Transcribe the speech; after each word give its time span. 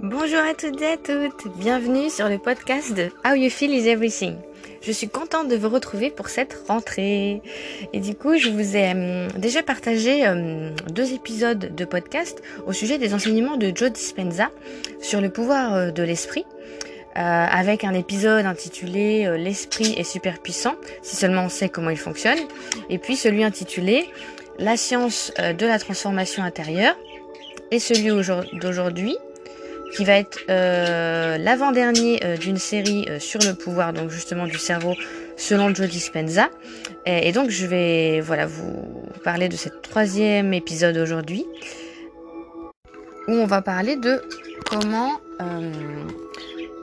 Bonjour 0.00 0.38
à 0.38 0.54
toutes 0.54 0.80
et 0.80 0.92
à 0.92 0.96
toutes, 0.96 1.48
bienvenue 1.56 2.08
sur 2.08 2.28
le 2.28 2.38
podcast 2.38 2.94
de 2.94 3.10
How 3.26 3.34
You 3.34 3.50
Feel 3.50 3.74
is 3.74 3.88
Everything. 3.88 4.36
Je 4.80 4.92
suis 4.92 5.08
contente 5.08 5.48
de 5.48 5.56
vous 5.56 5.68
retrouver 5.68 6.10
pour 6.10 6.28
cette 6.28 6.56
rentrée. 6.68 7.42
Et 7.92 7.98
du 7.98 8.14
coup, 8.14 8.36
je 8.36 8.48
vous 8.48 8.76
ai 8.76 8.92
euh, 8.94 9.28
déjà 9.36 9.64
partagé 9.64 10.24
euh, 10.24 10.70
deux 10.88 11.14
épisodes 11.14 11.74
de 11.74 11.84
podcast 11.84 12.40
au 12.64 12.72
sujet 12.72 12.98
des 12.98 13.12
enseignements 13.12 13.56
de 13.56 13.72
Joe 13.74 13.90
Dispenza 13.90 14.52
sur 15.00 15.20
le 15.20 15.30
pouvoir 15.30 15.74
euh, 15.74 15.90
de 15.90 16.04
l'esprit. 16.04 16.44
avec 17.16 17.82
un 17.82 17.94
épisode 17.94 18.46
intitulé 18.46 19.28
L'esprit 19.36 19.94
est 19.98 20.04
super 20.04 20.38
puissant, 20.38 20.76
si 21.02 21.16
seulement 21.16 21.46
on 21.46 21.48
sait 21.48 21.68
comment 21.68 21.90
il 21.90 21.98
fonctionne, 21.98 22.38
et 22.88 22.98
puis 22.98 23.16
celui 23.16 23.42
intitulé 23.42 24.06
La 24.60 24.76
science 24.76 25.32
de 25.36 25.66
la 25.66 25.80
transformation 25.80 26.44
intérieure, 26.44 26.94
et 27.72 27.80
celui 27.80 28.10
d'aujourd'hui 28.52 29.16
qui 29.92 30.04
va 30.04 30.14
être 30.18 30.40
euh, 30.48 31.38
l'avant-dernier 31.38 32.20
euh, 32.24 32.36
d'une 32.36 32.58
série 32.58 33.06
euh, 33.08 33.18
sur 33.18 33.40
le 33.40 33.54
pouvoir, 33.54 33.92
donc 33.92 34.10
justement 34.10 34.46
du 34.46 34.58
cerveau, 34.58 34.94
selon 35.36 35.74
Joe 35.74 35.88
Dispenza. 35.88 36.48
Et, 37.06 37.32
donc 37.32 37.50
je 37.50 37.66
vais 37.66 38.20
voilà 38.20 38.46
vous 38.46 39.10
parler 39.24 39.48
de 39.48 39.56
ce 39.56 39.68
troisième 39.68 40.52
épisode 40.52 40.96
aujourd'hui, 40.96 41.46
où 43.28 43.32
on 43.32 43.46
va 43.46 43.62
parler 43.62 43.96
de 43.96 44.22
comment 44.70 45.20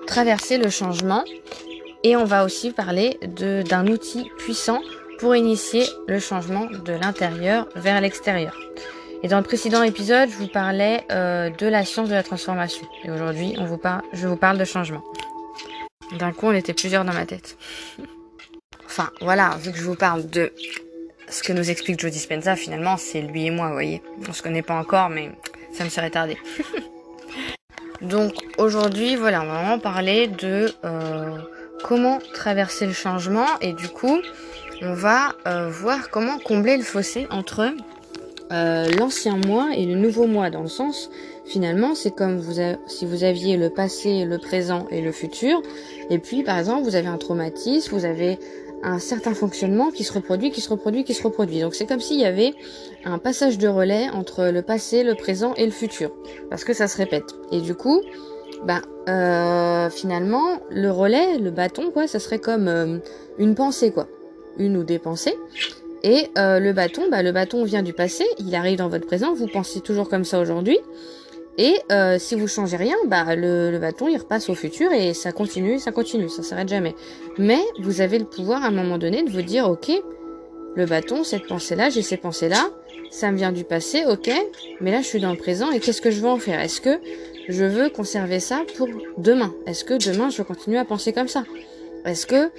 traverser 0.08 0.58
le 0.58 0.70
changement, 0.70 1.24
et 2.04 2.16
on 2.16 2.26
va 2.26 2.46
aussi 2.46 2.72
parler 2.72 3.20
d'un 3.22 3.88
outil 3.88 4.30
puissant 4.38 4.82
pour 5.20 5.36
initier 5.36 5.84
le 6.08 6.20
changement 6.20 6.66
de 6.66 6.94
l'intérieur 6.94 7.68
vers 7.76 8.00
l'extérieur. 8.02 8.58
Et 9.24 9.28
dans 9.28 9.38
le 9.38 9.44
précédent 9.44 9.84
épisode, 9.84 10.30
je 10.30 10.36
vous 10.36 10.48
parlais 10.48 11.04
euh, 11.12 11.50
de 11.50 11.68
la 11.68 11.84
science 11.86 12.10
de 12.10 12.14
la 12.14 12.24
transformation. 12.24 12.86
Et 13.04 13.12
aujourd'hui, 13.12 13.56
on 13.58 13.66
vous 13.66 13.80
je 14.14 14.28
vous 14.28 14.36
parle 14.38 14.58
de 14.58 14.66
changement. 14.66 15.04
D'un 16.20 16.32
coup, 16.32 16.48
on 16.48 16.52
était 16.52 16.74
plusieurs 16.74 17.06
dans 17.06 17.14
ma 17.14 17.26
tête. 17.26 17.58
Enfin, 18.86 19.10
voilà, 19.20 19.58
vu 19.60 19.74
que 19.74 19.78
je 19.78 19.84
vous 19.84 19.96
parle 19.96 20.30
de 20.30 20.54
ce 21.28 21.44
que 21.44 21.52
nous 21.52 21.70
explique 21.70 22.00
Joe 22.00 22.12
Dispenza, 22.12 22.56
finalement, 22.56 22.96
c'est 22.96 23.22
lui 23.22 23.48
et 23.48 23.52
moi, 23.52 23.68
vous 23.68 23.74
voyez. 23.74 24.02
On 24.30 24.32
se 24.32 24.42
connaît 24.42 24.62
pas 24.62 24.76
encore, 24.76 25.10
mais 25.10 25.32
ça 25.74 25.84
me 25.84 25.90
serait 25.90 26.12
tardé. 26.12 26.38
Donc 28.02 28.34
aujourd'hui, 28.58 29.16
voilà, 29.16 29.42
on 29.42 29.48
va 29.48 29.54
vraiment 29.54 29.80
parler 29.80 30.28
de 30.28 30.72
euh, 30.86 31.38
comment 31.84 32.20
traverser 32.34 32.86
le 32.86 32.94
changement 32.94 33.48
et 33.60 33.74
du 33.74 33.90
coup, 33.90 34.22
on 34.82 34.94
va 34.94 35.34
euh, 35.48 35.70
voir 35.70 36.10
comment 36.10 36.38
combler 36.38 36.78
le 36.78 36.84
fossé 36.84 37.28
entre 37.32 37.74
euh, 38.52 38.88
l'ancien 39.00 39.38
moi 39.38 39.70
et 39.76 39.86
le 39.86 39.96
nouveau 39.96 40.28
moi, 40.28 40.50
dans 40.50 40.62
le 40.62 40.68
sens, 40.68 41.10
finalement, 41.46 41.96
c'est 41.96 42.12
comme 42.12 42.42
si 42.88 43.06
vous 43.06 43.24
aviez 43.24 43.58
le 43.58 43.70
passé, 43.70 44.26
le 44.26 44.38
présent 44.38 44.88
et 44.92 45.02
le 45.02 45.12
futur, 45.12 45.62
et 46.10 46.20
puis 46.20 46.44
par 46.44 46.58
exemple, 46.60 46.84
vous 46.84 46.96
avez 46.96 47.08
un 47.08 47.18
traumatisme, 47.18 47.96
vous 47.96 48.06
avez 48.06 48.40
un 48.84 49.00
certain 49.00 49.34
fonctionnement 49.34 49.90
qui 49.90 50.04
se 50.04 50.14
reproduit, 50.14 50.52
qui 50.52 50.62
se 50.62 50.70
reproduit, 50.70 51.04
qui 51.04 51.16
se 51.16 51.24
reproduit. 51.24 51.60
Donc 51.60 51.74
c'est 51.74 51.88
comme 51.88 52.00
s'il 52.00 52.20
y 52.20 52.26
avait 52.26 52.54
un 53.04 53.18
passage 53.18 53.58
de 53.58 53.68
relais 53.68 54.10
entre 54.10 54.46
le 54.46 54.62
passé, 54.62 55.04
le 55.04 55.16
présent 55.16 55.54
et 55.56 55.66
le 55.66 55.72
futur, 55.72 56.12
parce 56.50 56.64
que 56.64 56.74
ça 56.74 56.88
se 56.88 56.98
répète. 56.98 57.34
Et 57.52 57.62
du 57.62 57.74
coup, 57.74 58.02
bah, 58.64 58.82
euh, 59.10 59.90
finalement, 59.90 60.60
le 60.70 60.92
relais, 60.92 61.38
le 61.40 61.52
bâton, 61.52 61.92
quoi, 61.92 62.08
ça 62.08 62.20
serait 62.20 62.40
comme 62.40 62.68
euh, 62.68 62.98
une 63.38 63.56
pensée, 63.56 63.92
quoi, 63.92 64.08
une 64.58 64.78
ou 64.78 64.84
des 64.84 65.00
pensées. 65.00 65.36
Et 66.06 66.30
euh, 66.38 66.60
le 66.60 66.72
bâton, 66.72 67.10
bah, 67.10 67.24
le 67.24 67.32
bâton 67.32 67.64
vient 67.64 67.82
du 67.82 67.92
passé, 67.92 68.26
il 68.38 68.54
arrive 68.54 68.78
dans 68.78 68.90
votre 68.90 69.08
présent, 69.08 69.34
vous 69.34 69.48
pensez 69.48 69.82
toujours 69.82 70.08
comme 70.08 70.24
ça 70.24 70.40
aujourd'hui. 70.40 70.78
Et 71.58 71.74
euh, 71.92 72.20
si 72.20 72.36
vous 72.36 72.48
changez 72.48 72.78
rien, 72.78 72.96
bah, 73.08 73.36
le, 73.36 73.76
bâton 73.80 74.08
il 74.08 74.18
repasse 74.18 74.48
au 74.50 74.54
futur 74.54 74.92
et 74.92 75.16
ça 75.16 75.32
continue, 75.32 75.80
ça 75.80 75.92
continue, 75.92 76.30
ça 76.30 76.44
s'arrête 76.44 76.70
jamais. 76.70 76.94
Mais 77.40 77.60
vous 77.80 78.02
avez 78.02 78.20
le 78.20 78.26
pouvoir 78.26 78.64
à 78.64 78.68
un 78.68 78.72
moment 78.72 79.00
donné 79.00 79.24
de 79.24 79.32
vous 79.32 79.42
dire, 79.42 79.68
ok, 79.68 79.92
le 80.76 80.86
bâton, 80.86 81.24
cette 81.24 81.48
pensée-là, 81.48 81.90
j'ai 81.90 82.04
ces 82.04 82.18
pensées-là, 82.18 82.70
ça 83.10 83.32
me 83.32 83.38
vient 83.38 83.52
du 83.52 83.64
passé, 83.64 84.06
ok, 84.06 84.30
mais 84.82 84.92
là 84.92 85.02
je 85.02 85.08
suis 85.08 85.20
dans 85.20 85.32
le 85.32 85.38
présent 85.38 85.72
et 85.72 85.80
qu'est-ce 85.80 86.02
que 86.02 86.12
je 86.12 86.22
veux 86.22 86.30
en 86.30 86.38
faire? 86.38 86.60
Est-ce 86.60 86.82
que 86.82 87.00
je 87.50 87.66
veux 87.66 87.90
conserver 87.90 88.40
ça 88.40 88.64
pour 88.78 88.90
demain? 89.18 89.56
Est-ce 89.66 89.84
que 89.84 89.96
demain 89.96 90.30
je 90.30 90.38
veux 90.38 90.44
continuer 90.44 90.78
à 90.78 90.86
penser 90.86 91.14
comme 91.14 91.30
ça? 91.30 91.46
Est-ce 92.06 92.28
que 92.28 92.52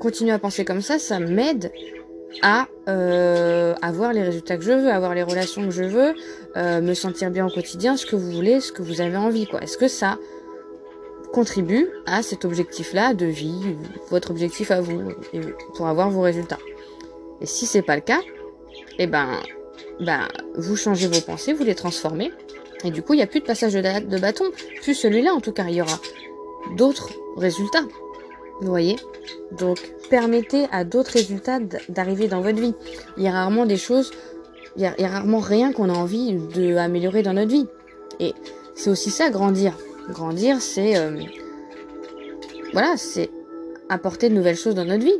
continuer 0.00 0.32
à 0.32 0.40
penser 0.40 0.64
comme 0.64 0.80
ça, 0.80 0.98
ça 0.98 1.20
m'aide 1.20 1.70
à 2.40 2.66
euh, 2.88 3.74
avoir 3.82 4.12
les 4.12 4.22
résultats 4.22 4.56
que 4.56 4.64
je 4.64 4.72
veux, 4.72 4.90
avoir 4.90 5.14
les 5.14 5.22
relations 5.22 5.64
que 5.64 5.70
je 5.70 5.84
veux, 5.84 6.14
euh, 6.56 6.80
me 6.80 6.94
sentir 6.94 7.30
bien 7.30 7.46
au 7.46 7.50
quotidien, 7.50 7.96
ce 7.96 8.06
que 8.06 8.16
vous 8.16 8.30
voulez, 8.30 8.60
ce 8.60 8.72
que 8.72 8.82
vous 8.82 9.00
avez 9.00 9.16
envie, 9.16 9.46
quoi. 9.46 9.60
Est-ce 9.60 9.76
que 9.76 9.88
ça 9.88 10.18
contribue 11.32 11.88
à 12.06 12.22
cet 12.22 12.44
objectif-là 12.44 13.14
de 13.14 13.26
vie, 13.26 13.76
votre 14.10 14.30
objectif 14.30 14.70
à 14.70 14.80
vous, 14.80 15.12
pour 15.74 15.88
avoir 15.88 16.10
vos 16.10 16.22
résultats? 16.22 16.58
Et 17.40 17.46
si 17.46 17.66
c'est 17.66 17.82
pas 17.82 17.96
le 17.96 18.02
cas, 18.02 18.20
eh 18.98 19.06
ben, 19.06 19.28
ben, 20.00 20.28
vous 20.56 20.76
changez 20.76 21.08
vos 21.08 21.20
pensées, 21.20 21.52
vous 21.52 21.64
les 21.64 21.74
transformez, 21.74 22.32
et 22.84 22.90
du 22.90 23.02
coup, 23.02 23.14
il 23.14 23.18
n'y 23.18 23.22
a 23.22 23.26
plus 23.26 23.40
de 23.40 23.44
passage 23.44 23.74
de, 23.74 23.80
de 23.80 24.18
bâton, 24.18 24.44
plus 24.82 24.94
celui-là 24.94 25.32
en 25.32 25.40
tout 25.40 25.52
cas, 25.52 25.64
il 25.68 25.76
y 25.76 25.82
aura 25.82 25.98
d'autres 26.76 27.10
résultats. 27.36 27.84
Vous 28.60 28.68
voyez? 28.68 28.96
Donc, 29.58 29.78
permettez 30.10 30.66
à 30.70 30.84
d'autres 30.84 31.12
résultats 31.12 31.58
d'arriver 31.88 32.28
dans 32.28 32.40
votre 32.40 32.60
vie. 32.60 32.74
Il 33.16 33.22
y 33.22 33.28
a 33.28 33.32
rarement 33.32 33.66
des 33.66 33.76
choses, 33.76 34.10
il 34.76 34.82
y 34.82 34.86
a, 34.86 35.08
rarement 35.08 35.40
rien 35.40 35.72
qu'on 35.72 35.88
a 35.88 35.94
envie 35.94 36.34
d'améliorer 36.34 37.22
dans 37.22 37.32
notre 37.32 37.50
vie. 37.50 37.66
Et 38.20 38.34
c'est 38.74 38.90
aussi 38.90 39.10
ça, 39.10 39.30
grandir. 39.30 39.76
Grandir, 40.10 40.60
c'est... 40.60 40.96
Euh, 40.96 41.20
voilà, 42.72 42.96
c'est 42.96 43.30
apporter 43.88 44.28
de 44.28 44.34
nouvelles 44.34 44.56
choses 44.56 44.74
dans 44.74 44.84
notre 44.84 45.04
vie. 45.04 45.18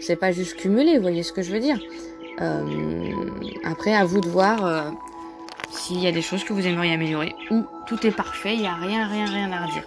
C'est 0.00 0.16
pas 0.16 0.32
juste 0.32 0.56
cumuler, 0.56 0.96
vous 0.96 1.02
voyez 1.02 1.22
ce 1.22 1.32
que 1.32 1.42
je 1.42 1.52
veux 1.52 1.60
dire? 1.60 1.78
Euh, 2.40 3.12
après, 3.64 3.94
à 3.94 4.04
vous 4.04 4.20
de 4.20 4.28
voir 4.28 4.64
euh, 4.64 4.90
s'il 5.70 6.00
y 6.00 6.06
a 6.06 6.12
des 6.12 6.22
choses 6.22 6.42
que 6.42 6.52
vous 6.52 6.66
aimeriez 6.66 6.94
améliorer 6.94 7.34
ou 7.50 7.62
tout 7.86 8.04
est 8.06 8.10
parfait, 8.10 8.54
il 8.54 8.60
n'y 8.60 8.66
a 8.66 8.74
rien, 8.74 9.06
rien, 9.06 9.26
rien 9.26 9.52
à 9.52 9.66
redire. 9.66 9.84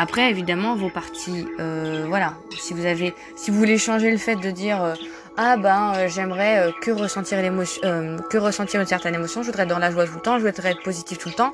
Après, 0.00 0.30
évidemment, 0.30 0.76
vos 0.76 0.90
parties, 0.90 1.44
euh, 1.58 2.04
voilà. 2.06 2.34
Si 2.56 2.72
vous 2.72 2.86
avez, 2.86 3.16
si 3.34 3.50
vous 3.50 3.58
voulez 3.58 3.78
changer 3.78 4.12
le 4.12 4.16
fait 4.16 4.36
de 4.36 4.52
dire 4.52 4.80
euh, 4.80 4.94
ah 5.36 5.56
ben 5.56 5.92
euh, 5.96 6.08
j'aimerais 6.08 6.72
que 6.80 6.92
ressentir 6.92 7.42
l'émotion, 7.42 7.82
que 8.30 8.38
ressentir 8.38 8.80
une 8.80 8.86
certaine 8.86 9.16
émotion, 9.16 9.42
je 9.42 9.46
voudrais 9.46 9.64
être 9.64 9.68
dans 9.68 9.80
la 9.80 9.90
joie 9.90 10.06
tout 10.06 10.14
le 10.14 10.20
temps, 10.20 10.38
je 10.38 10.46
voudrais 10.46 10.70
être 10.70 10.84
positif 10.84 11.18
tout 11.18 11.28
le 11.28 11.34
temps, 11.34 11.52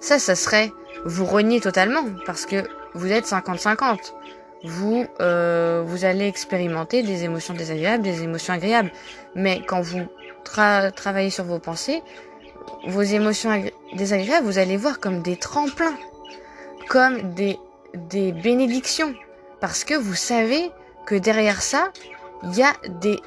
ça, 0.00 0.18
ça 0.18 0.34
serait 0.34 0.72
vous 1.04 1.24
renier 1.24 1.60
totalement 1.60 2.02
parce 2.26 2.46
que 2.46 2.64
vous 2.94 3.12
êtes 3.12 3.26
50-50. 3.26 4.12
Vous, 4.64 5.06
vous 5.20 6.04
allez 6.04 6.26
expérimenter 6.26 7.02
des 7.02 7.22
émotions 7.22 7.54
désagréables, 7.54 8.02
des 8.02 8.22
émotions 8.22 8.54
agréables. 8.54 8.90
Mais 9.36 9.62
quand 9.64 9.82
vous 9.82 10.00
travaillez 10.42 11.30
sur 11.30 11.44
vos 11.44 11.58
pensées, 11.58 12.02
vos 12.86 13.02
émotions 13.02 13.62
désagréables, 13.92 14.46
vous 14.46 14.58
allez 14.58 14.78
voir 14.78 15.00
comme 15.00 15.20
des 15.20 15.36
tremplins, 15.36 15.94
comme 16.88 17.34
des 17.34 17.58
des 17.94 18.32
bénédictions. 18.32 19.14
Parce 19.60 19.84
que 19.84 19.94
vous 19.94 20.14
savez 20.14 20.70
que 21.06 21.14
derrière 21.14 21.62
ça, 21.62 21.92
il 22.42 22.56
y 22.56 22.62
a 22.62 22.72
des... 23.00 23.18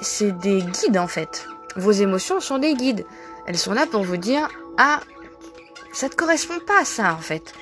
C'est 0.00 0.36
des 0.38 0.62
guides 0.62 0.98
en 0.98 1.06
fait. 1.06 1.46
Vos 1.76 1.92
émotions 1.92 2.40
sont 2.40 2.58
des 2.58 2.74
guides. 2.74 3.04
Elles 3.46 3.58
sont 3.58 3.72
là 3.72 3.86
pour 3.86 4.02
vous 4.02 4.16
dire, 4.16 4.48
ah, 4.78 5.00
ça 5.92 6.08
te 6.08 6.16
correspond 6.16 6.58
pas 6.66 6.80
à 6.80 6.84
ça 6.84 7.14
en 7.14 7.18
fait. 7.18 7.54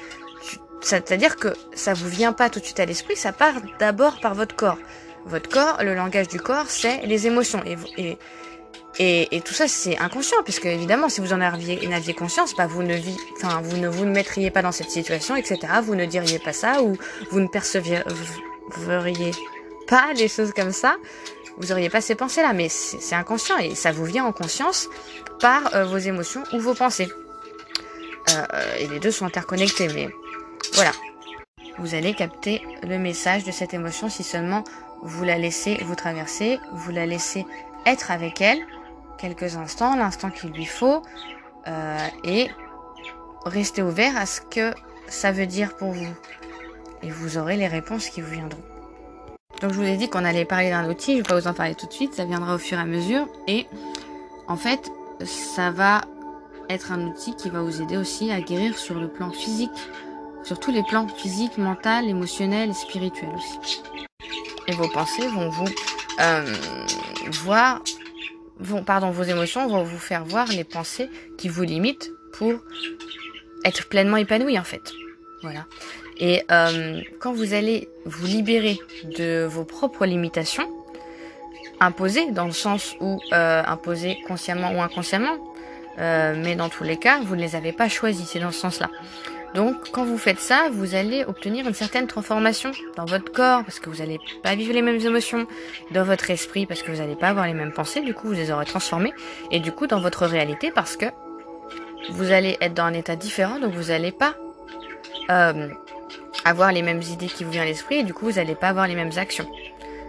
C'est-à-dire 0.81 1.37
que 1.37 1.49
ça 1.75 1.93
vous 1.93 2.09
vient 2.09 2.33
pas 2.33 2.49
tout 2.49 2.61
de 2.61 2.65
suite 2.65 2.81
à 2.81 2.87
l'esprit, 2.87 3.17
ça 3.17 3.33
part 3.33 3.55
d'abord 3.79 4.21
par 4.21 4.35
votre 4.35 4.57
corps. 4.57 4.79
Votre 5.27 5.51
corps, 5.51 5.83
le 5.83 5.95
langage 5.95 6.29
du 6.29 6.41
corps, 6.41 6.67
c'est 6.69 7.05
les 7.07 7.27
émotions. 7.27 7.63
Et, 7.67 7.77
et, 7.99 8.19
et, 8.99 9.37
et 9.37 9.41
tout 9.41 9.55
ça, 9.55 9.69
c'est 9.69 9.99
inconscient, 9.99 10.43
puisque 10.43 10.67
évidemment, 10.67 11.09
si 11.09 11.21
vous 11.21 11.33
en 11.33 11.41
aviez, 11.41 11.79
en 11.87 12.13
conscience, 12.15 12.55
bah, 12.57 12.67
vous 12.67 12.83
ne 12.83 12.95
vi 12.95 13.17
enfin, 13.37 13.61
vous 13.63 13.77
ne 13.77 13.89
vous 13.89 14.05
ne 14.05 14.11
mettriez 14.11 14.51
pas 14.51 14.63
dans 14.63 14.73
cette 14.73 14.91
situation, 14.91 15.37
etc. 15.37 15.59
Vous 15.83 15.95
ne 15.95 16.07
diriez 16.07 16.39
pas 16.39 16.53
ça, 16.53 16.83
ou 16.83 16.97
vous 17.31 17.41
ne 17.41 17.47
percevriez 17.47 18.03
pas 19.87 20.13
les 20.15 20.29
choses 20.29 20.53
comme 20.53 20.73
ça. 20.73 20.97
Vous 21.59 21.73
auriez 21.73 21.91
pas 21.91 22.01
ces 22.01 22.15
pensées-là, 22.15 22.53
mais 22.53 22.69
c'est 22.69 23.15
inconscient 23.15 23.59
et 23.59 23.75
ça 23.75 23.93
vous 23.93 24.05
vient 24.05 24.25
en 24.25 24.33
conscience 24.33 24.89
par 25.41 25.75
euh, 25.75 25.85
vos 25.85 25.99
émotions 25.99 26.43
ou 26.53 26.59
vos 26.59 26.75
pensées. 26.75 27.09
Euh, 28.31 28.47
et 28.79 28.87
les 28.87 28.99
deux 28.99 29.11
sont 29.11 29.27
interconnectés, 29.27 29.89
mais 29.89 30.09
voilà. 30.73 30.93
Vous 31.79 31.95
allez 31.95 32.15
capter 32.15 32.63
le 32.83 32.99
message 32.99 33.45
de 33.45 33.51
cette 33.51 33.75
émotion 33.75 34.09
si 34.09 34.23
seulement 34.23 34.65
vous 35.03 35.25
la 35.25 35.39
laissez 35.39 35.79
vous 35.85 35.95
traverser, 35.95 36.59
vous 36.73 36.93
la 36.93 37.05
laissez 37.05 37.45
être 37.87 38.11
avec 38.11 38.41
elle, 38.41 38.61
quelques 39.21 39.57
instants, 39.57 39.97
l'instant 39.97 40.31
qu'il 40.31 40.51
lui 40.51 40.67
faut, 40.67 41.03
euh, 41.69 42.07
et 42.25 42.49
restez 43.45 43.83
ouvert 43.83 44.17
à 44.17 44.27
ce 44.27 44.41
que 44.41 44.73
ça 45.09 45.33
veut 45.33 45.47
dire 45.47 45.77
pour 45.77 45.93
vous. 45.93 46.15
Et 47.03 47.11
vous 47.11 47.39
aurez 47.39 47.57
les 47.57 47.69
réponses 47.69 48.09
qui 48.09 48.21
vous 48.21 48.31
viendront. 48.31 48.63
Donc 49.61 49.73
je 49.73 49.77
vous 49.77 49.87
ai 49.87 49.97
dit 49.97 50.09
qu'on 50.09 50.25
allait 50.25 50.45
parler 50.45 50.71
d'un 50.71 50.89
outil, 50.89 51.13
je 51.13 51.19
ne 51.19 51.23
vais 51.23 51.29
pas 51.29 51.39
vous 51.39 51.49
en 51.49 51.55
parler 51.55 51.75
tout 51.75 51.87
de 51.87 51.93
suite, 51.93 52.15
ça 52.15 52.25
viendra 52.25 52.55
au 52.55 52.59
fur 52.59 52.79
et 52.79 52.81
à 52.81 52.87
mesure. 52.87 53.27
Et 53.47 53.67
en 54.49 54.57
fait, 54.57 54.91
ça 55.25 55.71
va 55.71 56.01
être 56.69 56.93
un 56.93 57.09
outil 57.09 57.35
qui 57.37 57.51
va 57.51 57.61
vous 57.61 57.83
aider 57.83 57.97
aussi 57.97 58.31
à 58.31 58.41
guérir 58.41 58.79
sur 58.79 58.95
le 58.95 59.09
plan 59.09 59.31
physique 59.31 59.71
sur 60.43 60.59
tous 60.59 60.71
les 60.71 60.83
plans 60.83 61.07
physiques, 61.09 61.59
mental, 61.59 62.09
émotionnel 62.09 62.71
et 62.71 62.75
spirituel 62.75 63.31
aussi. 63.37 63.83
Et 64.67 64.73
vos 64.73 64.89
pensées 64.89 65.27
vont 65.29 65.51
vous 65.51 65.69
euh, 66.21 66.57
voir, 67.43 67.81
vont, 68.61 68.85
pardon, 68.85 69.11
vos 69.11 69.23
émotions 69.23 69.67
vont 69.69 69.83
vous 69.83 69.99
faire 69.99 70.25
voir 70.25 70.49
les 70.49 70.65
pensées 70.65 71.09
qui 71.39 71.49
vous 71.49 71.63
limitent 71.63 72.13
pour 72.33 72.55
être 73.65 73.89
pleinement 73.89 74.17
épanoui 74.17 74.59
en 74.59 74.65
fait. 74.65 74.93
Voilà. 75.43 75.67
Et 76.19 76.43
euh, 76.51 77.01
quand 77.19 77.33
vous 77.33 77.55
allez 77.55 77.89
vous 78.05 78.27
libérer 78.27 78.79
de 79.05 79.45
vos 79.45 79.65
propres 79.65 80.05
limitations, 80.05 80.69
imposées 81.81 82.31
dans 82.31 82.45
le 82.45 82.53
sens 82.53 82.95
où 83.01 83.21
euh, 83.33 83.63
imposées 83.67 84.19
consciemment 84.29 84.73
ou 84.73 84.83
inconsciemment, 84.83 85.39
euh, 85.99 86.35
mais 86.37 86.57
dans 86.57 86.69
tous 86.69 86.85
les 86.85 86.99
cas, 86.99 87.21
vous 87.21 87.37
ne 87.37 87.41
les 87.41 87.57
avez 87.57 87.73
pas 87.73 87.89
choisis, 87.89 88.29
c'est 88.29 88.39
dans 88.39 88.53
ce 88.53 88.61
sens-là. 88.61 88.91
Donc, 89.55 89.91
quand 89.91 90.05
vous 90.05 90.19
faites 90.19 90.39
ça, 90.39 90.69
vous 90.73 90.95
allez 90.95 91.25
obtenir 91.25 91.67
une 91.67 91.75
certaine 91.75 92.07
transformation 92.07 92.71
dans 92.97 93.05
votre 93.05 93.33
corps, 93.33 93.65
parce 93.65 93.81
que 93.81 93.91
vous 93.91 93.97
n'allez 93.97 94.19
pas 94.43 94.55
vivre 94.55 94.73
les 94.73 94.83
mêmes 94.83 95.01
émotions, 95.01 95.47
dans 95.91 96.05
votre 96.05 96.31
esprit, 96.31 96.67
parce 96.67 96.83
que 96.83 96.93
vous 96.93 96.99
n'allez 96.99 97.17
pas 97.17 97.29
avoir 97.29 97.47
les 97.47 97.55
mêmes 97.55 97.73
pensées, 97.73 98.01
du 98.01 98.15
coup, 98.15 98.29
vous 98.29 98.35
les 98.35 98.51
aurez 98.51 98.65
transformées, 98.65 99.13
et 99.51 99.59
du 99.59 99.73
coup, 99.73 99.87
dans 99.87 100.01
votre 100.01 100.27
réalité, 100.27 100.71
parce 100.71 100.97
que 100.97 101.07
vous 102.11 102.31
allez 102.31 102.57
être 102.61 102.75
dans 102.75 102.85
un 102.85 102.95
état 102.95 103.17
différent, 103.17 103.59
donc 103.59 103.75
vous 103.75 103.89
n'allez 103.89 104.13
pas 104.13 104.35
euh, 105.31 105.69
avoir 106.45 106.73
les 106.73 106.83
mêmes 106.83 107.03
idées 107.03 107.27
qui 107.27 107.45
vous 107.45 107.51
viennent 107.51 107.65
à 107.65 107.67
l'esprit, 107.67 107.97
et 107.97 108.03
du 108.05 108.15
coup, 108.15 108.27
vous 108.27 108.37
n'allez 108.37 108.55
pas 108.55 108.69
avoir 108.69 108.87
les 108.87 108.95
mêmes 108.95 109.13
actions 109.17 109.49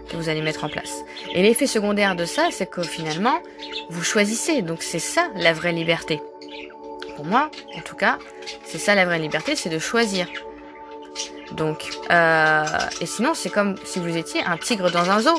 que 0.08 0.16
vous 0.16 0.28
allez 0.28 0.42
mettre 0.42 0.64
en 0.64 0.68
place. 0.68 1.02
Et 1.32 1.42
l'effet 1.42 1.66
secondaire 1.66 2.16
de 2.16 2.24
ça, 2.24 2.48
c'est 2.50 2.70
que 2.70 2.82
finalement, 2.82 3.40
vous 3.90 4.02
choisissez. 4.02 4.62
Donc 4.62 4.82
c'est 4.82 4.98
ça 4.98 5.28
la 5.36 5.52
vraie 5.52 5.72
liberté. 5.72 6.20
Pour 7.16 7.24
moi, 7.24 7.50
en 7.76 7.80
tout 7.80 7.96
cas, 7.96 8.18
c'est 8.64 8.78
ça 8.78 8.94
la 8.94 9.04
vraie 9.04 9.18
liberté, 9.18 9.56
c'est 9.56 9.70
de 9.70 9.78
choisir. 9.78 10.26
Donc, 11.52 11.90
euh, 12.10 12.64
et 13.00 13.06
sinon, 13.06 13.34
c'est 13.34 13.50
comme 13.50 13.76
si 13.84 14.00
vous 14.00 14.16
étiez 14.16 14.42
un 14.44 14.56
tigre 14.56 14.90
dans 14.90 15.10
un 15.10 15.20
zoo. 15.20 15.38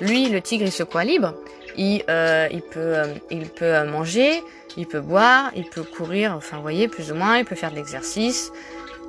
Lui, 0.00 0.28
le 0.28 0.40
tigre, 0.40 0.64
il 0.64 0.72
se 0.72 0.82
croit 0.82 1.04
libre. 1.04 1.34
Il, 1.76 2.02
euh, 2.10 2.48
il 2.50 2.62
peut, 2.62 2.80
euh, 2.80 3.14
il 3.30 3.48
peut 3.48 3.84
manger, 3.84 4.42
il 4.76 4.86
peut 4.86 5.00
boire, 5.00 5.50
il 5.54 5.64
peut 5.64 5.84
courir. 5.84 6.34
Enfin, 6.36 6.56
vous 6.56 6.62
voyez, 6.62 6.88
plus 6.88 7.12
ou 7.12 7.14
moins, 7.14 7.38
il 7.38 7.44
peut 7.44 7.54
faire 7.54 7.70
de 7.70 7.76
l'exercice 7.76 8.52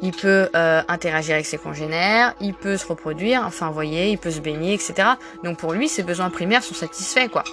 il 0.02 0.12
peut 0.12 0.50
interagir 0.54 1.36
avec 1.36 1.46
ses 1.46 1.58
congénères, 1.58 2.34
il 2.42 2.54
peut 2.54 2.76
se 2.76 2.86
reproduire, 2.86 3.44
enfin 3.46 3.68
vous 3.68 3.74
voyez, 3.74 4.10
il 4.10 4.18
peut 4.18 4.32
se 4.32 4.42
baigner, 4.42 4.74
etc. 4.74 5.12
Donc 5.46 5.58
pour 5.58 5.72
lui, 5.72 5.88
ses 5.88 6.04
besoins 6.04 6.30
primaires 6.30 6.62
sont 6.62 6.74
satisfaits, 6.74 7.30
quoi. 7.30 7.46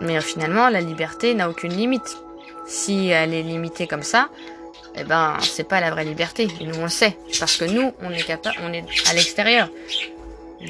Mais 0.00 0.18
finalement, 0.22 0.70
la 0.70 0.80
liberté 0.80 1.34
n'a 1.34 1.50
aucune 1.50 1.72
limite. 1.72 2.16
Si 2.66 3.08
elle 3.08 3.34
est 3.34 3.42
limitée 3.42 3.86
comme 3.86 4.02
ça, 4.02 4.28
eh 4.96 5.04
ben 5.04 5.36
c'est 5.40 5.68
pas 5.68 5.80
la 5.80 5.90
vraie 5.90 6.04
liberté. 6.04 6.48
Et 6.60 6.64
nous 6.66 6.78
on 6.78 6.84
le 6.84 6.88
sait, 6.88 7.16
parce 7.38 7.56
que 7.56 7.64
nous 7.64 7.92
on 8.00 8.10
est 8.10 8.22
capable, 8.22 8.56
on 8.62 8.72
est 8.72 8.84
à 9.10 9.14
l'extérieur. 9.14 9.68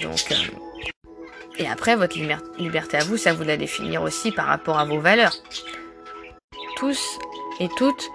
Donc 0.02 0.30
euh, 0.30 0.34
et 1.58 1.68
après 1.68 1.96
votre 1.96 2.16
liberté 2.58 2.96
à 2.96 3.04
vous, 3.04 3.16
ça 3.16 3.32
vous 3.34 3.44
la 3.44 3.56
définir 3.56 4.02
aussi 4.02 4.32
par 4.32 4.46
rapport 4.46 4.78
à 4.78 4.84
vos 4.84 5.00
valeurs. 5.00 5.34
Tous 6.76 7.18
et 7.60 7.68
toutes 7.76 8.10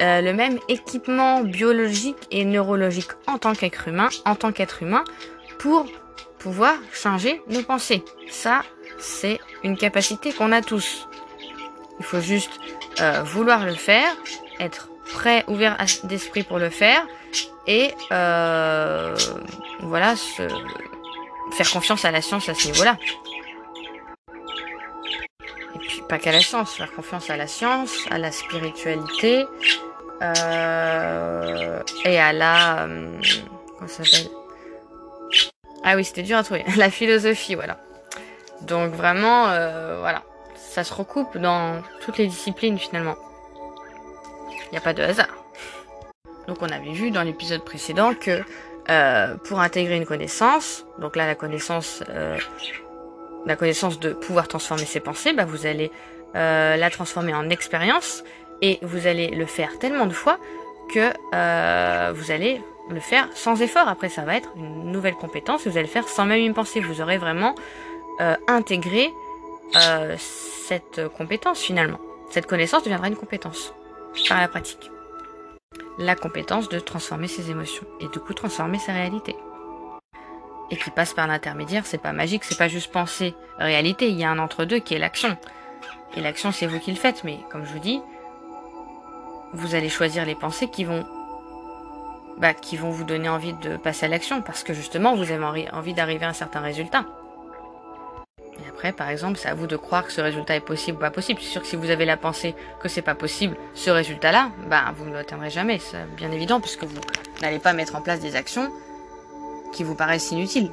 euh, 0.00 0.20
le 0.20 0.32
même 0.32 0.58
équipement 0.68 1.42
biologique 1.42 2.16
et 2.30 2.44
neurologique 2.44 3.10
en 3.26 3.38
tant 3.38 3.54
qu'être 3.54 3.88
humain, 3.88 4.08
en 4.24 4.36
tant 4.36 4.52
qu'être 4.52 4.82
humain, 4.82 5.04
pour 5.58 5.86
pouvoir 6.38 6.74
changer 6.92 7.42
nos 7.48 7.62
pensées. 7.62 8.04
Ça, 8.30 8.62
c'est 8.98 9.38
une 9.64 9.76
capacité 9.76 10.32
qu'on 10.32 10.52
a 10.52 10.62
tous. 10.62 11.08
Il 11.98 12.04
faut 12.04 12.20
juste 12.20 12.52
euh, 13.00 13.22
vouloir 13.22 13.64
le 13.64 13.74
faire, 13.74 14.12
être 14.60 14.88
prêt, 15.12 15.44
ouvert 15.46 15.76
d'esprit 16.04 16.42
pour 16.42 16.58
le 16.58 16.70
faire, 16.70 17.06
et 17.66 17.94
euh, 18.12 19.14
voilà, 19.80 20.16
se, 20.16 20.42
faire 21.52 21.70
confiance 21.70 22.04
à 22.04 22.10
la 22.10 22.22
science 22.22 22.48
à 22.48 22.54
ce 22.54 22.66
niveau-là. 22.66 22.96
Et 25.74 25.78
puis 25.78 26.02
pas 26.08 26.18
qu'à 26.18 26.32
la 26.32 26.40
science, 26.40 26.74
faire 26.74 26.92
confiance 26.92 27.30
à 27.30 27.36
la 27.36 27.46
science, 27.46 28.06
à 28.10 28.18
la 28.18 28.32
spiritualité, 28.32 29.44
euh, 30.22 31.80
et 32.04 32.18
à 32.18 32.32
la... 32.32 32.88
Comment 33.76 33.88
ça 33.88 34.04
s'appelle? 34.04 34.30
Ah 35.84 35.94
oui, 35.94 36.04
c'était 36.04 36.22
dur 36.22 36.36
à 36.36 36.42
trouver. 36.42 36.64
la 36.76 36.90
philosophie, 36.90 37.54
voilà. 37.54 37.78
Donc 38.62 38.92
vraiment, 38.92 39.44
voilà. 40.00 40.22
Ça 40.68 40.84
se 40.84 40.92
recoupe 40.92 41.38
dans 41.38 41.80
toutes 42.02 42.18
les 42.18 42.26
disciplines 42.26 42.78
finalement. 42.78 43.16
Il 44.66 44.72
n'y 44.72 44.78
a 44.78 44.82
pas 44.82 44.92
de 44.92 45.02
hasard. 45.02 45.34
Donc 46.46 46.58
on 46.60 46.68
avait 46.68 46.92
vu 46.92 47.10
dans 47.10 47.22
l'épisode 47.22 47.64
précédent 47.64 48.12
que 48.14 48.42
euh, 48.90 49.34
pour 49.44 49.60
intégrer 49.60 49.96
une 49.96 50.06
connaissance, 50.06 50.86
donc 50.98 51.16
là 51.16 51.26
la 51.26 51.34
connaissance, 51.34 52.04
euh, 52.10 52.38
la 53.46 53.56
connaissance 53.56 53.98
de 53.98 54.12
pouvoir 54.12 54.46
transformer 54.46 54.84
ses 54.84 55.00
pensées, 55.00 55.32
bah, 55.32 55.46
vous 55.46 55.66
allez 55.66 55.90
euh, 56.36 56.76
la 56.76 56.90
transformer 56.90 57.34
en 57.34 57.48
expérience 57.48 58.22
et 58.60 58.78
vous 58.82 59.06
allez 59.06 59.28
le 59.28 59.46
faire 59.46 59.78
tellement 59.78 60.06
de 60.06 60.12
fois 60.12 60.38
que 60.92 61.12
euh, 61.34 62.12
vous 62.14 62.30
allez 62.30 62.60
le 62.90 63.00
faire 63.00 63.28
sans 63.34 63.62
effort. 63.62 63.88
Après, 63.88 64.10
ça 64.10 64.22
va 64.22 64.36
être 64.36 64.50
une 64.56 64.92
nouvelle 64.92 65.14
compétence 65.14 65.66
vous 65.66 65.72
allez 65.72 65.86
le 65.86 65.92
faire 65.92 66.08
sans 66.08 66.26
même 66.26 66.40
y 66.40 66.52
penser. 66.52 66.80
Vous 66.80 67.00
aurez 67.00 67.18
vraiment 67.18 67.54
euh, 68.20 68.36
intégré 68.46 69.10
euh, 69.76 70.16
cette 70.18 71.08
compétence 71.08 71.60
finalement. 71.60 71.98
Cette 72.30 72.46
connaissance 72.46 72.82
deviendra 72.82 73.08
une 73.08 73.16
compétence 73.16 73.72
par 74.28 74.40
la 74.40 74.48
pratique. 74.48 74.90
La 75.98 76.14
compétence 76.14 76.68
de 76.68 76.78
transformer 76.78 77.28
ses 77.28 77.50
émotions 77.50 77.86
et 78.00 78.08
du 78.08 78.18
coup 78.20 78.34
transformer 78.34 78.78
sa 78.78 78.92
réalité. 78.92 79.36
Et 80.70 80.76
qui 80.76 80.90
passe 80.90 81.14
par 81.14 81.26
l'intermédiaire, 81.26 81.86
c'est 81.86 81.98
pas 81.98 82.12
magique, 82.12 82.44
c'est 82.44 82.58
pas 82.58 82.68
juste 82.68 82.92
penser 82.92 83.34
réalité, 83.58 84.08
il 84.08 84.18
y 84.18 84.24
a 84.24 84.30
un 84.30 84.38
entre-deux 84.38 84.80
qui 84.80 84.94
est 84.94 84.98
l'action. 84.98 85.36
Et 86.16 86.20
l'action, 86.20 86.52
c'est 86.52 86.66
vous 86.66 86.78
qui 86.78 86.90
le 86.90 86.96
faites, 86.96 87.24
mais 87.24 87.38
comme 87.50 87.64
je 87.64 87.72
vous 87.72 87.78
dis, 87.78 88.00
vous 89.52 89.74
allez 89.74 89.88
choisir 89.88 90.24
les 90.26 90.34
pensées 90.34 90.68
qui 90.68 90.84
vont 90.84 91.04
bah, 92.38 92.54
qui 92.54 92.76
vont 92.76 92.90
vous 92.90 93.04
donner 93.04 93.28
envie 93.28 93.54
de 93.54 93.76
passer 93.76 94.06
à 94.06 94.08
l'action 94.08 94.42
parce 94.42 94.62
que 94.62 94.72
justement 94.72 95.16
vous 95.16 95.32
avez 95.32 95.68
envie 95.72 95.94
d'arriver 95.94 96.24
à 96.24 96.28
un 96.28 96.34
certain 96.34 96.60
résultat. 96.60 97.04
Après, 98.78 98.92
par 98.92 99.08
exemple, 99.08 99.40
c'est 99.42 99.48
à 99.48 99.54
vous 99.54 99.66
de 99.66 99.76
croire 99.76 100.06
que 100.06 100.12
ce 100.12 100.20
résultat 100.20 100.54
est 100.54 100.60
possible 100.60 100.98
ou 100.98 101.00
pas 101.00 101.10
possible. 101.10 101.40
C'est 101.42 101.48
sûr 101.48 101.62
que 101.62 101.66
si 101.66 101.74
vous 101.74 101.90
avez 101.90 102.04
la 102.04 102.16
pensée 102.16 102.54
que 102.80 102.88
c'est 102.88 103.02
pas 103.02 103.16
possible, 103.16 103.56
ce 103.74 103.90
résultat-là, 103.90 104.52
bah, 104.70 104.94
vous 104.96 105.04
ne 105.04 105.14
l'atteindrez 105.14 105.50
jamais. 105.50 105.80
C'est 105.80 106.06
bien 106.16 106.30
évident 106.30 106.60
puisque 106.60 106.84
vous 106.84 107.00
n'allez 107.42 107.58
pas 107.58 107.72
mettre 107.72 107.96
en 107.96 108.02
place 108.02 108.20
des 108.20 108.36
actions 108.36 108.70
qui 109.72 109.82
vous 109.82 109.96
paraissent 109.96 110.30
inutiles. 110.30 110.70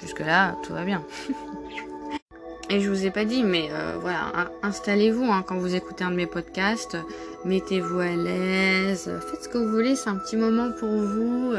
Jusque-là, 0.00 0.54
tout 0.62 0.74
va 0.74 0.84
bien. 0.84 1.02
Et 2.70 2.80
je 2.80 2.88
vous 2.88 3.04
ai 3.04 3.10
pas 3.10 3.24
dit, 3.24 3.42
mais 3.42 3.68
euh, 3.72 3.96
voilà, 4.00 4.30
installez-vous 4.62 5.24
hein, 5.24 5.42
quand 5.44 5.56
vous 5.56 5.74
écoutez 5.74 6.04
un 6.04 6.12
de 6.12 6.16
mes 6.16 6.26
podcasts, 6.26 6.96
mettez-vous 7.44 7.98
à 7.98 8.14
l'aise, 8.14 9.10
faites 9.28 9.42
ce 9.42 9.48
que 9.48 9.58
vous 9.58 9.70
voulez, 9.72 9.96
c'est 9.96 10.08
un 10.08 10.18
petit 10.18 10.36
moment 10.36 10.70
pour 10.78 10.88
vous. 10.88 11.54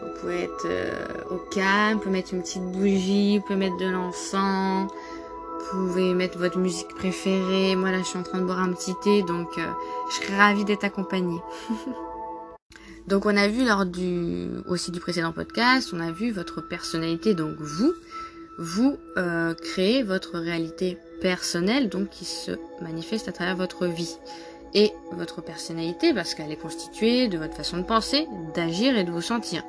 Vous 0.00 0.20
pouvez 0.20 0.44
être 0.44 0.66
euh, 0.66 0.90
au 1.30 1.36
calme, 1.54 1.94
vous 1.94 1.98
pouvez 2.00 2.16
mettre 2.16 2.34
une 2.34 2.42
petite 2.42 2.64
bougie, 2.64 3.38
vous 3.38 3.44
pouvez 3.44 3.58
mettre 3.58 3.76
de 3.76 3.90
l'encens, 3.90 4.90
pouvez 5.70 6.14
mettre 6.14 6.38
votre 6.38 6.58
musique 6.58 6.94
préférée. 6.94 7.76
Moi 7.76 7.90
là, 7.90 7.98
je 7.98 8.04
suis 8.04 8.18
en 8.18 8.22
train 8.22 8.38
de 8.38 8.44
boire 8.44 8.60
un 8.60 8.72
petit 8.72 8.94
thé, 9.02 9.22
donc 9.22 9.58
euh, 9.58 9.66
je 10.10 10.16
serais 10.16 10.36
ravie 10.36 10.64
d'être 10.64 10.84
accompagnée. 10.84 11.40
donc 13.06 13.26
on 13.26 13.36
a 13.36 13.48
vu 13.48 13.64
lors 13.66 13.86
du 13.86 14.48
aussi 14.66 14.90
du 14.90 15.00
précédent 15.00 15.32
podcast, 15.32 15.90
on 15.92 16.00
a 16.00 16.12
vu 16.12 16.30
votre 16.30 16.60
personnalité, 16.60 17.34
donc 17.34 17.56
vous 17.58 17.92
vous 18.58 18.98
euh, 19.16 19.54
créez 19.54 20.02
votre 20.02 20.38
réalité 20.38 20.98
personnelle, 21.22 21.88
donc 21.88 22.10
qui 22.10 22.26
se 22.26 22.52
manifeste 22.82 23.28
à 23.28 23.32
travers 23.32 23.56
votre 23.56 23.86
vie. 23.86 24.16
Et 24.74 24.92
votre 25.12 25.42
personnalité, 25.42 26.14
parce 26.14 26.34
qu'elle 26.34 26.52
est 26.52 26.56
constituée 26.56 27.28
de 27.28 27.38
votre 27.38 27.54
façon 27.54 27.78
de 27.78 27.82
penser, 27.82 28.28
d'agir 28.54 28.96
et 28.96 29.02
de 29.02 29.10
vous 29.10 29.22
sentir. 29.22 29.64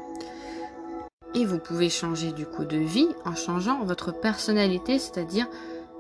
Et 1.34 1.46
vous 1.46 1.58
pouvez 1.58 1.90
changer 1.90 2.34
du 2.34 2.46
coup 2.46 2.66
de 2.66 2.78
vie 2.78 3.08
en 3.26 3.34
changeant 3.34 3.84
votre 3.84 4.12
personnalité, 4.12 5.00
c'est-à-dire 5.00 5.48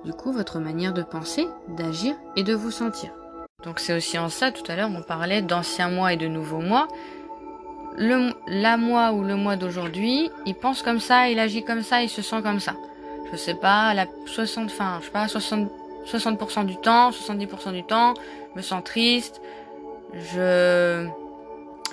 du 0.05 0.13
coup 0.13 0.31
votre 0.31 0.59
manière 0.59 0.93
de 0.93 1.03
penser, 1.03 1.47
d'agir 1.67 2.15
et 2.35 2.43
de 2.43 2.53
vous 2.53 2.71
sentir. 2.71 3.11
Donc 3.63 3.79
c'est 3.79 3.95
aussi 3.95 4.17
en 4.17 4.29
ça, 4.29 4.51
tout 4.51 4.63
à 4.71 4.75
l'heure 4.75 4.89
on 4.93 5.03
parlait 5.03 5.41
d'anciens 5.41 5.89
mois 5.89 6.13
et 6.13 6.17
de 6.17 6.27
nouveaux 6.27 6.61
mois 6.61 6.87
le, 7.97 8.33
la 8.47 8.77
moi 8.77 9.11
ou 9.11 9.23
le 9.23 9.35
moi 9.35 9.55
d'aujourd'hui, 9.55 10.31
il 10.45 10.55
pense 10.55 10.81
comme 10.81 10.99
ça, 10.99 11.29
il 11.29 11.39
agit 11.39 11.63
comme 11.63 11.81
ça, 11.81 12.01
il 12.01 12.09
se 12.09 12.21
sent 12.21 12.41
comme 12.41 12.59
ça. 12.59 12.75
Je 13.31 13.37
sais 13.37 13.53
pas, 13.53 13.93
la 13.93 14.05
60, 14.25 14.65
enfin, 14.65 14.97
je 14.99 15.05
sais 15.05 15.11
pas, 15.11 15.27
60, 15.27 15.69
60% 16.05 16.65
du 16.65 16.77
temps, 16.77 17.11
70% 17.11 17.71
du 17.71 17.83
temps, 17.83 18.13
je 18.51 18.57
me 18.57 18.61
sens 18.61 18.83
triste, 18.83 19.41
je, 20.13 21.07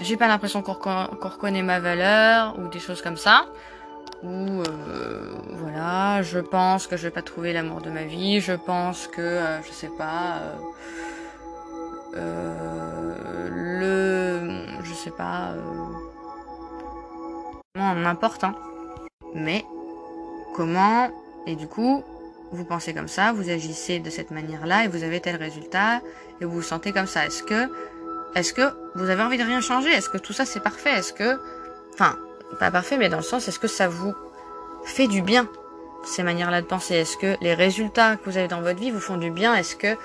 j'ai 0.01 0.17
pas 0.17 0.29
l'impression 0.29 0.63
qu'on 0.63 0.73
reconnaît 0.73 1.63
ma 1.63 1.81
valeur 1.81 2.59
ou 2.59 2.69
des 2.69 2.81
choses 2.81 3.03
comme 3.03 3.17
ça. 3.17 3.47
Ou 4.23 4.63
euh, 4.63 5.35
voilà, 5.53 6.23
je 6.23 6.41
pense 6.41 6.87
que 6.87 6.97
je 6.97 7.05
vais 7.05 7.11
pas 7.11 7.23
trouver 7.23 7.53
l'amour 7.53 7.81
de 7.81 7.91
ma 7.91 8.03
vie, 8.03 8.41
je 8.41 8.53
pense 8.53 9.07
que 9.07 9.21
euh, 9.21 9.63
je 9.63 9.71
sais 9.71 9.91
pas 9.97 10.39
euh, 10.39 10.57
euh 12.17 13.49
le 13.51 14.09
sais 14.99 15.11
pas. 15.11 15.55
Euh... 15.55 15.63
N'importe, 17.77 18.45
hein. 18.45 18.55
Mais 19.35 19.65
comment 20.55 21.11
Et 21.47 21.55
du 21.55 21.69
coup, 21.69 22.03
vous 22.51 22.65
pensez 22.65 22.95
comme 22.95 23.09
ça, 23.09 23.33
vous 23.33 23.51
agissez 23.51 24.01
de 24.01 24.11
cette 24.11 24.31
manière-là 24.31 24.85
et 24.85 24.89
vous 24.89 25.05
avez 25.05 25.21
tel 25.21 25.37
résultat 25.37 26.01
et 26.41 26.45
vous 26.45 26.53
vous 26.53 26.63
sentez 26.63 26.93
comme 26.93 27.07
ça. 27.07 27.27
Est-ce 27.27 27.43
que, 27.43 27.71
est-ce 28.35 28.53
que 28.53 28.73
vous 28.97 29.11
avez 29.11 29.23
envie 29.23 29.39
de 29.39 29.45
rien 29.45 29.61
changer? 29.61 29.91
Est-ce 29.91 30.09
que 30.09 30.19
tout 30.19 30.33
ça 30.33 30.45
c'est 30.45 30.61
parfait? 30.61 30.99
Est-ce 30.99 31.13
que, 31.13 31.41
enfin, 31.95 32.19
pas 32.57 32.71
parfait, 32.71 32.97
mais 32.97 33.09
dans 33.09 33.19
le 33.19 33.23
sens, 33.23 33.49
est-ce 33.49 33.59
que 33.59 33.69
ça 33.69 33.89
vous 33.89 34.15
fait 34.85 35.07
du 35.07 35.23
bien 35.23 35.49
ces 36.05 36.23
manières-là 36.23 36.63
de 36.63 36.67
penser? 36.67 36.95
Est-ce 36.95 37.17
que 37.17 37.37
les 37.41 37.55
résultats 37.55 38.17
que 38.17 38.31
vous 38.31 38.39
avez 38.39 38.49
dans 38.49 38.61
votre 38.61 38.79
vie 38.79 38.91
vous 38.91 39.01
font 39.01 39.17
du 39.17 39.31
bien? 39.31 39.55
Est-ce 39.55 39.77
que, 39.77 39.97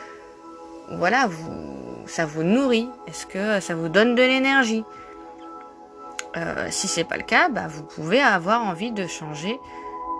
voilà, 0.91 1.27
vous, 1.27 2.03
ça 2.05 2.25
vous 2.25 2.43
nourrit? 2.43 2.89
Est-ce 3.07 3.25
que 3.25 3.59
ça 3.59 3.75
vous 3.75 3.89
donne 3.89 4.15
de 4.15 4.21
l'énergie? 4.21 4.83
Euh, 6.35 6.67
Si 6.71 6.87
c'est 6.87 7.03
pas 7.03 7.17
le 7.17 7.23
cas, 7.23 7.49
bah, 7.49 7.67
vous 7.67 7.83
pouvez 7.83 8.21
avoir 8.21 8.63
envie 8.63 8.91
de 8.91 9.07
changer 9.07 9.59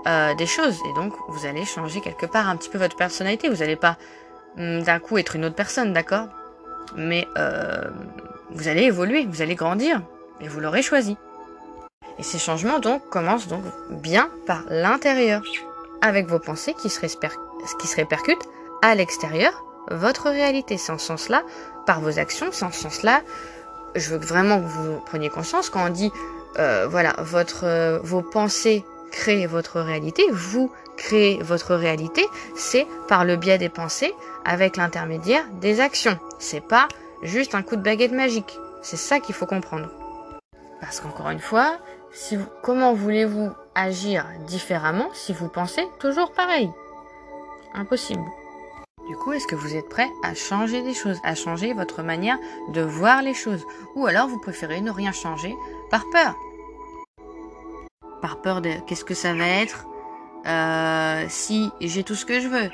euh, 0.07 0.33
des 0.35 0.45
choses. 0.45 0.79
Et 0.89 0.93
donc 0.93 1.13
vous 1.29 1.45
allez 1.45 1.65
changer 1.65 2.01
quelque 2.01 2.25
part 2.25 2.47
un 2.47 2.55
petit 2.55 2.69
peu 2.69 2.77
votre 2.77 2.95
personnalité. 2.95 3.49
Vous 3.49 3.57
n'allez 3.57 3.75
pas 3.75 3.97
hum, 4.57 4.81
d'un 4.83 4.99
coup 4.99 5.17
être 5.17 5.35
une 5.35 5.45
autre 5.45 5.55
personne, 5.55 5.93
d'accord? 5.93 6.27
Mais 6.95 7.27
euh, 7.37 7.89
vous 8.51 8.67
allez 8.67 8.83
évoluer, 8.83 9.25
vous 9.25 9.41
allez 9.41 9.55
grandir 9.55 10.01
et 10.41 10.47
vous 10.47 10.59
l'aurez 10.59 10.81
choisi. 10.81 11.17
Et 12.19 12.23
ces 12.23 12.37
changements 12.37 12.79
donc 12.79 13.07
commencent 13.09 13.47
donc 13.47 13.63
bien 13.89 14.29
par 14.45 14.63
l'intérieur, 14.69 15.41
avec 16.01 16.27
vos 16.27 16.39
pensées 16.39 16.73
qui 16.73 16.89
se, 16.89 16.99
qui 16.99 17.87
se 17.87 17.95
répercutent 17.95 18.47
à 18.81 18.95
l'extérieur, 18.95 19.63
votre 19.89 20.29
réalité. 20.29 20.77
Ce 20.77 20.97
sens-là, 20.97 21.43
par 21.85 22.01
vos 22.01 22.19
actions, 22.19 22.51
ce 22.51 22.65
sens-là, 22.71 23.21
je 23.95 24.09
veux 24.11 24.17
vraiment 24.17 24.59
que 24.59 24.65
vous 24.65 24.99
preniez 25.05 25.29
conscience 25.29 25.69
quand 25.69 25.85
on 25.85 25.89
dit, 25.89 26.11
euh, 26.59 26.87
voilà, 26.89 27.15
votre, 27.19 27.65
euh, 27.65 27.99
vos 28.03 28.21
pensées 28.21 28.83
créent 29.11 29.45
votre 29.45 29.79
réalité, 29.79 30.23
vous 30.31 30.71
créez 30.97 31.41
votre 31.41 31.75
réalité, 31.75 32.25
c'est 32.55 32.87
par 33.07 33.25
le 33.25 33.35
biais 33.35 33.57
des 33.57 33.69
pensées, 33.69 34.13
avec 34.45 34.77
l'intermédiaire 34.77 35.45
des 35.61 35.79
actions. 35.79 36.17
C'est 36.39 36.65
pas 36.65 36.87
juste 37.21 37.55
un 37.55 37.61
coup 37.63 37.75
de 37.75 37.81
baguette 37.81 38.11
magique. 38.11 38.57
C'est 38.81 38.97
ça 38.97 39.19
qu'il 39.19 39.33
faut 39.33 39.45
comprendre. 39.45 39.89
Parce 40.81 40.99
qu'encore 40.99 41.29
une 41.29 41.39
fois, 41.39 41.77
comment 42.61 42.93
voulez-vous 42.93 43.51
agir 43.75 44.25
différemment 44.45 45.09
si 45.13 45.33
vous 45.33 45.47
pensez 45.47 45.87
toujours 45.99 46.31
pareil? 46.31 46.69
Impossible. 47.73 48.23
Du 49.09 49.17
coup, 49.17 49.33
est-ce 49.33 49.47
que 49.47 49.55
vous 49.55 49.75
êtes 49.75 49.89
prêt 49.89 50.09
à 50.23 50.33
changer 50.33 50.81
des 50.81 50.93
choses, 50.93 51.19
à 51.23 51.35
changer 51.35 51.73
votre 51.73 52.03
manière 52.03 52.37
de 52.69 52.81
voir 52.81 53.21
les 53.21 53.33
choses? 53.33 53.65
Ou 53.95 54.05
alors 54.05 54.27
vous 54.27 54.39
préférez 54.39 54.79
ne 54.79 54.91
rien 54.91 55.11
changer 55.11 55.53
par 55.89 56.05
peur? 56.11 56.35
Par 58.21 58.41
peur 58.41 58.61
de 58.61 58.71
qu'est-ce 58.87 59.03
que 59.03 59.13
ça 59.13 59.33
va 59.33 59.45
être? 59.45 59.85
Euh, 60.45 61.25
si 61.27 61.69
j'ai 61.81 62.03
tout 62.03 62.15
ce 62.15 62.25
que 62.25 62.41
je 62.41 62.47
veux 62.49 62.69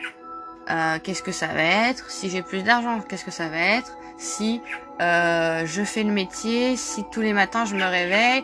euh, 0.72 0.98
Qu'est-ce 1.04 1.24
que 1.24 1.32
ça 1.32 1.48
va 1.48 1.90
être? 1.90 2.10
Si 2.10 2.30
j'ai 2.30 2.42
plus 2.42 2.64
d'argent 2.64 3.00
Qu'est-ce 3.08 3.26
que 3.26 3.32
ça 3.32 3.48
va 3.48 3.58
être? 3.58 3.98
Si 4.18 4.62
euh, 5.02 5.66
je 5.66 5.84
fais 5.84 6.04
le 6.04 6.12
métier, 6.12 6.76
si 6.76 7.06
tous 7.12 7.22
les 7.22 7.34
matins 7.34 7.66
je 7.66 7.76
me 7.76 7.86
réveille 7.86 8.44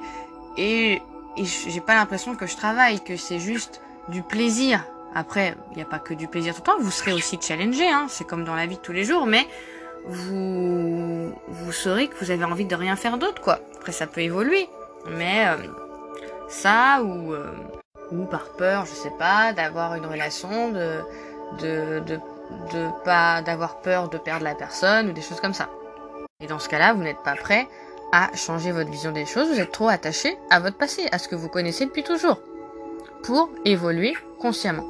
et, 0.58 1.02
j'ai 1.38 1.82
pas 1.82 1.96
l'impression 1.96 2.36
que 2.36 2.48
je 2.48 2.56
travaille, 2.56 3.04
que 3.04 3.18
c'est 3.18 3.40
juste 3.40 3.82
du 4.08 4.22
plaisir. 4.22 4.84
Après, 5.14 5.56
il 5.72 5.78
n'y 5.78 5.82
a 5.82 5.86
pas 5.86 6.00
que 6.00 6.14
du 6.14 6.28
plaisir 6.28 6.54
tout 6.54 6.62
le 6.62 6.66
temps, 6.66 6.80
vous 6.80 6.92
serez 6.92 7.14
aussi 7.14 7.38
challengé, 7.42 7.88
hein, 7.90 8.08
c'est 8.10 8.26
comme 8.26 8.46
dans 8.46 8.56
la 8.56 8.66
vie 8.66 8.76
de 8.76 8.82
tous 8.82 8.94
les 8.94 9.04
jours, 9.04 9.26
mais 9.26 9.46
vous, 10.06 11.34
vous 11.48 11.72
saurez 11.72 12.08
que 12.08 12.16
vous 12.24 12.32
avez 12.32 12.44
envie 12.44 12.66
de 12.66 12.76
rien 12.76 12.96
faire 12.96 13.18
d'autre, 13.18 13.42
quoi. 13.42 13.60
Après, 13.78 13.92
ça 13.92 14.08
peut 14.08 14.22
évoluer, 14.22 14.70
mais 15.10 15.48
euh, 15.48 15.58
ça, 16.48 17.02
ou, 17.04 17.34
euh, 17.34 17.52
ou 18.12 18.26
par 18.26 18.50
peur, 18.58 18.86
je 18.86 18.94
sais 18.94 19.14
pas, 19.18 19.52
d'avoir 19.54 19.96
une 19.96 20.06
relation, 20.06 20.72
de, 20.72 21.02
de, 21.60 22.00
de 22.06 22.88
pas, 23.04 23.42
d'avoir 23.42 23.82
peur 23.82 24.10
de 24.10 24.18
perdre 24.18 24.44
la 24.44 24.56
personne, 24.56 25.10
ou 25.10 25.12
des 25.14 25.22
choses 25.22 25.42
comme 25.42 25.54
ça. 25.54 25.70
Et 26.42 26.48
dans 26.48 26.60
ce 26.60 26.70
cas-là, 26.70 26.94
vous 26.94 27.04
n'êtes 27.04 27.24
pas 27.24 27.36
prêt 27.36 27.68
à 28.12 28.36
changer 28.36 28.72
votre 28.72 28.90
vision 28.90 29.12
des 29.12 29.26
choses, 29.26 29.50
vous 29.50 29.60
êtes 29.60 29.72
trop 29.72 29.90
attaché 29.90 30.38
à 30.50 30.60
votre 30.60 30.78
passé, 30.78 31.08
à 31.12 31.20
ce 31.20 31.28
que 31.28 31.36
vous 31.36 31.50
connaissez 31.50 31.86
depuis 31.86 32.04
toujours, 32.04 32.40
pour 33.24 33.50
évoluer 33.66 34.14
consciemment, 34.40 34.88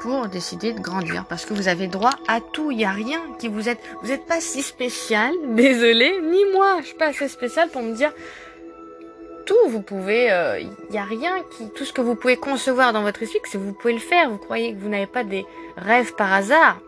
pour 0.00 0.28
décider 0.28 0.72
de 0.72 0.80
grandir, 0.80 1.24
parce 1.28 1.44
que 1.44 1.54
vous 1.54 1.68
avez 1.68 1.86
droit 1.86 2.12
à 2.28 2.40
tout, 2.40 2.70
il 2.70 2.78
n'y 2.78 2.84
a 2.84 2.90
rien 2.90 3.20
qui 3.38 3.48
vous 3.48 3.68
êtes, 3.68 3.80
vous 4.02 4.08
n'êtes 4.08 4.26
pas 4.26 4.40
si 4.40 4.62
spécial, 4.62 5.32
désolé, 5.48 6.20
ni 6.22 6.44
moi, 6.52 6.78
je 6.80 6.86
suis 6.86 6.96
pas 6.96 7.08
assez 7.08 7.28
spécial 7.28 7.68
pour 7.70 7.82
me 7.82 7.94
dire 7.94 8.12
tout, 9.46 9.68
vous 9.68 9.82
pouvez, 9.82 10.24
il 10.24 10.30
euh, 10.30 10.62
n'y 10.90 10.98
a 10.98 11.04
rien 11.04 11.42
qui, 11.56 11.68
tout 11.70 11.84
ce 11.84 11.92
que 11.92 12.00
vous 12.00 12.14
pouvez 12.14 12.36
concevoir 12.36 12.92
dans 12.92 13.02
votre 13.02 13.22
esprit, 13.22 13.40
c'est 13.44 13.58
que 13.58 13.62
vous 13.62 13.74
pouvez 13.74 13.92
le 13.92 13.98
faire, 13.98 14.30
vous 14.30 14.38
croyez 14.38 14.74
que 14.74 14.78
vous 14.78 14.88
n'avez 14.88 15.06
pas 15.06 15.24
des 15.24 15.44
rêves 15.76 16.14
par 16.14 16.32
hasard, 16.32 16.78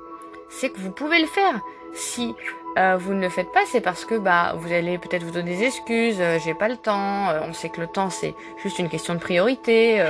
c'est 0.49 0.71
que 0.71 0.78
vous 0.78 0.90
pouvez 0.90 1.21
le 1.21 1.26
faire. 1.26 1.61
Si 1.95 2.35
euh, 2.76 2.97
vous 2.99 3.14
ne 3.14 3.23
le 3.23 3.28
faites 3.28 3.50
pas, 3.52 3.61
c'est 3.66 3.80
parce 3.80 4.04
que 4.04 4.14
bah 4.14 4.54
vous 4.56 4.73
allez 4.73 4.99
peut-être 4.99 5.23
vous 5.23 5.30
donner 5.30 5.56
des 5.56 5.64
excuses, 5.64 6.21
euh, 6.21 6.38
j'ai 6.45 6.54
pas 6.54 6.68
le 6.68 6.76
temps, 6.76 7.30
euh, 7.30 7.40
on 7.42 7.52
sait 7.52 7.71
que 7.71 7.80
le 7.80 7.87
temps 7.87 8.11
c'est 8.11 8.35
juste 8.62 8.78
une 8.78 8.88
question 8.88 9.14
de 9.14 9.18
priorité, 9.21 10.04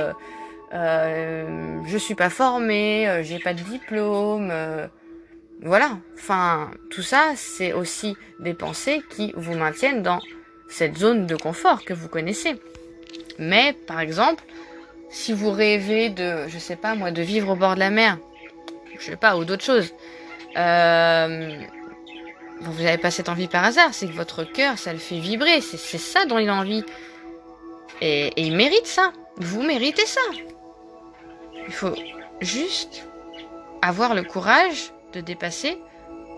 je 0.73 1.97
suis 1.97 2.15
pas 2.15 2.29
formé, 2.29 3.21
j'ai 3.23 3.39
pas 3.39 3.53
de 3.53 3.61
diplôme, 3.61 4.51
voilà. 5.63 5.97
Enfin, 6.15 6.71
tout 6.89 7.01
ça 7.01 7.31
c'est 7.35 7.73
aussi 7.73 8.17
des 8.39 8.53
pensées 8.53 9.01
qui 9.09 9.33
vous 9.37 9.55
maintiennent 9.55 10.03
dans 10.03 10.19
cette 10.67 10.97
zone 10.97 11.25
de 11.25 11.35
confort 11.35 11.85
que 11.85 11.93
vous 11.93 12.09
connaissez. 12.09 12.59
Mais 13.39 13.73
par 13.87 14.01
exemple, 14.01 14.43
si 15.09 15.31
vous 15.31 15.51
rêvez 15.51 16.09
de, 16.09 16.47
je 16.47 16.57
sais 16.57 16.75
pas 16.75 16.95
moi, 16.95 17.11
de 17.11 17.21
vivre 17.21 17.53
au 17.53 17.55
bord 17.55 17.75
de 17.75 17.79
la 17.79 17.89
mer, 17.89 18.17
je 18.99 19.05
sais 19.05 19.15
pas, 19.15 19.37
ou 19.37 19.45
d'autres 19.45 19.63
choses. 19.63 19.93
Euh, 20.57 21.61
vous 22.61 22.83
n'avez 22.83 22.97
pas 22.97 23.11
cette 23.11 23.29
envie 23.29 23.47
par 23.47 23.63
hasard, 23.63 23.93
c'est 23.93 24.07
que 24.07 24.13
votre 24.13 24.43
cœur, 24.43 24.77
ça 24.77 24.93
le 24.93 24.99
fait 24.99 25.19
vibrer, 25.19 25.61
c'est 25.61 25.97
ça 25.97 26.25
dont 26.25 26.39
il 26.39 26.49
a 26.49 26.55
envie. 26.55 26.83
Et, 28.01 28.31
il 28.37 28.55
mérite 28.55 28.87
ça. 28.87 29.11
Vous 29.37 29.61
méritez 29.61 30.05
ça. 30.05 30.21
Il 31.67 31.73
faut 31.73 31.93
juste 32.41 33.05
avoir 33.81 34.15
le 34.15 34.23
courage 34.23 34.91
de 35.13 35.21
dépasser 35.21 35.77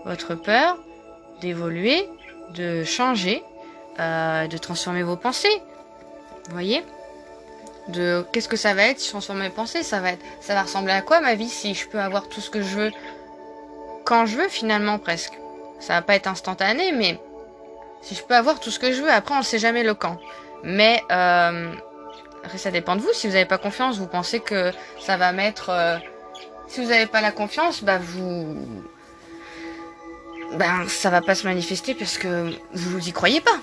votre 0.04 0.34
peur, 0.34 0.78
d'évoluer, 1.40 2.08
de 2.54 2.84
changer, 2.84 3.42
euh, 3.98 4.46
de 4.46 4.58
transformer 4.58 5.02
vos 5.02 5.16
pensées. 5.16 5.62
Vous 6.46 6.52
voyez? 6.52 6.84
De 7.88 8.24
qu'est-ce 8.32 8.48
que 8.48 8.56
ça 8.56 8.74
va 8.74 8.84
être 8.84 9.00
si 9.00 9.06
je 9.06 9.10
transforme 9.10 9.40
mes 9.40 9.50
pensées? 9.50 9.82
Ça 9.82 10.00
va 10.00 10.12
être, 10.12 10.24
ça 10.40 10.54
va 10.54 10.62
ressembler 10.62 10.92
à 10.92 11.02
quoi 11.02 11.20
ma 11.20 11.34
vie 11.34 11.48
si 11.48 11.74
je 11.74 11.88
peux 11.88 12.00
avoir 12.00 12.28
tout 12.28 12.40
ce 12.40 12.50
que 12.50 12.62
je 12.62 12.76
veux? 12.76 12.92
Quand 14.04 14.26
je 14.26 14.36
veux 14.36 14.48
finalement 14.48 14.98
presque. 14.98 15.34
Ça 15.80 15.94
va 15.94 16.02
pas 16.02 16.14
être 16.14 16.28
instantané, 16.28 16.92
mais 16.92 17.18
si 18.02 18.14
je 18.14 18.22
peux 18.22 18.34
avoir 18.34 18.60
tout 18.60 18.70
ce 18.70 18.78
que 18.78 18.92
je 18.92 19.02
veux, 19.02 19.10
après 19.10 19.34
on 19.34 19.38
ne 19.38 19.44
sait 19.44 19.58
jamais 19.58 19.82
le 19.82 19.94
quand. 19.94 20.18
Mais 20.62 21.02
euh, 21.10 21.72
ça 22.56 22.70
dépend 22.70 22.96
de 22.96 23.00
vous. 23.00 23.12
Si 23.12 23.26
vous 23.26 23.32
n'avez 23.32 23.46
pas 23.46 23.58
confiance, 23.58 23.98
vous 23.98 24.06
pensez 24.06 24.40
que 24.40 24.72
ça 24.98 25.16
va 25.16 25.32
mettre. 25.32 25.70
Euh, 25.70 25.96
si 26.68 26.82
vous 26.82 26.90
n'avez 26.90 27.06
pas 27.06 27.20
la 27.20 27.32
confiance, 27.32 27.82
bah 27.82 27.98
vous, 27.98 28.56
ben 30.52 30.86
ça 30.88 31.10
va 31.10 31.20
pas 31.20 31.34
se 31.34 31.46
manifester 31.46 31.94
parce 31.94 32.18
que 32.18 32.52
vous 32.72 32.98
n'y 33.00 33.12
croyez 33.12 33.40
pas. 33.40 33.58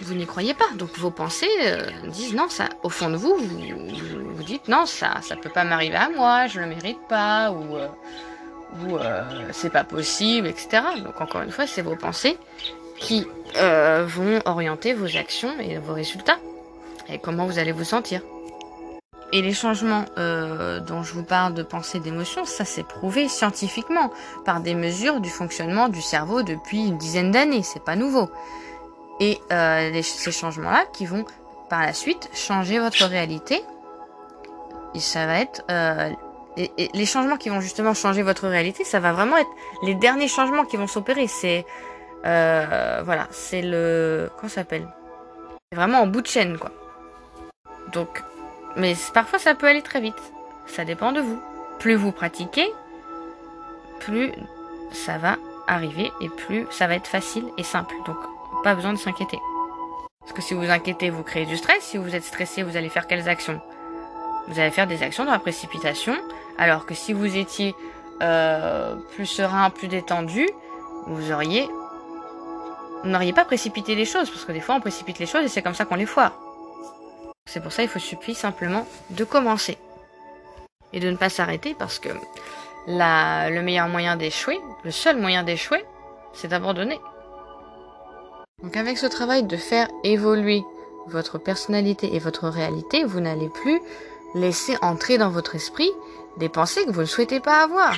Vous 0.00 0.14
n'y 0.14 0.26
croyez 0.26 0.54
pas. 0.54 0.68
Donc 0.74 0.96
vos 0.98 1.10
pensées 1.10 1.48
euh, 1.62 1.86
disent 2.08 2.34
non, 2.34 2.48
ça, 2.48 2.68
au 2.82 2.88
fond 2.88 3.10
de 3.10 3.16
vous, 3.16 3.36
vous, 3.36 4.42
dites 4.42 4.68
non, 4.68 4.86
ça, 4.86 5.20
ça 5.22 5.36
peut 5.36 5.50
pas 5.50 5.64
m'arriver 5.64 5.96
à 5.96 6.08
moi, 6.08 6.46
je 6.46 6.60
le 6.60 6.66
mérite 6.66 7.00
pas, 7.08 7.50
ou 7.50 7.76
ou 8.80 8.96
euh, 8.96 9.22
c'est 9.52 9.70
pas 9.70 9.84
possible, 9.84 10.46
etc. 10.46 10.82
Donc 11.04 11.20
encore 11.20 11.42
une 11.42 11.50
fois, 11.50 11.66
c'est 11.66 11.82
vos 11.82 11.96
pensées 11.96 12.38
qui 12.98 13.26
euh, 13.56 14.04
vont 14.06 14.40
orienter 14.44 14.94
vos 14.94 15.16
actions 15.16 15.58
et 15.60 15.78
vos 15.78 15.92
résultats 15.92 16.38
et 17.08 17.18
comment 17.18 17.46
vous 17.46 17.58
allez 17.58 17.72
vous 17.72 17.84
sentir. 17.84 18.22
Et 19.34 19.40
les 19.40 19.54
changements 19.54 20.04
euh, 20.18 20.80
dont 20.80 21.02
je 21.02 21.14
vous 21.14 21.22
parle 21.22 21.54
de 21.54 21.62
pensée, 21.62 22.00
d'émotion, 22.00 22.44
ça 22.44 22.64
s'est 22.66 22.82
prouvé 22.82 23.28
scientifiquement 23.28 24.12
par 24.44 24.60
des 24.60 24.74
mesures 24.74 25.20
du 25.20 25.30
fonctionnement 25.30 25.88
du 25.88 26.02
cerveau 26.02 26.42
depuis 26.42 26.86
une 26.86 26.98
dizaine 26.98 27.30
d'années. 27.30 27.62
C'est 27.62 27.82
pas 27.82 27.96
nouveau. 27.96 28.30
Et 29.20 29.38
les, 29.50 30.02
ces 30.02 30.32
changements-là 30.32 30.84
qui 30.92 31.06
vont 31.06 31.24
par 31.70 31.80
la 31.80 31.94
suite 31.94 32.28
changer 32.34 32.78
votre 32.78 33.04
réalité. 33.04 33.62
Et 34.94 35.00
ça 35.00 35.26
va 35.26 35.40
être 35.40 35.62
et, 36.56 36.90
les 36.92 37.06
changements 37.06 37.36
qui 37.36 37.48
vont 37.48 37.60
justement 37.60 37.94
changer 37.94 38.22
votre 38.22 38.48
réalité, 38.48 38.84
ça 38.84 39.00
va 39.00 39.12
vraiment 39.12 39.36
être 39.36 39.50
les 39.82 39.94
derniers 39.94 40.28
changements 40.28 40.64
qui 40.64 40.76
vont 40.76 40.86
s'opérer. 40.86 41.26
C'est 41.26 41.64
euh, 42.24 43.02
voilà, 43.04 43.26
c'est 43.30 43.62
le 43.62 44.30
comment 44.36 44.50
s'appelle? 44.50 44.86
C'est 45.70 45.76
vraiment 45.76 46.00
en 46.00 46.06
bout 46.06 46.20
de 46.20 46.26
chaîne 46.26 46.58
quoi. 46.58 46.70
Donc, 47.92 48.22
mais 48.76 48.94
parfois 49.14 49.38
ça 49.38 49.54
peut 49.54 49.66
aller 49.66 49.82
très 49.82 50.00
vite. 50.00 50.22
Ça 50.66 50.84
dépend 50.84 51.12
de 51.12 51.20
vous. 51.20 51.40
Plus 51.78 51.94
vous 51.94 52.12
pratiquez, 52.12 52.70
plus 54.00 54.32
ça 54.92 55.18
va 55.18 55.36
arriver 55.66 56.12
et 56.20 56.28
plus 56.28 56.66
ça 56.70 56.86
va 56.86 56.94
être 56.94 57.06
facile 57.06 57.44
et 57.56 57.62
simple. 57.62 57.94
Donc, 58.06 58.18
pas 58.62 58.74
besoin 58.74 58.92
de 58.92 58.98
s'inquiéter. 58.98 59.38
Parce 60.20 60.32
que 60.32 60.42
si 60.42 60.54
vous 60.54 60.60
vous 60.60 60.70
inquiétez, 60.70 61.10
vous 61.10 61.22
créez 61.22 61.46
du 61.46 61.56
stress. 61.56 61.80
Si 61.80 61.96
vous 61.96 62.14
êtes 62.14 62.24
stressé, 62.24 62.62
vous 62.62 62.76
allez 62.76 62.88
faire 62.88 63.06
quelles 63.06 63.28
actions? 63.28 63.60
Vous 64.48 64.58
allez 64.58 64.70
faire 64.70 64.86
des 64.86 65.02
actions 65.02 65.24
dans 65.24 65.32
la 65.32 65.38
précipitation. 65.38 66.14
Alors 66.58 66.86
que 66.86 66.94
si 66.94 67.12
vous 67.12 67.36
étiez 67.36 67.74
euh, 68.22 68.94
plus 69.14 69.26
serein, 69.26 69.70
plus 69.70 69.88
détendu, 69.88 70.48
vous 71.06 71.32
auriez 71.32 71.68
n'auriez 73.04 73.32
pas 73.32 73.44
précipité 73.44 73.94
les 73.94 74.04
choses, 74.04 74.30
parce 74.30 74.44
que 74.44 74.52
des 74.52 74.60
fois 74.60 74.76
on 74.76 74.80
précipite 74.80 75.18
les 75.18 75.26
choses 75.26 75.44
et 75.44 75.48
c'est 75.48 75.62
comme 75.62 75.74
ça 75.74 75.84
qu'on 75.84 75.96
les 75.96 76.06
foire. 76.06 76.32
C'est 77.46 77.60
pour 77.60 77.72
ça 77.72 77.82
qu'il 77.82 77.90
faut 77.90 77.98
suffire 77.98 78.36
simplement 78.36 78.86
de 79.10 79.24
commencer. 79.24 79.78
Et 80.92 81.00
de 81.00 81.10
ne 81.10 81.16
pas 81.16 81.28
s'arrêter 81.28 81.74
parce 81.74 81.98
que 81.98 82.10
la, 82.86 83.50
le 83.50 83.62
meilleur 83.62 83.88
moyen 83.88 84.16
d'échouer, 84.16 84.60
le 84.84 84.90
seul 84.90 85.18
moyen 85.18 85.42
d'échouer, 85.42 85.84
c'est 86.34 86.48
d'abandonner. 86.48 87.00
Donc 88.62 88.76
avec 88.76 88.98
ce 88.98 89.06
travail 89.06 89.42
de 89.42 89.56
faire 89.56 89.88
évoluer 90.04 90.62
votre 91.06 91.38
personnalité 91.38 92.14
et 92.14 92.18
votre 92.18 92.48
réalité, 92.48 93.04
vous 93.04 93.20
n'allez 93.20 93.48
plus 93.48 93.80
laisser 94.34 94.76
entrer 94.82 95.18
dans 95.18 95.30
votre 95.30 95.56
esprit 95.56 95.90
des 96.36 96.48
pensées 96.48 96.84
que 96.84 96.90
vous 96.90 97.02
ne 97.02 97.06
souhaitez 97.06 97.40
pas 97.40 97.62
avoir. 97.62 97.94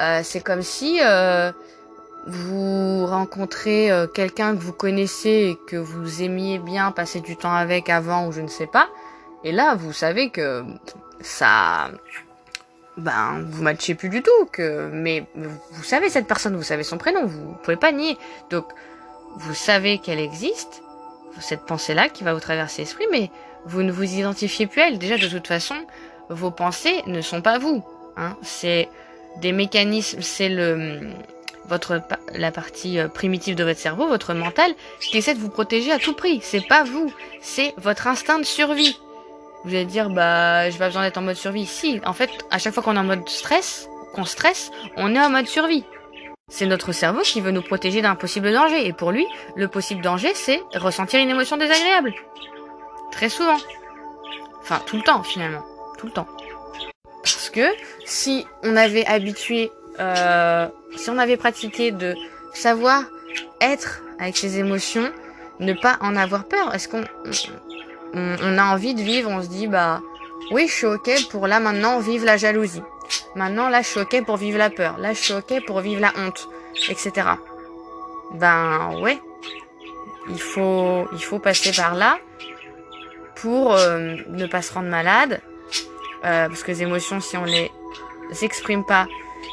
Euh, 0.00 0.20
c'est 0.22 0.40
comme 0.40 0.62
si 0.62 1.00
euh, 1.02 1.52
vous 2.26 3.06
rencontrez 3.06 3.90
euh, 3.90 4.06
quelqu'un 4.06 4.54
que 4.56 4.60
vous 4.60 4.72
connaissez 4.72 5.50
et 5.50 5.58
que 5.66 5.76
vous 5.76 6.22
aimiez 6.22 6.58
bien 6.58 6.90
passer 6.92 7.20
du 7.20 7.36
temps 7.36 7.54
avec 7.54 7.88
avant 7.88 8.26
ou 8.26 8.32
je 8.32 8.40
ne 8.40 8.48
sais 8.48 8.66
pas. 8.66 8.88
Et 9.44 9.52
là, 9.52 9.74
vous 9.74 9.92
savez 9.92 10.30
que 10.30 10.64
ça, 11.20 11.90
ben, 12.96 13.44
vous 13.48 13.62
matchez 13.62 13.94
plus 13.94 14.08
du 14.08 14.22
tout. 14.22 14.46
Que, 14.52 14.88
mais 14.92 15.26
vous 15.34 15.82
savez 15.82 16.08
cette 16.10 16.26
personne, 16.26 16.56
vous 16.56 16.62
savez 16.62 16.84
son 16.84 16.98
prénom, 16.98 17.26
vous 17.26 17.54
pouvez 17.62 17.76
pas 17.76 17.92
nier. 17.92 18.16
Donc, 18.50 18.66
vous 19.36 19.54
savez 19.54 19.98
qu'elle 19.98 20.20
existe, 20.20 20.82
cette 21.40 21.64
pensée-là 21.64 22.08
qui 22.08 22.24
va 22.24 22.34
vous 22.34 22.40
traverser 22.40 22.82
l'esprit, 22.82 23.06
mais 23.10 23.30
vous 23.64 23.82
ne 23.82 23.92
vous 23.92 24.14
identifiez 24.14 24.66
plus 24.66 24.80
à 24.80 24.88
elle. 24.88 24.98
Déjà, 24.98 25.16
de 25.16 25.26
toute 25.26 25.46
façon, 25.46 25.76
vos 26.32 26.50
pensées 26.50 27.02
ne 27.06 27.20
sont 27.20 27.42
pas 27.42 27.58
vous. 27.58 27.84
Hein. 28.16 28.36
C'est 28.42 28.88
des 29.40 29.52
mécanismes, 29.52 30.22
c'est 30.22 30.48
le 30.48 31.00
votre 31.66 32.02
la 32.34 32.50
partie 32.50 32.98
euh, 32.98 33.08
primitive 33.08 33.54
de 33.54 33.64
votre 33.64 33.78
cerveau, 33.78 34.06
votre 34.08 34.34
mental, 34.34 34.74
qui 35.00 35.16
essaie 35.16 35.34
de 35.34 35.38
vous 35.38 35.48
protéger 35.48 35.92
à 35.92 35.98
tout 35.98 36.12
prix. 36.12 36.40
C'est 36.42 36.66
pas 36.66 36.84
vous, 36.84 37.12
c'est 37.40 37.72
votre 37.78 38.06
instinct 38.06 38.38
de 38.38 38.44
survie. 38.44 38.98
Vous 39.64 39.70
allez 39.70 39.84
dire 39.84 40.10
bah 40.10 40.68
j'ai 40.70 40.78
pas 40.78 40.88
besoin 40.88 41.02
d'être 41.02 41.18
en 41.18 41.22
mode 41.22 41.36
survie. 41.36 41.66
Si, 41.66 42.00
en 42.04 42.12
fait, 42.12 42.30
à 42.50 42.58
chaque 42.58 42.74
fois 42.74 42.82
qu'on 42.82 42.96
est 42.96 43.00
en 43.00 43.04
mode 43.04 43.28
stress, 43.28 43.88
qu'on 44.14 44.24
stresse, 44.24 44.70
on 44.96 45.14
est 45.14 45.20
en 45.20 45.30
mode 45.30 45.46
survie. 45.46 45.84
C'est 46.48 46.66
notre 46.66 46.92
cerveau 46.92 47.22
qui 47.22 47.40
veut 47.40 47.52
nous 47.52 47.62
protéger 47.62 48.02
d'un 48.02 48.14
possible 48.14 48.52
danger. 48.52 48.86
Et 48.86 48.92
pour 48.92 49.10
lui, 49.10 49.26
le 49.56 49.68
possible 49.68 50.02
danger, 50.02 50.32
c'est 50.34 50.60
ressentir 50.74 51.20
une 51.20 51.30
émotion 51.30 51.56
désagréable. 51.56 52.12
Très 53.10 53.30
souvent. 53.30 53.56
Enfin, 54.60 54.82
tout 54.84 54.96
le 54.96 55.02
temps, 55.02 55.22
finalement. 55.22 55.62
Le 56.02 56.10
temps. 56.10 56.26
Parce 57.22 57.50
que 57.50 57.68
si 58.04 58.46
on 58.62 58.76
avait 58.76 59.06
habitué 59.06 59.70
euh, 60.00 60.68
si 60.96 61.10
on 61.10 61.18
avait 61.18 61.36
pratiqué 61.36 61.90
de 61.90 62.14
savoir 62.54 63.04
être 63.60 64.02
avec 64.18 64.36
ses 64.36 64.58
émotions, 64.58 65.10
ne 65.60 65.72
pas 65.72 65.98
en 66.00 66.16
avoir 66.16 66.44
peur, 66.44 66.74
est-ce 66.74 66.88
qu'on 66.88 67.04
on, 68.14 68.58
a 68.58 68.64
envie 68.64 68.94
de 68.94 69.02
vivre, 69.02 69.30
on 69.30 69.42
se 69.42 69.48
dit 69.48 69.66
bah 69.66 70.00
oui 70.50 70.66
je 70.68 70.72
suis 70.72 70.86
ok 70.86 71.10
pour 71.30 71.46
là 71.46 71.60
maintenant 71.60 71.98
vivre 71.98 72.24
la 72.24 72.36
jalousie. 72.36 72.82
Maintenant 73.34 73.68
là 73.68 73.82
je 73.82 73.88
suis 73.88 74.00
ok 74.00 74.24
pour 74.24 74.36
vivre 74.36 74.58
la 74.58 74.70
peur. 74.70 74.98
Là 74.98 75.12
je 75.12 75.18
suis 75.18 75.34
ok 75.34 75.64
pour 75.66 75.80
vivre 75.80 76.00
la 76.00 76.12
honte, 76.16 76.48
etc. 76.88 77.12
Ben 78.34 78.98
ouais, 79.00 79.18
il 80.30 80.40
faut 80.40 81.06
il 81.12 81.22
faut 81.22 81.38
passer 81.38 81.72
par 81.72 81.94
là 81.94 82.18
pour 83.36 83.74
euh, 83.74 84.16
ne 84.28 84.46
pas 84.46 84.62
se 84.62 84.72
rendre 84.72 84.88
malade. 84.88 85.40
Euh, 86.24 86.48
parce 86.48 86.62
que 86.62 86.70
les 86.70 86.82
émotions, 86.82 87.20
si 87.20 87.36
on 87.36 87.44
les 87.44 87.70
exprime 88.42 88.84
pas, 88.84 89.06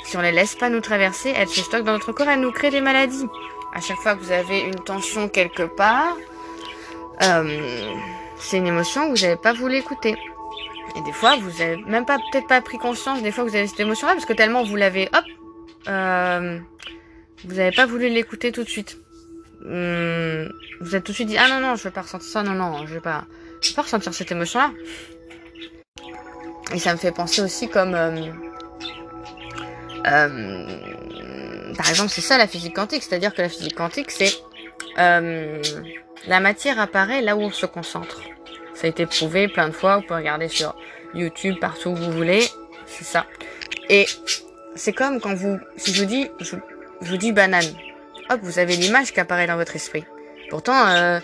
si 0.06 0.18
on 0.18 0.22
les 0.22 0.32
laisse 0.32 0.56
pas 0.56 0.70
nous 0.70 0.82
traverser, 0.82 1.34
elles 1.36 1.48
se 1.48 1.62
stockent 1.62 1.84
dans 1.84 1.94
notre 1.94 2.12
corps, 2.12 2.30
elles 2.30 2.40
nous 2.40 2.52
créent 2.52 2.72
des 2.72 2.82
maladies. 2.82 3.26
À 3.74 3.82
chaque 3.82 3.98
fois 3.98 4.16
que 4.16 4.22
vous 4.24 4.32
avez 4.32 4.60
une 4.62 4.76
tension 4.76 5.30
quelque 5.30 5.64
part, 5.64 6.16
euh, 7.24 7.94
c'est 8.40 8.58
une 8.58 8.68
émotion 8.68 9.12
que 9.12 9.18
vous 9.18 9.26
n'avez 9.26 9.36
pas 9.36 9.54
voulu 9.54 9.78
écouter. 9.78 10.16
Et 10.96 11.02
des 11.02 11.12
fois, 11.12 11.36
vous 11.38 11.62
avez 11.62 11.78
même 11.84 12.06
pas 12.06 12.18
peut-être 12.32 12.48
pas 12.48 12.62
pris 12.62 12.78
conscience 12.78 13.22
des 13.22 13.32
fois 13.32 13.44
que 13.44 13.50
vous 13.50 13.56
avez 13.56 13.68
cette 13.68 13.80
émotion-là 13.80 14.14
parce 14.14 14.26
que 14.26 14.34
tellement 14.34 14.64
vous 14.64 14.76
l'avez, 14.76 15.10
hop, 15.14 15.24
euh, 15.88 16.60
vous 17.46 17.56
n'avez 17.56 17.76
pas 17.76 17.86
voulu 17.86 18.10
l'écouter 18.10 18.52
tout 18.52 18.64
de 18.64 18.70
suite. 18.70 18.98
Hum, 19.66 20.50
vous 20.80 20.96
êtes 20.96 21.04
tout 21.04 21.12
de 21.12 21.16
suite 21.16 21.28
dit 21.28 21.38
ah 21.38 21.50
non 21.50 21.60
non 21.60 21.76
je 21.76 21.84
vais 21.84 21.92
pas 21.92 22.04
ressentir 22.04 22.30
ça 22.30 22.44
non 22.44 22.54
non 22.54 22.88
je 22.88 22.94
vais 22.94 23.02
pas 23.02 23.26
je 23.62 23.68
vais 23.68 23.76
pas 23.76 23.82
ressentir 23.82 24.14
cette 24.14 24.32
émotion 24.32 24.62
là 24.62 24.72
et 26.74 26.80
ça 26.80 26.94
me 26.94 26.98
fait 26.98 27.12
penser 27.12 27.42
aussi 27.42 27.70
comme 27.70 27.96
euh, 27.96 28.32
euh, 30.08 30.66
par 31.76 31.90
exemple, 31.90 32.10
c'est 32.10 32.22
ça 32.22 32.38
la 32.38 32.48
physique 32.48 32.76
quantique, 32.76 33.04
c'est-à-dire 33.04 33.34
que 33.34 33.42
la 33.42 33.50
physique 33.50 33.76
quantique, 33.76 34.12
c'est 34.12 34.34
euh, 34.98 35.62
la 36.28 36.40
matière 36.40 36.80
apparaît 36.80 37.22
là 37.22 37.36
où 37.36 37.42
on 37.42 37.52
se 37.52 37.66
concentre. 37.66 38.22
Ça 38.74 38.88
a 38.88 38.90
été 38.90 39.06
prouvé 39.06 39.48
plein 39.48 39.68
de 39.68 39.74
fois, 39.74 39.98
vous 39.98 40.04
pouvez 40.04 40.20
regarder 40.20 40.48
sur 40.48 40.76
YouTube, 41.14 41.56
partout 41.60 41.90
où 41.90 41.96
vous 41.96 42.12
voulez, 42.12 42.44
c'est 42.86 43.04
ça. 43.04 43.26
Et 43.90 44.06
c'est 44.76 44.94
comme 44.94 45.20
quand 45.20 45.34
vous, 45.34 45.58
si 45.78 45.94
je 45.94 46.02
vous 46.02 46.08
dis, 46.08 46.28
je, 46.40 46.56
vous 47.02 47.18
dis 47.18 47.32
banane, 47.32 47.66
hop, 48.30 48.40
vous 48.42 48.60
avez 48.60 48.76
l'image 48.76 49.14
qui 49.14 49.20
apparaît 49.20 49.48
dans 49.48 49.58
votre 49.58 49.76
esprit. 49.76 50.06
Pourtant, 50.50 50.88
euh, 50.88 51.20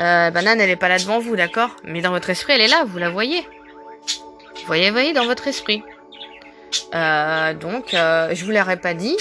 euh, 0.00 0.30
banane, 0.30 0.60
elle 0.60 0.70
est 0.70 0.76
pas 0.76 0.88
là 0.88 0.98
devant 0.98 1.18
vous, 1.18 1.36
d'accord? 1.36 1.76
Mais 1.84 2.00
dans 2.00 2.10
votre 2.10 2.30
esprit, 2.30 2.54
elle 2.54 2.62
est 2.62 2.68
là, 2.68 2.84
vous 2.84 2.98
la 2.98 3.10
voyez. 3.10 3.46
Voyez, 4.66 4.90
voyez 4.90 5.12
dans 5.12 5.26
votre 5.26 5.46
esprit. 5.46 5.82
Euh, 6.94 7.54
donc, 7.54 7.94
euh, 7.94 8.30
je 8.32 8.44
vous 8.44 8.50
l'aurais 8.50 8.78
pas 8.78 8.94
dit. 8.94 9.16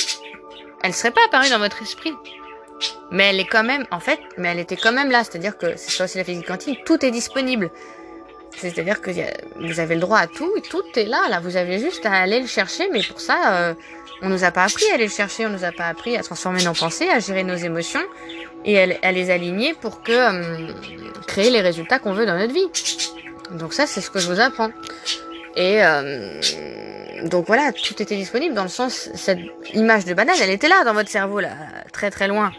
Elle 0.83 0.93
serait 0.93 1.11
pas 1.11 1.21
apparue 1.25 1.49
dans 1.49 1.59
votre 1.59 1.81
esprit. 1.81 2.13
Mais 3.11 3.29
elle 3.29 3.39
est 3.39 3.47
quand 3.47 3.63
même, 3.63 3.85
en 3.91 3.99
fait, 3.99 4.19
mais 4.37 4.49
elle 4.49 4.59
était 4.59 4.75
quand 4.75 4.91
même 4.91 5.11
là. 5.11 5.23
C'est-à-dire 5.23 5.57
que 5.57 5.75
c'est 5.77 5.91
ça 5.91 6.05
aussi 6.05 6.17
la 6.17 6.23
physique 6.23 6.47
quantique. 6.47 6.83
Tout 6.85 7.03
est 7.05 7.11
disponible. 7.11 7.71
C'est-à-dire 8.55 9.01
que 9.01 9.11
vous 9.55 9.79
avez 9.79 9.95
le 9.95 10.01
droit 10.01 10.19
à 10.19 10.27
tout. 10.27 10.53
Tout 10.69 10.83
est 10.95 11.05
là. 11.05 11.27
Là, 11.29 11.39
vous 11.39 11.57
avez 11.57 11.79
juste 11.79 12.05
à 12.05 12.13
aller 12.13 12.39
le 12.39 12.47
chercher. 12.47 12.89
Mais 12.91 13.01
pour 13.03 13.19
ça, 13.19 13.53
euh, 13.53 13.73
on 14.21 14.29
nous 14.29 14.43
a 14.43 14.51
pas 14.51 14.63
appris 14.63 14.85
à 14.91 14.95
aller 14.95 15.05
le 15.05 15.11
chercher. 15.11 15.45
On 15.45 15.49
nous 15.49 15.63
a 15.63 15.71
pas 15.71 15.87
appris 15.87 16.17
à 16.17 16.23
transformer 16.23 16.63
nos 16.63 16.73
pensées, 16.73 17.09
à 17.09 17.19
gérer 17.19 17.43
nos 17.43 17.55
émotions 17.55 18.03
et 18.65 18.79
à, 18.79 19.11
les 19.11 19.29
aligner 19.29 19.73
pour 19.73 20.03
que 20.03 20.11
euh, 20.11 20.73
créer 21.27 21.49
les 21.49 21.61
résultats 21.61 21.99
qu'on 21.99 22.13
veut 22.13 22.25
dans 22.25 22.37
notre 22.37 22.53
vie. 22.53 22.67
Donc 23.53 23.73
ça, 23.73 23.87
c'est 23.87 24.01
ce 24.01 24.09
que 24.09 24.19
je 24.19 24.27
vous 24.27 24.39
apprends. 24.39 24.69
Et 25.55 25.83
euh, 25.83 26.41
donc 27.25 27.47
voilà, 27.47 27.71
tout 27.71 28.01
était 28.01 28.15
disponible 28.15 28.55
dans 28.55 28.63
le 28.63 28.69
sens, 28.69 29.09
cette 29.13 29.39
image 29.73 30.05
de 30.05 30.13
banane, 30.13 30.35
elle 30.41 30.49
était 30.49 30.67
là 30.67 30.83
dans 30.83 30.93
votre 30.93 31.09
cerveau, 31.09 31.39
là, 31.39 31.51
très 31.91 32.09
très 32.09 32.27
loin. 32.27 32.51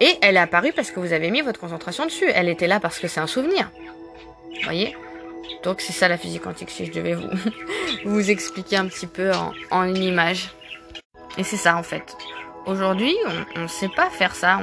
Et 0.00 0.18
elle 0.20 0.36
est 0.36 0.40
apparue 0.40 0.72
parce 0.72 0.90
que 0.90 1.00
vous 1.00 1.12
avez 1.12 1.30
mis 1.30 1.40
votre 1.40 1.58
concentration 1.58 2.04
dessus. 2.04 2.26
Elle 2.34 2.48
était 2.48 2.66
là 2.66 2.80
parce 2.80 2.98
que 2.98 3.08
c'est 3.08 3.20
un 3.20 3.26
souvenir. 3.26 3.70
Vous 4.54 4.62
voyez? 4.64 4.94
Donc 5.62 5.80
c'est 5.80 5.92
ça 5.92 6.06
la 6.08 6.18
physique 6.18 6.42
quantique, 6.42 6.70
si 6.70 6.84
je 6.84 6.92
devais 6.92 7.14
vous, 7.14 7.28
vous 8.04 8.30
expliquer 8.30 8.76
un 8.76 8.86
petit 8.86 9.06
peu 9.06 9.30
en, 9.70 9.84
une 9.84 10.02
image. 10.02 10.50
Et 11.38 11.44
c'est 11.44 11.56
ça 11.56 11.76
en 11.76 11.82
fait. 11.82 12.16
Aujourd'hui, 12.66 13.16
on 13.56 13.62
ne 13.62 13.68
sait 13.68 13.88
pas 13.88 14.10
faire 14.10 14.34
ça. 14.34 14.58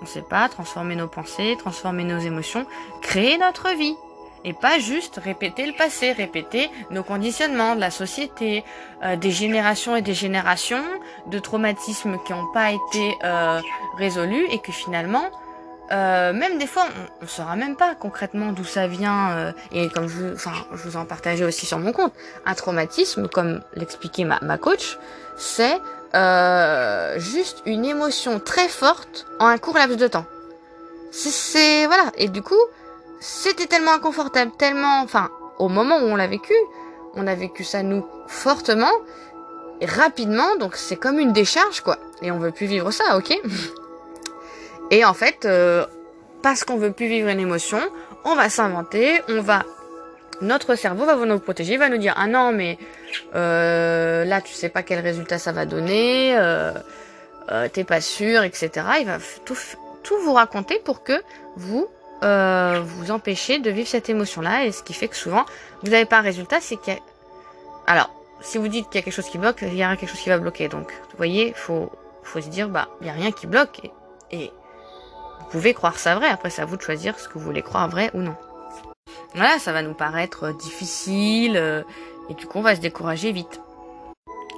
On 0.00 0.04
ne 0.04 0.08
sait 0.08 0.22
pas 0.22 0.48
transformer 0.48 0.96
nos 0.96 1.08
pensées, 1.08 1.56
transformer 1.58 2.04
nos 2.04 2.20
émotions, 2.20 2.66
créer 3.02 3.36
notre 3.36 3.68
vie 3.76 3.94
et 4.44 4.52
pas 4.52 4.78
juste 4.78 5.20
répéter 5.22 5.66
le 5.66 5.72
passé, 5.72 6.12
répéter 6.12 6.70
nos 6.90 7.02
conditionnements 7.02 7.74
de 7.74 7.80
la 7.80 7.90
société, 7.90 8.64
euh, 9.02 9.16
des 9.16 9.30
générations 9.30 9.96
et 9.96 10.02
des 10.02 10.14
générations 10.14 10.84
de 11.26 11.38
traumatismes 11.38 12.18
qui 12.26 12.32
n'ont 12.32 12.50
pas 12.52 12.72
été 12.72 13.16
euh, 13.24 13.60
résolus 13.96 14.46
et 14.50 14.58
que 14.58 14.72
finalement, 14.72 15.30
euh, 15.90 16.32
même 16.32 16.58
des 16.58 16.66
fois, 16.66 16.86
on, 17.20 17.24
ne 17.24 17.28
saura 17.28 17.56
même 17.56 17.76
pas 17.76 17.94
concrètement 17.94 18.52
d'où 18.52 18.64
ça 18.64 18.86
vient. 18.86 19.54
et 19.72 19.88
comme 19.88 20.08
je, 20.08 20.34
enfin, 20.34 20.52
je 20.72 20.88
vous 20.88 20.96
en 20.96 21.04
partageais 21.04 21.44
aussi 21.44 21.66
sur 21.66 21.78
mon 21.78 21.92
compte, 21.92 22.12
un 22.44 22.54
traumatisme, 22.54 23.28
comme 23.28 23.62
l'expliquait 23.74 24.24
ma, 24.24 24.38
ma 24.42 24.58
coach, 24.58 24.98
c'est 25.36 25.78
juste 27.18 27.62
une 27.66 27.84
émotion 27.84 28.40
très 28.40 28.68
forte 28.68 29.26
en 29.38 29.46
un 29.46 29.58
court 29.58 29.76
laps 29.76 29.96
de 29.96 30.08
temps. 30.08 30.26
C'est 31.10 31.86
voilà. 31.86 32.12
Et 32.16 32.28
du 32.28 32.42
coup, 32.42 32.54
c'était 33.20 33.66
tellement 33.66 33.92
inconfortable, 33.92 34.52
tellement, 34.58 35.00
enfin, 35.02 35.30
au 35.58 35.68
moment 35.68 35.96
où 35.96 36.04
on 36.04 36.16
l'a 36.16 36.26
vécu, 36.26 36.54
on 37.14 37.26
a 37.26 37.34
vécu 37.34 37.64
ça 37.64 37.82
nous 37.82 38.06
fortement, 38.26 38.92
et 39.80 39.86
rapidement, 39.86 40.56
donc 40.56 40.76
c'est 40.76 40.96
comme 40.96 41.18
une 41.18 41.32
décharge 41.32 41.80
quoi. 41.80 41.98
Et 42.22 42.30
on 42.30 42.38
veut 42.38 42.52
plus 42.52 42.66
vivre 42.66 42.90
ça, 42.90 43.16
ok? 43.16 43.38
Et 44.90 45.04
en 45.04 45.14
fait, 45.14 45.44
euh, 45.44 45.84
parce 46.42 46.64
qu'on 46.64 46.76
veut 46.76 46.92
plus 46.92 47.08
vivre 47.08 47.28
une 47.28 47.40
émotion, 47.40 47.80
on 48.24 48.34
va 48.34 48.48
s'inventer, 48.48 49.20
on 49.28 49.40
va, 49.40 49.64
notre 50.40 50.74
cerveau 50.74 51.04
va 51.04 51.14
nous 51.14 51.38
protéger, 51.38 51.76
va 51.76 51.88
nous 51.88 51.98
dire 51.98 52.14
ah 52.16 52.26
non 52.26 52.52
mais 52.52 52.78
euh, 53.34 54.24
là 54.24 54.40
tu 54.40 54.52
sais 54.54 54.68
pas 54.68 54.82
quel 54.82 55.00
résultat 55.00 55.38
ça 55.38 55.52
va 55.52 55.66
donner, 55.66 56.36
euh, 56.36 56.72
euh, 57.50 57.68
t'es 57.68 57.84
pas 57.84 58.00
sûr, 58.00 58.42
etc. 58.42 58.70
Il 59.00 59.06
va 59.06 59.18
tout 59.44 59.56
tout 60.02 60.18
vous 60.22 60.32
raconter 60.32 60.80
pour 60.84 61.02
que 61.02 61.20
vous 61.56 61.88
euh, 62.22 62.82
vous 62.84 63.10
empêcher 63.10 63.58
de 63.58 63.70
vivre 63.70 63.88
cette 63.88 64.08
émotion-là. 64.08 64.64
Et 64.64 64.72
ce 64.72 64.82
qui 64.82 64.92
fait 64.92 65.08
que 65.08 65.16
souvent, 65.16 65.44
vous 65.82 65.90
n'avez 65.90 66.04
pas 66.04 66.18
un 66.18 66.22
résultat, 66.22 66.60
c'est 66.60 66.76
qu'il 66.76 66.94
y 66.94 66.96
a... 66.96 67.00
Alors, 67.86 68.10
si 68.40 68.58
vous 68.58 68.68
dites 68.68 68.88
qu'il 68.88 68.96
y 68.96 69.02
a 69.02 69.02
quelque 69.02 69.14
chose 69.14 69.28
qui 69.28 69.38
bloque, 69.38 69.62
il 69.62 69.74
y 69.74 69.84
aura 69.84 69.96
quelque 69.96 70.10
chose 70.10 70.20
qui 70.20 70.28
va 70.28 70.38
bloquer. 70.38 70.68
Donc, 70.68 70.92
vous 71.10 71.16
voyez, 71.16 71.52
faut, 71.54 71.90
faut 72.22 72.40
se 72.40 72.48
dire, 72.48 72.68
bah, 72.68 72.88
il 73.00 73.04
n'y 73.04 73.10
a 73.10 73.14
rien 73.14 73.32
qui 73.32 73.46
bloque. 73.46 73.80
Et, 74.30 74.50
vous 75.40 75.46
pouvez 75.52 75.72
croire 75.72 75.98
ça 75.98 76.14
vrai. 76.14 76.28
Après, 76.28 76.50
c'est 76.50 76.60
à 76.60 76.66
vous 76.66 76.76
de 76.76 76.82
choisir 76.82 77.18
ce 77.18 77.28
que 77.28 77.38
vous 77.38 77.44
voulez 77.44 77.62
croire 77.62 77.88
vrai 77.88 78.10
ou 78.14 78.20
non. 78.20 78.36
Voilà, 79.34 79.58
ça 79.58 79.72
va 79.72 79.82
nous 79.82 79.94
paraître 79.94 80.52
difficile. 80.52 81.56
Euh, 81.56 81.82
et 82.28 82.34
du 82.34 82.46
coup, 82.46 82.58
on 82.58 82.62
va 82.62 82.76
se 82.76 82.80
décourager 82.80 83.32
vite. 83.32 83.60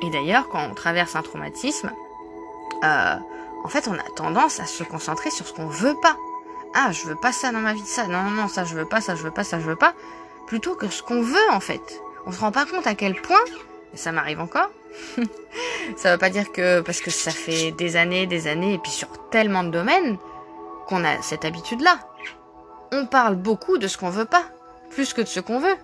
Et 0.03 0.11
d'ailleurs, 0.11 0.49
quand 0.49 0.67
on 0.69 0.75
traverse 0.75 1.15
un 1.15 1.23
traumatisme, 1.23 1.93
euh, 2.83 3.17
en 3.65 3.69
fait, 3.69 3.87
on 3.89 3.95
a 3.95 4.03
tendance 4.17 4.59
à 4.61 4.65
se 4.65 4.83
concentrer 4.83 5.31
sur 5.31 5.47
ce 5.47 5.53
qu'on 5.53 5.69
veut 5.69 5.95
pas. 6.03 6.17
Ah, 6.75 6.93
je 6.93 7.05
veux 7.05 7.17
pas 7.17 7.33
ça 7.33 7.51
dans 7.51 7.59
ma 7.59 7.75
vie, 7.75 7.85
ça. 7.85 8.07
Non, 8.07 8.31
non, 8.31 8.49
ça 8.49 8.65
je 8.65 8.75
veux 8.75 8.87
pas, 8.87 9.01
ça 9.01 9.15
je 9.15 9.23
veux 9.23 9.31
pas, 9.31 9.45
ça 9.45 9.59
je 9.59 9.67
veux 9.67 9.77
pas. 9.77 9.95
Plutôt 10.47 10.75
que 10.75 10.89
ce 10.89 11.03
qu'on 11.03 11.23
veut, 11.23 11.51
en 11.51 11.61
fait. 11.61 12.01
On 12.27 12.33
se 12.33 12.41
rend 12.41 12.53
pas 12.53 12.67
compte 12.67 12.87
à 12.87 12.95
quel 12.95 13.15
point, 13.21 13.39
et 13.93 13.97
ça 13.97 14.13
m'arrive 14.13 14.41
encore, 14.41 14.71
ça 15.97 16.13
veut 16.13 16.19
pas 16.19 16.31
dire 16.31 16.53
que, 16.53 16.81
parce 16.81 17.01
que 17.01 17.11
ça 17.11 17.31
fait 17.31 17.73
des 17.73 17.97
années, 17.97 18.27
des 18.27 18.47
années, 18.47 18.75
et 18.75 18.79
puis 18.79 18.93
sur 18.93 19.09
tellement 19.31 19.65
de 19.65 19.71
domaines, 19.71 20.19
qu'on 20.87 21.05
a 21.05 21.23
cette 21.23 21.45
habitude-là. 21.45 21.99
On 22.93 23.07
parle 23.07 23.37
beaucoup 23.37 23.79
de 23.79 23.89
ce 23.89 23.97
qu'on 23.97 24.11
veut 24.11 24.25
pas, 24.25 24.45
plus 24.91 25.15
que 25.15 25.21
de 25.23 25.27
ce 25.27 25.41
qu'on 25.41 25.61
veut. 25.61 25.77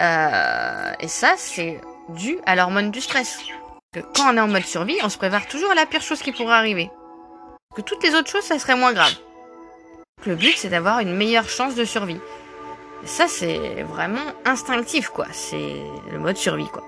Euh, 0.00 0.92
et 1.00 1.08
ça, 1.08 1.34
c'est 1.36 1.80
dû 2.10 2.38
à 2.46 2.56
l'hormone 2.56 2.90
du 2.90 3.00
stress. 3.00 3.38
Que 3.92 4.00
quand 4.00 4.32
on 4.32 4.36
est 4.36 4.40
en 4.40 4.48
mode 4.48 4.64
survie, 4.64 4.98
on 5.02 5.08
se 5.08 5.18
prépare 5.18 5.46
toujours 5.46 5.70
à 5.70 5.74
la 5.74 5.86
pire 5.86 6.02
chose 6.02 6.20
qui 6.20 6.32
pourrait 6.32 6.54
arriver. 6.54 6.90
Que 7.74 7.82
toutes 7.82 8.02
les 8.02 8.14
autres 8.14 8.30
choses, 8.30 8.44
ça 8.44 8.58
serait 8.58 8.76
moins 8.76 8.92
grave. 8.92 9.14
Le 10.26 10.34
but, 10.34 10.54
c'est 10.56 10.68
d'avoir 10.68 11.00
une 11.00 11.16
meilleure 11.16 11.48
chance 11.48 11.74
de 11.74 11.84
survie. 11.84 12.20
Ça, 13.04 13.26
c'est 13.28 13.82
vraiment 13.82 14.20
instinctif, 14.44 15.08
quoi. 15.08 15.26
C'est 15.32 15.80
le 16.12 16.18
mode 16.18 16.36
survie, 16.36 16.68
quoi. 16.68 16.84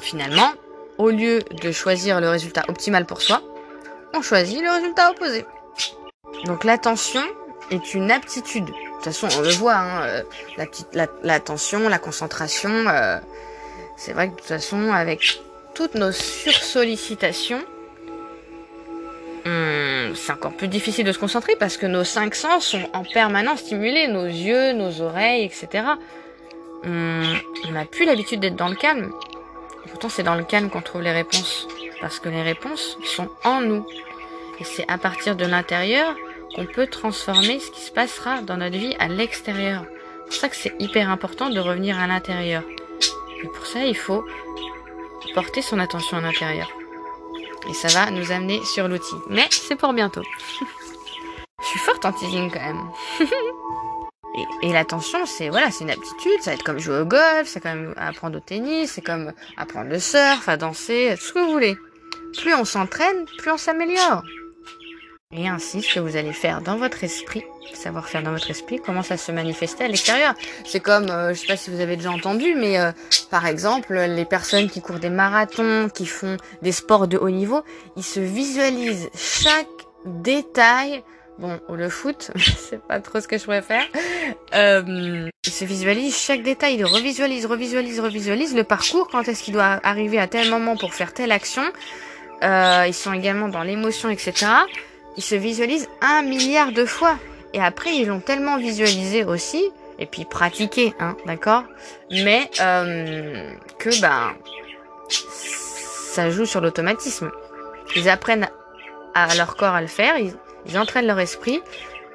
finalement, 0.00 0.52
au 0.98 1.10
lieu 1.10 1.40
de 1.50 1.72
choisir 1.72 2.20
le 2.20 2.28
résultat 2.28 2.64
optimal 2.68 3.06
pour 3.06 3.20
soi, 3.20 3.42
on 4.14 4.22
choisit 4.22 4.62
le 4.62 4.70
résultat 4.70 5.10
opposé. 5.10 5.44
Donc 6.44 6.62
l'attention 6.62 7.22
est 7.70 7.94
une 7.94 8.10
aptitude. 8.10 8.66
De 8.66 8.72
toute 8.72 9.04
façon, 9.04 9.28
on 9.36 9.42
le 9.42 9.50
voit, 9.50 9.74
hein, 9.74 10.02
euh, 10.04 10.22
l'attention, 11.22 11.80
la, 11.80 11.88
la, 11.88 11.98
concentration. 11.98 12.70
Euh, 12.70 13.18
c'est 13.96 14.12
vrai 14.12 14.28
que 14.28 14.34
de 14.34 14.38
toute 14.38 14.46
façon, 14.48 14.92
avec 14.92 15.40
toutes 15.74 15.94
nos 15.94 16.12
sursollicitations, 16.12 17.62
hum, 19.44 20.14
c'est 20.14 20.32
encore 20.32 20.52
plus 20.52 20.68
difficile 20.68 21.04
de 21.04 21.12
se 21.12 21.18
concentrer 21.18 21.56
parce 21.56 21.76
que 21.76 21.86
nos 21.86 22.04
cinq 22.04 22.34
sens 22.34 22.66
sont 22.66 22.88
en 22.92 23.04
permanence 23.04 23.60
stimulés, 23.60 24.08
nos 24.08 24.26
yeux, 24.26 24.72
nos 24.72 25.00
oreilles, 25.00 25.44
etc. 25.44 25.84
Hum, 26.84 27.22
on 27.68 27.72
n'a 27.72 27.84
plus 27.84 28.04
l'habitude 28.04 28.40
d'être 28.40 28.56
dans 28.56 28.68
le 28.68 28.76
calme. 28.76 29.10
Pourtant, 29.90 30.08
c'est 30.08 30.22
dans 30.22 30.34
le 30.34 30.44
calme 30.44 30.70
qu'on 30.70 30.82
trouve 30.82 31.02
les 31.02 31.12
réponses. 31.12 31.68
Parce 32.00 32.18
que 32.18 32.28
les 32.28 32.42
réponses 32.42 32.98
sont 33.04 33.28
en 33.44 33.60
nous. 33.60 33.86
Et 34.60 34.64
c'est 34.64 34.84
à 34.88 34.98
partir 34.98 35.36
de 35.36 35.46
l'intérieur 35.46 36.14
qu'on 36.54 36.66
peut 36.66 36.86
transformer 36.86 37.58
ce 37.58 37.70
qui 37.70 37.80
se 37.80 37.90
passera 37.90 38.40
dans 38.42 38.56
notre 38.56 38.76
vie 38.76 38.94
à 38.98 39.08
l'extérieur. 39.08 39.84
C'est 39.84 40.24
pour 40.24 40.34
ça 40.34 40.48
que 40.48 40.56
c'est 40.56 40.74
hyper 40.78 41.10
important 41.10 41.50
de 41.50 41.60
revenir 41.60 41.98
à 41.98 42.06
l'intérieur. 42.06 42.62
Et 43.42 43.46
pour 43.48 43.66
ça, 43.66 43.84
il 43.84 43.96
faut 43.96 44.24
porter 45.34 45.62
son 45.62 45.78
attention 45.78 46.18
à 46.18 46.20
l'intérieur. 46.20 46.68
Et 47.68 47.74
ça 47.74 47.88
va 47.88 48.10
nous 48.10 48.30
amener 48.32 48.62
sur 48.64 48.88
l'outil. 48.88 49.14
Mais 49.28 49.46
c'est 49.50 49.76
pour 49.76 49.92
bientôt. 49.92 50.22
Je 51.62 51.66
suis 51.66 51.78
forte 51.78 52.04
en 52.04 52.12
teasing 52.12 52.50
quand 52.50 52.60
même. 52.60 52.90
et, 54.62 54.72
l'attention, 54.72 55.24
c'est 55.24 55.48
voilà, 55.48 55.70
c'est 55.70 55.84
une 55.84 55.90
aptitude. 55.90 56.40
Ça 56.40 56.50
va 56.50 56.54
être 56.54 56.62
comme 56.62 56.78
jouer 56.78 57.00
au 57.00 57.06
golf, 57.06 57.46
c'est 57.46 57.60
comme 57.60 57.94
apprendre 57.96 58.36
au 58.36 58.40
tennis, 58.40 58.92
c'est 58.92 59.02
comme 59.02 59.32
apprendre 59.56 59.90
le 59.90 59.98
surf, 59.98 60.48
à 60.48 60.56
danser, 60.56 61.14
tout 61.18 61.24
ce 61.24 61.32
que 61.32 61.38
vous 61.38 61.52
voulez. 61.52 61.76
Plus 62.36 62.54
on 62.54 62.64
s'entraîne, 62.64 63.24
plus 63.38 63.50
on 63.50 63.56
s'améliore. 63.56 64.22
Et 65.36 65.48
ainsi, 65.48 65.82
ce 65.82 65.94
que 65.94 66.00
vous 66.00 66.16
allez 66.16 66.32
faire 66.32 66.60
dans 66.60 66.76
votre 66.76 67.02
esprit, 67.02 67.42
savoir 67.72 68.08
faire 68.08 68.22
dans 68.22 68.30
votre 68.30 68.50
esprit, 68.50 68.78
commence 68.78 69.10
à 69.10 69.16
se 69.16 69.32
manifester 69.32 69.84
à 69.84 69.88
l'extérieur. 69.88 70.34
C'est 70.64 70.78
comme, 70.78 71.10
euh, 71.10 71.34
je 71.34 71.40
sais 71.40 71.46
pas 71.48 71.56
si 71.56 71.70
vous 71.70 71.80
avez 71.80 71.96
déjà 71.96 72.12
entendu, 72.12 72.54
mais 72.54 72.78
euh, 72.78 72.92
par 73.30 73.46
exemple, 73.46 73.94
les 73.94 74.24
personnes 74.24 74.70
qui 74.70 74.80
courent 74.80 75.00
des 75.00 75.10
marathons, 75.10 75.88
qui 75.92 76.06
font 76.06 76.36
des 76.62 76.70
sports 76.70 77.08
de 77.08 77.18
haut 77.18 77.30
niveau, 77.30 77.62
ils 77.96 78.04
se 78.04 78.20
visualisent 78.20 79.10
chaque 79.16 79.66
détail. 80.04 81.02
Bon, 81.40 81.58
le 81.68 81.88
foot, 81.88 82.30
c'est 82.56 82.80
pas 82.80 83.00
trop 83.00 83.18
ce 83.18 83.26
que 83.26 83.36
je 83.36 83.42
pourrais 83.42 83.62
faire. 83.62 83.86
Euh, 84.54 85.28
ils 85.44 85.52
se 85.52 85.64
visualisent 85.64 86.16
chaque 86.16 86.44
détail, 86.44 86.76
ils 86.76 86.84
revisualisent, 86.84 87.46
revisualisent, 87.46 87.98
revisualisent 87.98 88.54
le 88.54 88.62
parcours, 88.62 89.08
quand 89.08 89.26
est-ce 89.26 89.42
qu'il 89.42 89.54
doit 89.54 89.80
arriver 89.82 90.20
à 90.20 90.28
tel 90.28 90.48
moment 90.48 90.76
pour 90.76 90.94
faire 90.94 91.12
telle 91.12 91.32
action. 91.32 91.64
Euh, 92.44 92.84
ils 92.86 92.94
sont 92.94 93.12
également 93.12 93.48
dans 93.48 93.64
l'émotion, 93.64 94.10
etc 94.10 94.46
ils 95.16 95.22
se 95.22 95.34
visualisent 95.34 95.88
un 96.00 96.22
milliard 96.22 96.72
de 96.72 96.84
fois. 96.84 97.18
Et 97.52 97.60
après, 97.60 97.94
ils 97.96 98.08
l'ont 98.08 98.20
tellement 98.20 98.58
visualisé 98.58 99.24
aussi, 99.24 99.62
et 99.98 100.06
puis 100.06 100.24
pratiqué, 100.24 100.92
hein, 100.98 101.16
d'accord? 101.26 101.64
Mais 102.10 102.50
euh, 102.60 103.52
que 103.78 104.00
ben, 104.00 104.32
ça 105.08 106.30
joue 106.30 106.46
sur 106.46 106.60
l'automatisme. 106.60 107.30
Ils 107.94 108.08
apprennent 108.08 108.48
à 109.14 109.34
leur 109.36 109.54
corps 109.56 109.74
à 109.74 109.80
le 109.80 109.86
faire, 109.86 110.16
ils, 110.18 110.78
entraînent 110.78 111.06
leur 111.06 111.20
esprit 111.20 111.60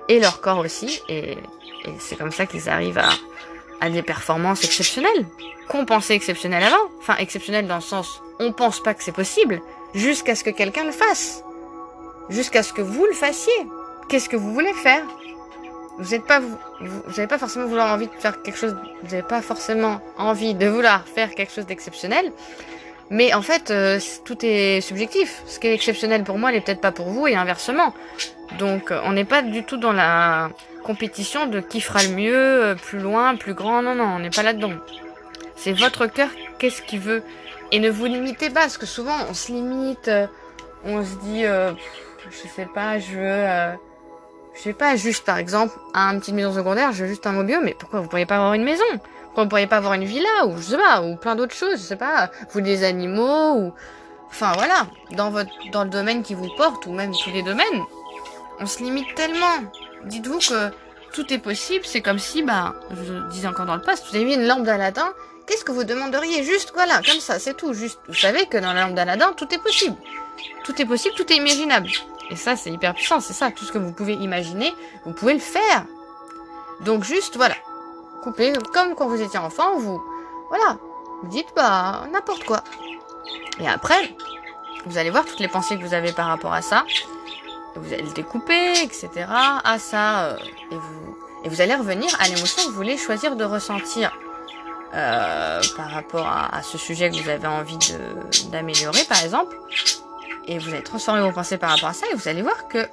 et 0.10 0.20
leur 0.20 0.42
corps 0.42 0.58
aussi, 0.58 1.02
et, 1.08 1.38
c'est 2.00 2.18
comme 2.18 2.32
ça 2.32 2.46
qu'ils 2.46 2.68
arrivent 2.68 2.98
à, 2.98 3.10
à 3.80 3.90
des 3.90 4.02
performances 4.02 4.64
exceptionnelles. 4.66 5.26
Qu'on 5.70 5.86
pensait 5.86 6.16
exceptionnelles 6.16 6.64
avant, 6.64 6.90
enfin 7.00 7.16
exceptionnelles 7.18 7.68
dans 7.68 7.76
le 7.76 7.82
sens 7.82 8.22
on 8.40 8.54
pense 8.54 8.82
pas 8.82 8.94
que 8.94 9.04
c'est 9.04 9.12
possible, 9.12 9.62
jusqu'à 9.94 10.36
ce 10.36 10.44
que 10.44 10.50
quelqu'un 10.50 10.86
le 10.86 10.92
fasse 10.92 11.44
jusqu'à 12.30 12.64
ce 12.64 12.74
que 12.74 12.82
vous 12.82 13.06
le 13.06 13.14
fassiez. 13.14 13.54
Qu'est-ce 14.08 14.30
que 14.30 14.36
vous 14.38 14.54
voulez 14.54 14.74
faire? 14.74 15.04
Vous 16.00 16.12
n'êtes 16.12 16.26
pas 16.26 16.40
vous, 16.40 16.58
vous 16.80 17.28
pas 17.28 17.38
forcément 17.38 17.66
vouloir 17.66 17.94
envie 17.94 18.08
de 18.08 18.14
faire 18.20 18.42
quelque 18.42 18.58
chose. 18.58 18.76
Vous 19.04 19.10
n'avez 19.10 19.28
pas 19.28 19.42
forcément 19.42 20.00
envie 20.18 20.56
de 20.56 20.68
vouloir 20.68 21.06
faire 21.08 21.36
quelque 21.36 21.52
chose 21.52 21.66
d'exceptionnel. 21.66 22.32
Mais 23.10 23.34
en 23.34 23.42
fait, 23.42 23.72
euh, 23.72 24.00
tout 24.24 24.38
est 24.46 24.82
subjectif. 24.82 25.42
Ce 25.46 25.60
qui 25.60 25.68
est 25.68 25.74
exceptionnel 25.74 26.24
pour 26.24 26.38
moi 26.38 26.52
n'est 26.52 26.62
peut-être 26.62 26.82
pas 26.82 26.92
pour 26.92 27.08
vous 27.08 27.28
et 27.28 27.36
inversement. 27.36 27.94
Donc, 28.60 28.92
euh, 28.92 29.02
on 29.04 29.14
n'est 29.14 29.26
pas 29.26 29.42
du 29.42 29.64
tout 29.64 29.78
dans 29.78 29.94
la 29.94 30.52
compétition 30.84 31.48
de 31.48 31.60
qui 31.60 31.82
fera 31.82 32.04
le 32.04 32.10
mieux, 32.10 32.36
euh, 32.36 32.76
plus 32.76 33.00
loin, 33.00 33.36
plus 33.36 33.54
grand. 33.54 33.82
Non, 33.82 33.96
non, 33.96 34.06
on 34.06 34.20
n'est 34.20 34.30
pas 34.30 34.44
là-dedans. 34.44 34.74
C'est 35.56 35.74
votre 35.74 36.06
cœur, 36.06 36.30
qu'est-ce 36.60 36.82
qu'il 36.82 37.00
veut? 37.00 37.24
Et 37.72 37.80
ne 37.80 37.90
vous 37.90 38.06
limitez 38.06 38.50
pas, 38.50 38.62
parce 38.62 38.78
que 38.78 38.86
souvent, 38.86 39.18
on 39.30 39.34
se 39.34 39.52
limite, 39.52 40.10
on 40.86 41.04
se 41.04 41.16
dit, 41.18 41.44
je 42.30 42.48
sais 42.48 42.68
pas, 42.74 43.00
je 43.00 43.12
veux, 43.12 43.22
euh, 43.24 43.74
je 44.54 44.62
sais 44.62 44.74
pas, 44.74 44.96
juste 44.96 45.26
par 45.26 45.38
exemple, 45.38 45.74
un 45.94 46.20
petite 46.20 46.36
maison 46.36 46.54
secondaire, 46.54 46.92
je 46.92 47.04
veux 47.04 47.10
juste 47.10 47.26
un 47.28 47.32
mobile, 47.32 47.60
mais 47.64 47.76
pourquoi 47.78 48.02
vous 48.02 48.08
pourriez 48.08 48.26
pas 48.26 48.36
avoir 48.36 48.54
une 48.54 48.64
maison? 48.64 48.84
Pourquoi 49.26 49.44
vous 49.44 49.50
pourriez 49.50 49.68
pas 49.68 49.78
avoir 49.78 49.94
une 49.94 50.06
villa 50.06 50.48
ou 50.48 50.58
je 50.58 50.62
sais 50.62 50.78
pas, 50.78 51.02
ou 51.02 51.16
plein 51.16 51.36
d'autres 51.36 51.56
choses, 51.56 51.78
je 51.78 51.84
sais 51.84 51.96
pas, 51.96 52.32
vous 52.52 52.62
des 52.62 52.84
animaux 52.84 53.54
ou, 53.54 53.74
enfin 54.28 54.52
voilà, 54.54 54.88
dans 55.12 55.30
votre, 55.30 55.52
dans 55.72 55.84
le 55.84 55.90
domaine 55.90 56.24
qui 56.24 56.34
vous 56.34 56.50
porte 56.58 56.86
ou 56.86 56.92
même 56.92 57.12
tous 57.12 57.32
les 57.32 57.44
domaines, 57.44 57.84
on 58.60 58.66
se 58.66 58.84
limite 58.84 59.14
tellement. 59.16 59.46
Dites-vous 60.06 60.40
que 60.40 60.72
tout 61.14 61.32
est 61.34 61.40
possible, 61.40 61.86
c'est 61.86 62.02
comme 62.02 62.20
si, 62.20 62.44
bah, 62.44 62.76
je 62.92 63.30
disais 63.30 63.48
encore 63.48 63.66
dans 63.66 63.76
le 63.76 63.82
poste, 63.82 64.06
vous 64.10 64.16
avez 64.16 64.26
mis 64.26 64.36
une 64.36 64.48
lampe 64.48 64.64
d'Aladin, 64.64 65.10
qu'est-ce 65.46 65.66
que 65.66 65.72
vous 65.72 65.84
demanderiez? 65.84 66.44
Juste, 66.44 66.72
voilà, 66.76 67.02
comme 67.06 67.20
ça, 67.20 67.40
c'est 67.40 67.56
tout. 67.56 67.74
Juste, 67.74 68.00
vous 68.08 68.14
savez 68.14 68.46
que 68.46 68.58
dans 68.58 68.74
la 68.74 68.84
lampe 68.86 68.94
d'Aladin, 68.94 69.34
tout 69.36 69.52
est 69.54 69.62
possible. 69.62 69.96
Tout 70.64 70.82
est 70.82 70.86
possible, 70.86 71.16
tout 71.16 71.32
est 71.32 71.36
imaginable. 71.36 71.90
Et 72.30 72.36
ça, 72.36 72.56
c'est 72.56 72.72
hyper 72.72 72.94
puissant, 72.94 73.20
c'est 73.20 73.34
ça. 73.34 73.52
Tout 73.52 73.66
ce 73.66 73.72
que 73.72 73.78
vous 73.78 73.92
pouvez 73.92 74.14
imaginer, 74.14 74.74
vous 75.06 75.14
pouvez 75.14 75.34
le 75.34 75.40
faire. 75.40 75.86
Donc 76.82 77.04
juste, 77.04 77.38
voilà. 77.38 77.56
Coupez, 78.24 78.54
comme 78.74 78.96
quand 78.96 79.08
vous 79.08 79.22
étiez 79.22 79.40
enfant, 79.40 79.78
vous, 79.78 80.02
voilà. 80.50 80.78
Vous 81.24 81.30
dites, 81.30 81.48
bah, 81.56 82.04
n'importe 82.12 82.44
quoi. 82.46 82.64
Et 83.60 83.68
après, 83.68 84.16
vous 84.86 84.98
allez 84.98 85.10
voir 85.10 85.26
toutes 85.26 85.40
les 85.40 85.48
pensées 85.48 85.78
que 85.78 85.84
vous 85.84 85.94
avez 85.94 86.12
par 86.12 86.28
rapport 86.28 86.54
à 86.54 86.62
ça. 86.62 86.86
Vous 87.76 87.94
allez 87.94 88.04
le 88.04 88.12
découper, 88.12 88.84
etc. 88.84 89.10
À 89.28 89.80
ça, 89.80 90.26
euh, 90.26 90.38
et 90.72 90.76
vous, 90.76 91.18
et 91.44 91.50
vous 91.50 91.62
allez 91.62 91.76
revenir 91.76 92.10
à 92.20 92.28
l'émotion 92.28 92.64
que 92.64 92.70
vous 92.70 92.76
voulez 92.76 92.98
choisir 92.98 93.36
de 93.36 93.44
ressentir. 93.44 94.12
Euh, 94.96 95.62
par 95.78 95.92
rapport 95.92 96.28
à, 96.28 96.64
ce 96.64 96.80
sujet 96.80 97.12
que 97.12 97.22
vous 97.22 97.30
avez 97.30 97.46
envie 97.46 97.78
d'améliorer, 98.52 99.04
par 99.04 99.24
exemple 99.24 99.56
et 100.48 100.58
vous 100.58 100.70
allez 100.70 100.84
transformer 100.84 101.22
vos 101.22 101.32
pensées 101.32 101.58
par 101.58 101.72
rapport 101.72 101.90
à 101.90 101.94
ça 101.94 102.06
et 102.12 102.16
vous 102.16 102.28
allez 102.28 102.42
voir 102.42 102.68
que 102.68 102.88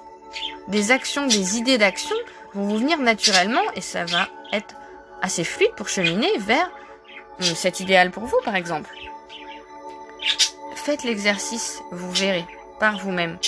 des 0.68 0.90
actions, 0.90 1.26
des 1.26 1.59
idées 1.59 1.78
d'action 1.78 2.16
vont 2.54 2.64
vous 2.64 2.78
venir 2.78 2.98
naturellement 2.98 3.62
et 3.74 3.80
ça 3.80 4.04
va 4.04 4.28
être 4.52 4.74
assez 5.22 5.44
fluide 5.44 5.72
pour 5.76 5.88
cheminer 5.88 6.38
vers 6.38 6.70
euh, 7.40 7.44
cet 7.54 7.80
idéal 7.80 8.11
pour 8.11 8.24
vous, 8.24 8.38
par 8.44 8.56
exemple. 8.56 8.90
Faites 10.74 11.02
l'exercice, 11.02 11.82
vous 11.90 12.11
verrez, 12.12 12.44
par 12.78 12.98
vous-même. 12.98 13.38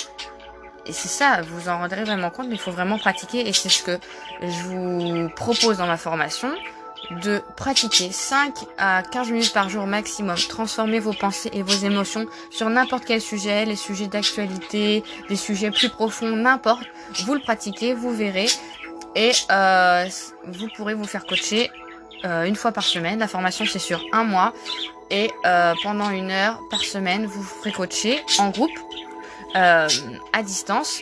et 0.87 0.93
c'est 0.93 1.09
ça, 1.09 1.43
vous 1.43 1.69
en 1.69 1.79
rendrez 1.79 2.05
vraiment 2.05 2.31
compte, 2.31 2.49
mais 2.49 2.55
il 2.55 2.61
faut 2.61 2.73
vraiment 2.73 2.99
pratiquer 2.99 3.49
et 3.49 3.53
c'est 3.53 3.69
ce 3.69 3.83
que 3.83 3.99
je 4.43 4.63
vous 4.63 5.29
propose 5.37 5.79
dans 5.79 5.87
ma 5.87 5.97
formation 5.97 6.53
de 7.11 7.43
pratiquer 7.57 8.11
5 8.13 8.55
à 8.77 9.03
15 9.03 9.31
minutes 9.31 9.53
par 9.53 9.69
jour 9.69 9.87
maximum. 9.87 10.37
Transformer 10.37 10.99
vos 10.99 11.13
pensées 11.13 11.51
et 11.53 11.63
vos 11.63 11.87
émotions 11.87 12.27
sur 12.51 12.69
n'importe 12.69 13.05
quel 13.07 13.21
sujet, 13.21 13.65
les 13.65 13.77
sujets 13.77 14.07
d'actualité, 14.07 15.03
des 15.29 15.37
sujets 15.37 15.71
plus 15.71 15.89
profonds, 15.89 16.37
n'importe. 16.37 16.85
Vous 17.25 17.35
le 17.35 17.41
pratiquez, 17.41 17.95
vous 17.95 18.11
verrez. 18.11 18.49
Et 19.15 19.33
euh, 19.51 20.07
vous 20.47 20.69
pourrez 20.77 20.95
vous 20.95 21.07
faire 21.07 21.25
coacher 21.27 21.71
euh, 22.25 22.45
une 22.45 22.57
fois 22.57 22.73
par 22.73 22.85
semaine. 22.85 23.19
La 23.19 23.29
formation 23.29 23.65
c'est 23.67 23.79
sur 23.79 24.05
un 24.13 24.25
mois. 24.25 24.53
Et 25.11 25.31
euh, 25.47 25.75
pendant 25.83 26.11
une 26.11 26.31
heure 26.31 26.61
par 26.71 26.83
semaine, 26.83 27.25
vous 27.25 27.41
vous 27.41 27.55
ferez 27.63 27.73
coacher 27.73 28.23
en 28.39 28.51
groupe, 28.51 28.79
à 29.55 30.43
distance. 30.43 31.01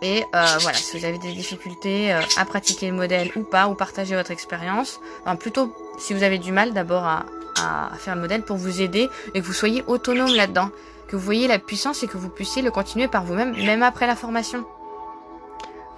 Et 0.00 0.24
euh, 0.34 0.46
voilà, 0.60 0.78
si 0.78 0.98
vous 0.98 1.04
avez 1.04 1.18
des 1.18 1.32
difficultés 1.32 2.12
euh, 2.12 2.20
à 2.36 2.44
pratiquer 2.44 2.88
le 2.88 2.94
modèle 2.94 3.32
ou 3.34 3.42
pas, 3.42 3.68
ou 3.68 3.74
partager 3.74 4.14
votre 4.14 4.30
expérience, 4.30 5.00
enfin, 5.22 5.36
plutôt 5.36 5.74
si 5.98 6.14
vous 6.14 6.22
avez 6.22 6.38
du 6.38 6.52
mal 6.52 6.72
d'abord 6.72 7.04
à, 7.04 7.26
à, 7.60 7.90
faire 7.98 8.14
le 8.14 8.20
modèle 8.20 8.42
pour 8.42 8.56
vous 8.56 8.80
aider 8.80 9.08
et 9.34 9.40
que 9.40 9.44
vous 9.44 9.52
soyez 9.52 9.82
autonome 9.86 10.34
là-dedans, 10.34 10.70
que 11.08 11.16
vous 11.16 11.22
voyez 11.22 11.48
la 11.48 11.58
puissance 11.58 12.02
et 12.02 12.06
que 12.06 12.16
vous 12.16 12.28
puissiez 12.28 12.62
le 12.62 12.70
continuer 12.70 13.08
par 13.08 13.24
vous-même, 13.24 13.56
même 13.56 13.82
après 13.82 14.06
la 14.06 14.14
formation. 14.14 14.64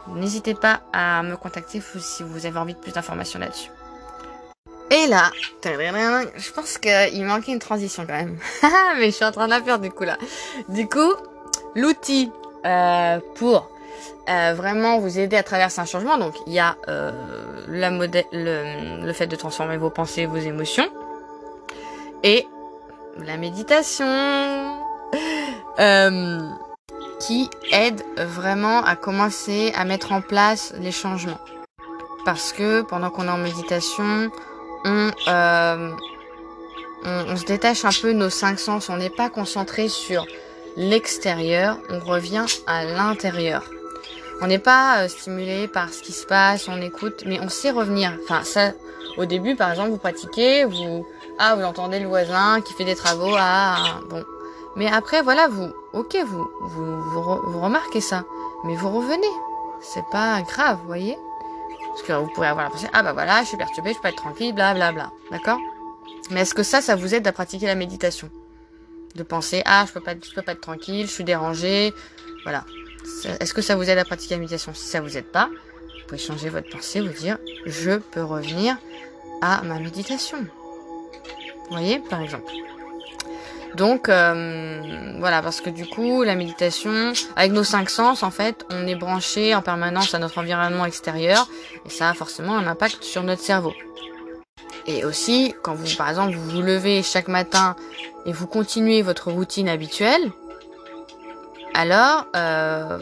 N'hésitez 0.09 0.55
pas 0.55 0.81
à 0.93 1.23
me 1.23 1.37
contacter 1.37 1.81
si 2.01 2.23
vous 2.23 2.47
avez 2.47 2.59
envie 2.59 2.75
de 2.75 2.79
plus 2.79 2.93
d'informations 2.93 3.39
là-dessus. 3.39 3.71
Et 4.91 5.07
là, 5.07 5.31
je 5.63 6.53
pense 6.53 6.79
qu'il 6.79 7.25
manquait 7.25 7.53
une 7.53 7.61
transition 7.61 8.05
quand 8.07 8.15
même. 8.15 8.39
Mais 8.99 9.07
je 9.07 9.11
suis 9.11 9.25
en 9.25 9.31
train 9.31 9.45
de 9.45 9.51
la 9.51 9.63
faire 9.63 9.79
du 9.79 9.91
coup 9.91 10.03
là. 10.03 10.19
Du 10.69 10.89
coup, 10.89 11.15
l'outil 11.77 12.33
euh, 12.67 13.21
pour 13.37 13.71
euh, 14.29 14.55
vraiment 14.55 14.98
vous 14.98 15.18
aider 15.18 15.37
à 15.37 15.42
traverser 15.42 15.81
un 15.81 15.85
changement. 15.85 16.18
Donc 16.18 16.35
il 16.46 16.53
y 16.53 16.59
a 16.59 16.76
euh, 16.88 17.11
la 17.68 17.90
le, 17.90 19.05
le 19.05 19.12
fait 19.12 19.26
de 19.26 19.37
transformer 19.37 19.76
vos 19.76 19.90
pensées, 19.90 20.26
vos 20.26 20.37
émotions, 20.37 20.88
et 22.22 22.46
la 23.18 23.37
méditation, 23.37 24.07
euh, 25.79 26.38
qui 27.20 27.50
aide 27.72 28.03
vraiment 28.16 28.83
à 28.85 28.96
commencer 28.96 29.72
à 29.76 29.85
mettre 29.85 30.12
en 30.12 30.20
place 30.20 30.74
les 30.79 30.92
changements. 30.92 31.40
Parce 32.24 32.53
que 32.53 32.83
pendant 32.83 33.11
qu'on 33.11 33.26
est 33.26 33.31
en 33.31 33.38
méditation, 33.38 34.31
on, 34.85 35.11
on, 35.26 35.96
on, 37.05 37.37
se 37.37 37.44
détache 37.44 37.85
un 37.85 37.90
peu 38.00 38.12
nos 38.12 38.31
cinq 38.31 38.59
sens. 38.59 38.88
On 38.90 38.96
n'est 38.96 39.11
pas 39.11 39.31
concentré 39.31 39.88
sur 39.88 40.26
l'extérieur, 40.76 41.79
on 41.88 41.98
revient 41.98 42.46
à 42.66 42.85
l'intérieur. 42.85 43.64
On 44.42 44.46
n'est 44.46 44.59
pas 44.59 45.03
euh, 45.03 45.09
stimulé 45.09 45.68
par 45.68 45.92
ce 45.92 46.03
qui 46.03 46.12
se 46.12 46.24
passe, 46.24 46.66
on 46.68 46.81
écoute, 46.81 47.24
mais 47.26 47.38
on 47.40 47.50
sait 47.50 47.70
revenir. 47.70 48.16
Enfin, 48.24 48.42
ça, 48.42 48.72
au 49.18 49.26
début, 49.26 49.55
par 49.55 49.70
exemple, 49.70 49.90
vous 49.90 49.98
pratiquez, 49.98 50.64
vous, 50.64 51.07
ah, 51.38 51.57
vous 51.57 51.62
entendez 51.62 51.98
le 51.98 52.07
voisin 52.07 52.62
qui 52.62 52.72
fait 52.72 52.85
des 52.85 52.94
travaux, 52.94 53.35
ah, 53.38 54.00
bon. 54.09 54.24
Mais 54.76 54.90
après, 54.90 55.20
voilà, 55.20 55.48
vous, 55.48 55.70
ok, 55.92 56.16
vous, 56.24 56.48
vous, 56.62 57.03
vous, 57.03 57.61
remarquez 57.61 58.00
ça, 58.00 58.24
mais 58.64 58.76
vous 58.76 58.88
revenez. 58.88 59.26
C'est 59.83 60.05
pas 60.11 60.40
grave, 60.42 60.79
vous 60.81 60.87
voyez 60.87 61.18
Parce 61.88 62.03
que 62.03 62.12
vous 62.14 62.29
pourrez 62.29 62.48
avoir 62.48 62.70
pensée, 62.70 62.88
ah 62.94 63.03
bah 63.03 63.12
voilà, 63.12 63.42
je 63.42 63.48
suis 63.48 63.57
perturbé, 63.59 63.92
je 63.92 63.98
peux 63.98 64.09
être 64.09 64.16
tranquille, 64.16 64.55
bla 64.55 64.72
bla 64.72 64.92
bla, 64.92 65.11
d'accord 65.31 65.59
Mais 66.31 66.40
est-ce 66.40 66.55
que 66.55 66.62
ça, 66.62 66.81
ça 66.81 66.96
vous 66.96 67.14
aide 67.14 67.26
à 67.26 67.33
pratiquer 67.33 67.66
la 67.66 67.74
méditation? 67.74 68.31
De 69.16 69.22
penser, 69.22 69.62
ah, 69.66 69.85
je 69.87 69.92
peux 69.92 70.00
pas, 70.00 70.12
je 70.12 70.35
peux 70.35 70.42
pas 70.42 70.53
être 70.53 70.61
tranquille, 70.61 71.07
je 71.07 71.12
suis 71.12 71.24
dérangé, 71.24 71.92
voilà. 72.44 72.64
Est-ce 73.41 73.55
que 73.55 73.63
ça 73.63 73.77
vous 73.77 73.89
aide 73.89 73.99
à 73.99 74.05
pratiquer 74.05 74.35
la 74.35 74.41
méditation 74.41 74.73
Si 74.75 74.87
ça 74.87 75.01
vous 75.01 75.17
aide 75.17 75.27
pas, 75.27 75.49
vous 75.49 76.07
pouvez 76.07 76.21
changer 76.21 76.49
votre 76.49 76.71
pensée, 76.71 77.01
vous 77.01 77.13
dire 77.13 77.39
je 77.67 77.99
peux 77.99 78.23
revenir 78.23 78.77
à 79.43 79.63
ma 79.63 79.79
méditation. 79.79 80.39
Vous 80.39 81.77
voyez, 81.77 82.01
par 82.11 82.21
exemple. 82.21 82.53
Donc 83.77 84.09
euh, 84.09 85.15
voilà, 85.19 85.43
parce 85.43 85.61
que 85.61 85.71
du 85.71 85.87
coup, 85.87 86.23
la 86.23 86.35
méditation, 86.35 87.13
avec 87.37 87.53
nos 87.53 87.65
cinq 87.65 87.89
sens, 87.89 88.23
en 88.23 88.31
fait, 88.31 88.65
on 88.71 88.87
est 88.87 88.97
branché 88.97 89.55
en 89.55 89.63
permanence 89.63 90.15
à 90.15 90.19
notre 90.19 90.39
environnement 90.39 90.85
extérieur, 90.85 91.49
et 91.87 91.91
ça 91.91 92.11
a 92.11 92.15
forcément 92.15 92.57
un 92.57 92.67
impact 92.67 93.05
sur 93.05 93.23
notre 93.23 93.43
cerveau. 93.43 93.73
Et 94.87 95.05
aussi, 95.05 95.55
quand 95.63 95.75
vous, 95.75 95.87
par 95.97 96.09
exemple, 96.09 96.35
vous 96.35 96.51
vous 96.51 96.63
levez 96.63 97.03
chaque 97.03 97.29
matin 97.29 97.77
et 98.27 98.33
vous 98.33 98.47
continuez 98.47 99.03
votre 99.03 99.31
routine 99.31 99.69
habituelle, 99.69 100.33
alors 101.75 102.27
euh, 102.37 102.99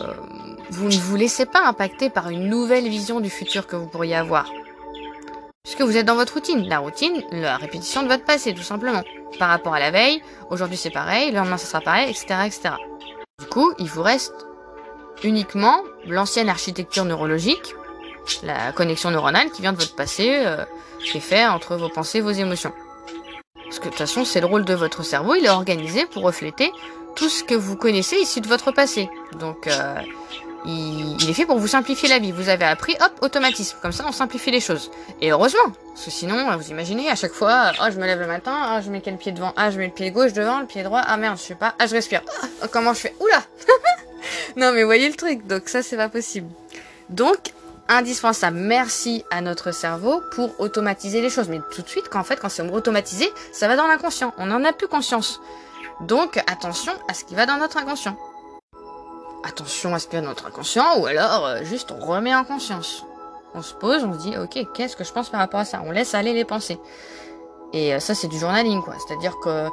vous 0.71 0.89
ne 0.89 0.97
vous 0.97 1.17
laissez 1.17 1.47
pas 1.47 1.67
impacter 1.67 2.11
par 2.11 2.29
une 2.29 2.49
nouvelle 2.49 2.89
vision 2.89 3.21
du 3.21 3.31
futur 3.31 3.67
que 3.67 3.77
vous 3.77 3.87
pourriez 3.87 4.17
avoir. 4.17 4.51
Puisque 5.65 5.83
vous 5.83 5.97
êtes 5.97 6.07
dans 6.07 6.15
votre 6.15 6.35
routine. 6.35 6.67
La 6.67 6.79
routine, 6.79 7.23
la 7.31 7.57
répétition 7.57 8.03
de 8.03 8.09
votre 8.09 8.25
passé, 8.25 8.55
tout 8.55 8.63
simplement. 8.63 9.03
Par 9.39 9.49
rapport 9.49 9.75
à 9.75 9.81
la 9.81 9.91
veille, 9.91 10.23
aujourd'hui 10.51 10.77
c'est 10.77 10.91
pareil, 10.91 11.31
le 11.31 11.37
lendemain 11.37 11.59
ça 11.59 11.67
sera 11.67 11.81
pareil, 11.81 12.11
etc., 12.11 12.27
etc. 12.47 12.71
Du 13.39 13.47
coup, 13.47 13.73
il 13.79 13.87
vous 13.87 14.03
reste 14.03 14.47
uniquement 15.23 15.83
l'ancienne 16.07 16.49
architecture 16.49 17.05
neurologique, 17.05 17.75
la 18.43 18.73
connexion 18.73 19.11
neuronale 19.11 19.51
qui 19.51 19.63
vient 19.63 19.73
de 19.73 19.79
votre 19.79 19.95
passé, 19.95 20.43
euh, 20.45 20.65
qui 21.01 21.19
est 21.19 21.21
fait 21.21 21.47
entre 21.47 21.77
vos 21.77 21.89
pensées 21.89 22.19
et 22.19 22.23
vos 22.23 22.31
émotions. 22.31 22.73
Parce 23.65 23.79
que 23.79 23.85
de 23.85 23.91
toute 23.91 23.99
façon, 23.99 24.25
c'est 24.25 24.41
le 24.41 24.47
rôle 24.47 24.65
de 24.65 24.75
votre 24.75 25.03
cerveau, 25.03 25.35
il 25.35 25.45
est 25.45 25.51
organisé 25.51 26.07
pour 26.07 26.23
refléter 26.23 26.73
tout 27.19 27.29
ce 27.29 27.43
que 27.43 27.55
vous 27.55 27.77
connaissez 27.77 28.17
ici 28.17 28.41
de 28.41 28.47
votre 28.47 28.71
passé. 28.71 29.11
Donc, 29.41 29.67
euh, 29.67 29.95
il, 30.65 31.29
est 31.29 31.33
fait 31.33 31.47
pour 31.47 31.59
vous 31.59 31.67
simplifier 31.67 32.09
la 32.09 32.21
vie. 32.21 32.31
Vous 32.31 32.49
avez 32.49 32.65
appris, 32.65 32.95
hop, 33.01 33.13
automatisme. 33.23 33.77
Comme 33.83 33.91
ça, 33.91 34.05
on 34.07 34.13
simplifie 34.13 34.53
les 34.53 34.61
choses. 34.61 34.91
Et 35.21 35.33
heureusement, 35.33 35.73
parce 35.95 36.05
que 36.05 36.11
sinon, 36.13 36.57
vous 36.57 36.71
imaginez, 36.71 37.11
à 37.11 37.17
chaque 37.17 37.33
fois, 37.33 37.73
oh, 37.81 37.87
je 37.91 37.99
me 37.99 38.07
lève 38.07 38.21
le 38.21 38.27
matin, 38.29 38.55
ah, 38.55 38.81
je 38.81 38.91
mets 38.91 39.01
quel 39.01 39.17
pied 39.17 39.33
devant, 39.33 39.53
ah, 39.57 39.71
je 39.73 39.79
mets 39.79 39.87
le 39.87 39.93
pied 39.93 40.13
gauche 40.13 40.33
devant, 40.33 40.61
le 40.61 40.67
pied 40.67 40.85
droit, 40.85 41.03
ah 41.05 41.17
merde, 41.17 41.39
je 41.39 41.43
sais 41.43 41.55
pas, 41.57 41.75
ah, 41.79 41.87
je 41.87 41.95
respire. 41.95 42.23
Ah, 42.63 42.69
comment 42.71 42.95
je 42.95 43.01
fais? 43.01 43.15
Oula 43.19 43.43
Non, 44.57 44.73
mais 44.73 44.85
voyez 44.85 45.09
le 45.09 45.17
truc. 45.17 45.45
Donc 45.47 45.69
ça, 45.69 45.83
c'est 45.83 45.97
pas 45.97 46.09
possible. 46.09 46.49
Donc, 47.09 47.53
indispensable. 47.89 48.59
Merci 48.59 49.25
à 49.31 49.41
notre 49.41 49.73
cerveau 49.73 50.23
pour 50.33 50.61
automatiser 50.61 51.21
les 51.21 51.31
choses. 51.31 51.49
Mais 51.49 51.61
tout 51.75 51.83
de 51.83 51.89
suite, 51.89 52.09
quand 52.09 52.21
en 52.21 52.25
fait, 52.25 52.37
quand 52.37 52.49
c'est 52.49 52.63
automatisé, 52.63 53.29
ça 53.53 53.67
va 53.67 53.75
dans 53.75 53.89
l'inconscient. 53.89 54.35
On 54.39 54.47
n'en 54.47 54.63
a 54.65 54.73
plus 54.73 54.87
conscience. 54.87 55.41
Donc 56.01 56.37
attention 56.47 56.93
à 57.09 57.15
ce 57.15 57.25
qui 57.25 57.35
va 57.35 57.47
dans 57.47 57.57
notre 57.57 57.77
inconscient. 57.77 58.17
Attention 59.45 59.95
à 59.95 59.99
ce 59.99 60.07
qui 60.07 60.17
va 60.17 60.23
dans 60.23 60.29
notre 60.29 60.47
inconscient, 60.47 60.99
ou 60.99 61.07
alors 61.07 61.47
euh, 61.47 61.65
juste 61.65 61.93
on 61.93 62.05
remet 62.05 62.35
en 62.35 62.45
conscience. 62.45 63.05
On 63.55 63.63
se 63.63 63.75
pose, 63.75 64.05
on 64.05 64.13
se 64.13 64.19
dit 64.19 64.37
ok, 64.37 64.73
qu'est-ce 64.75 64.97
que 64.97 65.05
je 65.05 65.13
pense 65.13 65.29
par 65.29 65.41
rapport 65.41 65.61
à 65.61 65.65
ça? 65.65 65.83
On 65.85 65.91
laisse 65.91 66.15
aller 66.15 66.33
les 66.33 66.45
pensées. 66.45 66.79
Et 67.73 67.95
euh, 67.95 68.01
ça 68.01 68.15
c'est 68.15 68.29
du 68.29 68.39
journaling 68.39 68.83
quoi. 68.83 68.95
C'est-à-dire 69.07 69.37
que 69.43 69.69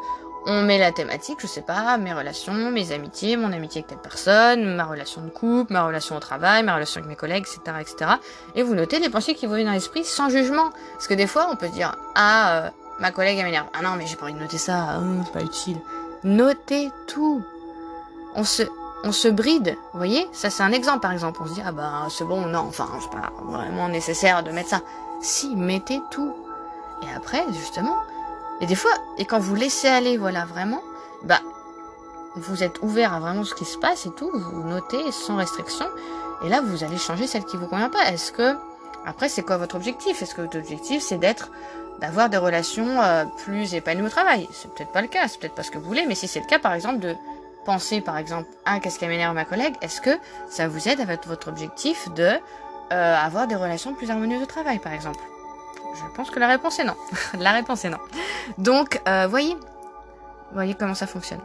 on 0.48 0.62
met 0.62 0.78
la 0.78 0.92
thématique, 0.92 1.40
je 1.42 1.48
sais 1.48 1.62
pas, 1.62 1.98
mes 1.98 2.14
relations, 2.14 2.54
mes 2.54 2.92
amitiés, 2.92 3.36
mon 3.36 3.52
amitié 3.52 3.80
avec 3.80 3.88
telle 3.88 4.02
personne, 4.02 4.76
ma 4.76 4.86
relation 4.86 5.22
de 5.22 5.30
couple, 5.30 5.74
ma 5.74 5.86
relation 5.86 6.16
au 6.16 6.20
travail, 6.20 6.62
ma 6.64 6.76
relation 6.76 7.00
avec 7.00 7.10
mes 7.10 7.16
collègues, 7.16 7.46
etc., 7.48 7.78
etc. 7.82 8.12
Et 8.54 8.62
vous 8.62 8.76
notez 8.76 9.00
les 9.00 9.10
pensées 9.10 9.34
qui 9.34 9.48
vous 9.48 9.56
viennent 9.56 9.68
dans 9.68 9.74
l'esprit 9.74 10.06
sans 10.06 10.30
jugement. 10.30 10.70
Parce 10.94 11.08
que 11.08 11.16
des 11.16 11.26
fois, 11.26 11.48
on 11.52 11.56
peut 11.56 11.70
dire, 11.70 11.96
ah, 12.14 12.58
euh, 12.58 12.70
ma 13.00 13.12
collègue, 13.12 13.40
elle 13.40 13.46
m'énerve. 13.46 13.68
Ah 13.74 13.82
non, 13.82 13.96
mais 13.98 14.06
j'ai 14.06 14.16
pas 14.18 14.26
envie 14.26 14.34
de 14.34 14.40
noter 14.40 14.60
ça, 14.60 15.00
oh, 15.00 15.24
c'est 15.26 15.34
pas 15.34 15.44
utile. 15.44 15.78
Notez 16.26 16.92
tout. 17.08 17.42
On 18.34 18.44
se, 18.44 18.64
on 19.04 19.12
se 19.12 19.28
bride, 19.28 19.78
vous 19.94 20.00
voyez? 20.00 20.28
Ça 20.34 20.50
c'est 20.50 20.64
un 20.64 20.72
exemple 20.72 21.00
par 21.00 21.12
exemple. 21.12 21.40
On 21.42 21.46
se 21.46 21.54
dit 21.54 21.62
ah 21.64 21.72
bah 21.72 22.08
c'est 22.10 22.26
bon, 22.26 22.48
non, 22.48 22.66
enfin 22.68 22.90
c'est 23.00 23.12
pas 23.12 23.32
vraiment 23.44 23.88
nécessaire 23.88 24.44
de 24.44 24.52
mettre 24.52 24.70
ça. 24.70 24.82
Si, 25.22 25.56
mettez 25.56 26.02
tout. 26.12 26.36
Et 27.04 27.16
après 27.16 27.46
justement, 27.54 27.98
et 28.60 28.66
des 28.66 28.76
fois, 28.76 28.92
et 29.18 29.26
quand 29.26 29.40
vous 29.40 29.54
laissez 29.54 29.88
aller, 29.88 30.18
voilà 30.18 30.46
vraiment, 30.46 30.82
bah 31.24 31.40
vous 32.36 32.64
êtes 32.64 32.82
ouvert 32.82 33.14
à 33.14 33.20
vraiment 33.20 33.44
ce 33.44 33.54
qui 33.54 33.66
se 33.66 33.78
passe 33.78 34.06
et 34.06 34.12
tout, 34.12 34.32
vous 34.34 34.64
notez 34.64 35.12
sans 35.12 35.36
restriction, 35.36 35.86
et 36.44 36.50
là 36.50 36.62
vous 36.62 36.84
allez 36.84 36.98
changer 36.98 37.28
celle 37.28 37.46
qui 37.46 37.56
vous 37.56 37.68
convient 37.68 37.90
pas. 37.90 38.12
Est-ce 38.12 38.32
que 38.32 38.56
après 39.06 39.30
c'est 39.30 39.44
quoi 39.44 39.58
votre 39.58 39.76
objectif? 39.76 40.22
Est-ce 40.22 40.34
que 40.34 40.42
votre 40.42 40.58
objectif 40.58 41.04
c'est 41.04 41.18
d'être 41.18 41.52
d'avoir 42.00 42.30
des 42.30 42.38
relations 42.38 43.02
euh, 43.02 43.26
plus 43.44 43.74
épanouies 43.74 44.08
au 44.08 44.10
travail. 44.10 44.48
C'est 44.52 44.74
peut-être 44.74 44.92
pas 44.92 45.02
le 45.02 45.08
cas, 45.08 45.28
c'est 45.28 45.40
peut-être 45.40 45.56
pas 45.56 45.64
ce 45.64 45.72
que 45.72 45.78
vous 45.78 45.86
voulez, 45.86 46.06
mais 46.06 46.16
si 46.16 46.28
c'est 46.28 46.40
le 46.40 46.46
cas, 46.46 46.60
par 46.60 46.74
exemple, 46.74 47.00
de 47.00 47.16
penser, 47.66 48.00
par 48.00 48.18
exemple, 48.18 48.48
ah, 48.66 48.80
qu'est-ce 48.80 49.00
qui 49.00 49.08
m'énerve 49.08 49.34
ma 49.34 49.44
collègue, 49.44 49.76
est-ce 49.82 50.00
que 50.00 50.18
ça 50.50 50.68
vous 50.68 50.88
aide 50.88 51.02
avec 51.02 51.26
votre 51.26 51.50
objectif 51.50 52.08
de 52.14 52.32
euh, 52.94 53.16
avoir 53.16 53.48
des 53.48 53.56
relations 53.56 53.94
plus 53.94 54.10
harmonieuses 54.10 54.44
au 54.44 54.46
travail, 54.46 54.80
par 54.80 54.94
exemple? 54.94 55.20
Je 55.96 56.16
pense 56.16 56.30
que 56.30 56.40
la 56.40 56.48
réponse 56.48 56.80
est 56.80 56.84
non. 56.84 56.96
la 57.40 57.52
réponse 57.52 57.84
est 57.84 57.90
non. 57.90 57.98
Donc, 58.58 59.02
euh, 59.08 59.28
voyez, 59.28 59.58
voyez 60.54 60.76
comment 60.76 60.94
ça 60.94 61.08
fonctionne. 61.08 61.42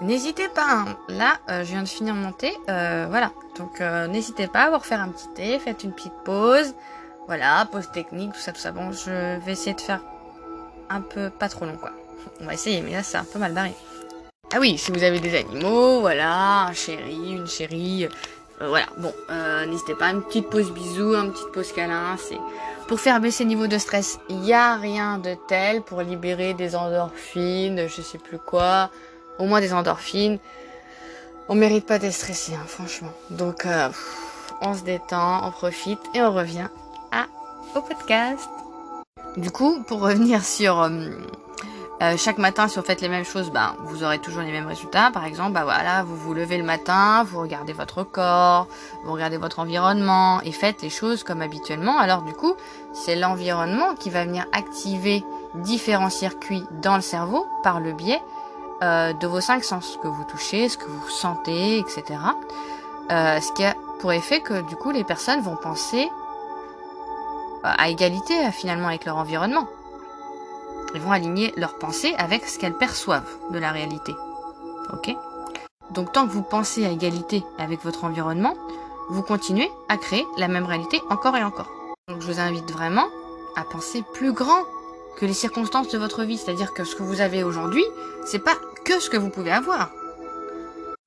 N'hésitez 0.00 0.48
pas, 0.48 0.70
hein. 0.70 0.96
là, 1.08 1.38
euh, 1.48 1.64
je 1.64 1.70
viens 1.70 1.82
de 1.82 1.88
finir 1.88 2.14
mon 2.14 2.30
thé, 2.30 2.56
voilà. 2.66 3.32
Donc, 3.56 3.80
n'hésitez 3.80 4.46
pas 4.46 4.64
à 4.64 4.70
vous 4.70 4.78
refaire 4.78 5.00
un 5.00 5.08
petit 5.08 5.28
thé, 5.34 5.58
faites 5.58 5.82
une 5.82 5.92
petite 5.92 6.14
pause. 6.24 6.74
Voilà, 7.28 7.68
pause 7.70 7.90
technique, 7.92 8.32
tout 8.32 8.40
ça, 8.40 8.52
tout 8.52 8.58
ça. 8.58 8.72
Bon, 8.72 8.90
je 8.90 9.38
vais 9.44 9.52
essayer 9.52 9.74
de 9.74 9.80
faire 9.82 10.00
un 10.88 11.02
peu 11.02 11.28
pas 11.28 11.50
trop 11.50 11.66
long, 11.66 11.76
quoi. 11.76 11.90
On 12.40 12.46
va 12.46 12.54
essayer, 12.54 12.80
mais 12.80 12.92
là, 12.92 13.02
c'est 13.02 13.18
un 13.18 13.24
peu 13.24 13.38
mal 13.38 13.52
barré. 13.52 13.74
Ah 14.54 14.56
oui, 14.60 14.78
si 14.78 14.90
vous 14.90 15.02
avez 15.02 15.20
des 15.20 15.36
animaux, 15.36 16.00
voilà, 16.00 16.62
un 16.62 16.72
chéri, 16.72 17.32
une 17.32 17.46
chérie, 17.46 18.08
euh, 18.62 18.68
voilà. 18.68 18.86
Bon, 18.96 19.12
euh, 19.28 19.66
n'hésitez 19.66 19.94
pas, 19.94 20.06
une 20.06 20.22
petite 20.22 20.48
pause 20.48 20.72
bisou, 20.72 21.14
une 21.14 21.32
petite 21.32 21.52
pause 21.52 21.70
câlin, 21.72 22.16
c'est 22.16 22.38
pour 22.86 22.98
faire 22.98 23.20
baisser 23.20 23.44
le 23.44 23.50
niveau 23.50 23.66
de 23.66 23.76
stress. 23.76 24.18
Il 24.30 24.38
n'y 24.38 24.54
a 24.54 24.76
rien 24.76 25.18
de 25.18 25.36
tel 25.48 25.82
pour 25.82 26.00
libérer 26.00 26.54
des 26.54 26.74
endorphines, 26.74 27.88
je 27.88 28.00
sais 28.00 28.16
plus 28.16 28.38
quoi, 28.38 28.90
au 29.38 29.44
moins 29.44 29.60
des 29.60 29.74
endorphines. 29.74 30.38
On 31.50 31.54
mérite 31.54 31.84
pas 31.84 31.98
d'être 31.98 32.14
stressé, 32.14 32.54
hein, 32.54 32.64
franchement. 32.66 33.12
Donc, 33.28 33.66
euh, 33.66 33.90
on 34.62 34.72
se 34.72 34.82
détend, 34.82 35.46
on 35.46 35.50
profite 35.50 36.00
et 36.14 36.22
on 36.22 36.32
revient 36.32 36.68
au 37.74 37.80
podcast. 37.80 38.48
Du 39.36 39.50
coup, 39.50 39.82
pour 39.86 40.00
revenir 40.00 40.44
sur 40.44 40.80
euh, 40.80 41.10
euh, 42.02 42.16
chaque 42.16 42.38
matin, 42.38 42.68
si 42.68 42.78
vous 42.78 42.84
faites 42.84 43.00
les 43.00 43.08
mêmes 43.08 43.24
choses, 43.24 43.50
ben, 43.50 43.74
vous 43.84 44.04
aurez 44.04 44.18
toujours 44.18 44.42
les 44.42 44.50
mêmes 44.50 44.66
résultats. 44.66 45.10
Par 45.12 45.24
exemple, 45.24 45.52
bah 45.52 45.64
voilà, 45.64 46.02
vous 46.02 46.16
vous 46.16 46.34
levez 46.34 46.56
le 46.56 46.64
matin, 46.64 47.24
vous 47.24 47.40
regardez 47.40 47.72
votre 47.72 48.04
corps, 48.04 48.66
vous 49.04 49.12
regardez 49.12 49.36
votre 49.36 49.58
environnement 49.58 50.40
et 50.42 50.52
faites 50.52 50.82
les 50.82 50.90
choses 50.90 51.24
comme 51.24 51.42
habituellement. 51.42 51.98
Alors 51.98 52.22
du 52.22 52.32
coup, 52.32 52.54
c'est 52.92 53.16
l'environnement 53.16 53.94
qui 53.94 54.10
va 54.10 54.24
venir 54.24 54.46
activer 54.52 55.24
différents 55.54 56.10
circuits 56.10 56.64
dans 56.82 56.96
le 56.96 57.02
cerveau 57.02 57.46
par 57.62 57.80
le 57.80 57.92
biais 57.92 58.20
euh, 58.82 59.12
de 59.12 59.26
vos 59.26 59.40
cinq 59.40 59.64
sens, 59.64 59.92
ce 59.92 59.98
que 59.98 60.08
vous 60.08 60.24
touchez, 60.24 60.68
ce 60.68 60.78
que 60.78 60.86
vous 60.86 61.08
sentez, 61.08 61.78
etc. 61.78 62.04
Ce 63.10 63.52
qui 63.52 63.64
a 63.64 63.74
pour 63.98 64.12
effet 64.12 64.40
que 64.40 64.60
du 64.62 64.76
coup, 64.76 64.90
les 64.90 65.04
personnes 65.04 65.40
vont 65.40 65.56
penser 65.56 66.08
à 67.62 67.88
égalité 67.88 68.34
finalement 68.52 68.88
avec 68.88 69.04
leur 69.04 69.16
environnement. 69.16 69.66
Ils 70.94 71.00
vont 71.00 71.12
aligner 71.12 71.52
leurs 71.56 71.78
pensées 71.78 72.14
avec 72.18 72.46
ce 72.46 72.58
qu'elles 72.58 72.76
perçoivent 72.76 73.28
de 73.50 73.58
la 73.58 73.72
réalité. 73.72 74.12
Ok? 74.92 75.14
Donc 75.90 76.12
tant 76.12 76.26
que 76.26 76.32
vous 76.32 76.42
pensez 76.42 76.84
à 76.84 76.90
égalité 76.90 77.42
avec 77.58 77.82
votre 77.84 78.04
environnement, 78.04 78.54
vous 79.10 79.22
continuez 79.22 79.70
à 79.88 79.96
créer 79.96 80.26
la 80.36 80.48
même 80.48 80.66
réalité 80.66 81.00
encore 81.10 81.36
et 81.36 81.44
encore. 81.44 81.70
Donc 82.08 82.20
je 82.20 82.26
vous 82.26 82.40
invite 82.40 82.70
vraiment 82.70 83.06
à 83.56 83.64
penser 83.64 84.04
plus 84.14 84.32
grand 84.32 84.62
que 85.18 85.26
les 85.26 85.34
circonstances 85.34 85.88
de 85.88 85.98
votre 85.98 86.22
vie, 86.24 86.38
c'est-à-dire 86.38 86.72
que 86.72 86.84
ce 86.84 86.94
que 86.94 87.02
vous 87.02 87.20
avez 87.20 87.42
aujourd'hui, 87.42 87.84
c'est 88.24 88.38
pas 88.38 88.54
que 88.84 89.00
ce 89.00 89.10
que 89.10 89.16
vous 89.16 89.30
pouvez 89.30 89.50
avoir. 89.50 89.90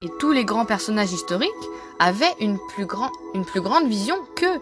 Et 0.01 0.09
tous 0.19 0.31
les 0.31 0.45
grands 0.45 0.65
personnages 0.65 1.13
historiques 1.13 1.49
avaient 1.99 2.33
une 2.39 2.57
plus, 2.69 2.87
une 3.35 3.45
plus 3.45 3.61
grande 3.61 3.87
vision 3.87 4.15
que 4.35 4.59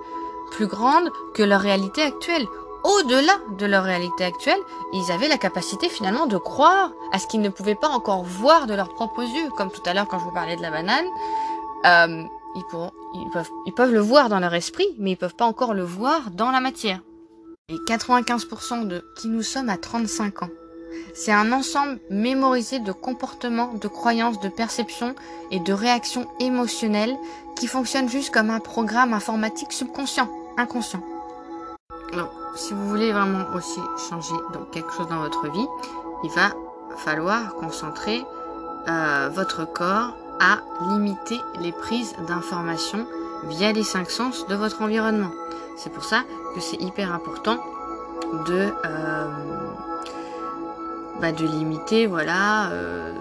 plus 0.49 0.67
grande 0.67 1.09
que 1.33 1.43
leur 1.43 1.61
réalité 1.61 2.01
actuelle. 2.01 2.45
Au-delà 2.83 3.33
de 3.57 3.65
leur 3.65 3.83
réalité 3.83 4.23
actuelle, 4.23 4.59
ils 4.93 5.11
avaient 5.11 5.27
la 5.27 5.37
capacité 5.37 5.89
finalement 5.89 6.27
de 6.27 6.37
croire 6.37 6.91
à 7.11 7.19
ce 7.19 7.27
qu'ils 7.27 7.41
ne 7.41 7.49
pouvaient 7.49 7.75
pas 7.75 7.89
encore 7.89 8.23
voir 8.23 8.67
de 8.67 8.73
leurs 8.73 8.93
propres 8.93 9.23
yeux. 9.23 9.49
Comme 9.57 9.69
tout 9.71 9.81
à 9.85 9.93
l'heure 9.93 10.07
quand 10.07 10.19
je 10.19 10.23
vous 10.23 10.31
parlais 10.31 10.55
de 10.55 10.61
la 10.61 10.71
banane, 10.71 11.05
euh, 11.85 12.23
ils, 12.55 12.63
pourront, 12.71 12.91
ils, 13.15 13.29
peuvent, 13.31 13.49
ils 13.65 13.73
peuvent 13.73 13.93
le 13.93 13.99
voir 13.99 14.29
dans 14.29 14.39
leur 14.39 14.53
esprit, 14.53 14.87
mais 14.97 15.11
ils 15.11 15.17
peuvent 15.17 15.35
pas 15.35 15.45
encore 15.45 15.73
le 15.73 15.83
voir 15.83 16.31
dans 16.31 16.51
la 16.51 16.61
matière. 16.61 17.01
Et 17.67 17.75
95% 17.75 18.87
de 18.87 19.03
qui 19.17 19.27
nous 19.27 19.43
sommes 19.43 19.69
à 19.69 19.77
35 19.77 20.43
ans. 20.43 20.49
C'est 21.13 21.31
un 21.31 21.51
ensemble 21.51 21.99
mémorisé 22.09 22.79
de 22.79 22.91
comportements, 22.91 23.73
de 23.73 23.87
croyances, 23.87 24.39
de 24.39 24.49
perceptions 24.49 25.15
et 25.51 25.59
de 25.59 25.73
réactions 25.73 26.27
émotionnelles 26.39 27.15
qui 27.55 27.67
fonctionnent 27.67 28.09
juste 28.09 28.33
comme 28.33 28.49
un 28.49 28.59
programme 28.59 29.13
informatique 29.13 29.71
subconscient, 29.71 30.29
inconscient. 30.57 31.01
Donc, 32.13 32.29
si 32.55 32.73
vous 32.73 32.87
voulez 32.89 33.11
vraiment 33.11 33.45
aussi 33.55 33.79
changer 34.09 34.33
donc, 34.53 34.71
quelque 34.71 34.91
chose 34.91 35.07
dans 35.07 35.19
votre 35.19 35.49
vie, 35.51 35.67
il 36.23 36.31
va 36.31 36.51
falloir 36.97 37.53
concentrer 37.55 38.25
euh, 38.87 39.29
votre 39.33 39.65
corps 39.65 40.15
à 40.39 40.59
limiter 40.89 41.39
les 41.59 41.71
prises 41.71 42.15
d'informations 42.27 43.05
via 43.45 43.71
les 43.71 43.83
cinq 43.83 44.09
sens 44.09 44.47
de 44.47 44.55
votre 44.55 44.81
environnement. 44.81 45.31
C'est 45.77 45.91
pour 45.91 46.03
ça 46.03 46.23
que 46.55 46.61
c'est 46.61 46.81
hyper 46.81 47.13
important 47.13 47.59
de 48.47 48.69
euh, 48.85 49.25
bah, 51.21 51.31
de 51.31 51.45
limiter 51.45 52.05
voilà 52.05 52.69
euh, 52.71 53.13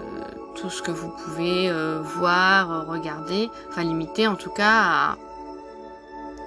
tout 0.55 0.69
ce 0.69 0.81
que 0.81 0.91
vous 0.91 1.09
pouvez 1.09 1.69
euh, 1.69 1.99
voir, 2.01 2.85
regarder, 2.87 3.49
enfin 3.69 3.83
limiter 3.83 4.27
en 4.27 4.35
tout 4.35 4.49
cas 4.49 4.81
à 4.81 5.17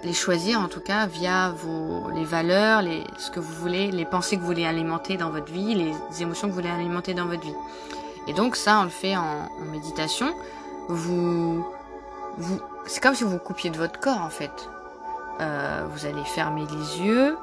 les 0.05 0.13
choisir 0.13 0.61
en 0.61 0.69
tout 0.69 0.81
cas 0.81 1.07
via 1.07 1.51
vos 1.51 2.11
les 2.11 2.25
valeurs, 2.25 2.83
les 2.83 3.05
ce 3.19 3.31
que 3.31 3.41
vous 3.41 3.55
voulez, 3.55 3.91
les 3.91 4.05
pensées 4.05 4.37
que 4.37 4.41
vous 4.41 4.47
voulez 4.47 4.67
alimenter 4.67 5.17
dans 5.17 5.31
votre 5.31 5.53
vie, 5.53 5.75
les 5.75 6.23
émotions 6.23 6.49
que 6.49 6.53
vous 6.53 6.59
voulez 6.61 6.71
alimenter 6.71 7.15
dans 7.15 7.27
votre 7.27 7.43
vie. 7.43 7.55
Et 8.27 8.33
donc 8.33 8.57
ça 8.57 8.81
on 8.81 8.85
le 8.85 8.91
fait 8.91 9.17
en, 9.17 9.49
en 9.61 9.65
méditation. 9.71 10.35
Vous 10.89 11.65
vous 12.39 12.61
c'est 12.87 13.03
comme 13.03 13.15
si 13.15 13.25
vous 13.25 13.39
coupiez 13.39 13.71
de 13.71 13.77
votre 13.77 14.01
corps 14.01 14.21
en 14.21 14.31
fait. 14.31 14.69
Euh, 15.41 15.87
vous 15.91 16.07
allez 16.07 16.25
fermer 16.25 16.63
les 16.67 17.01
yeux 17.05 17.37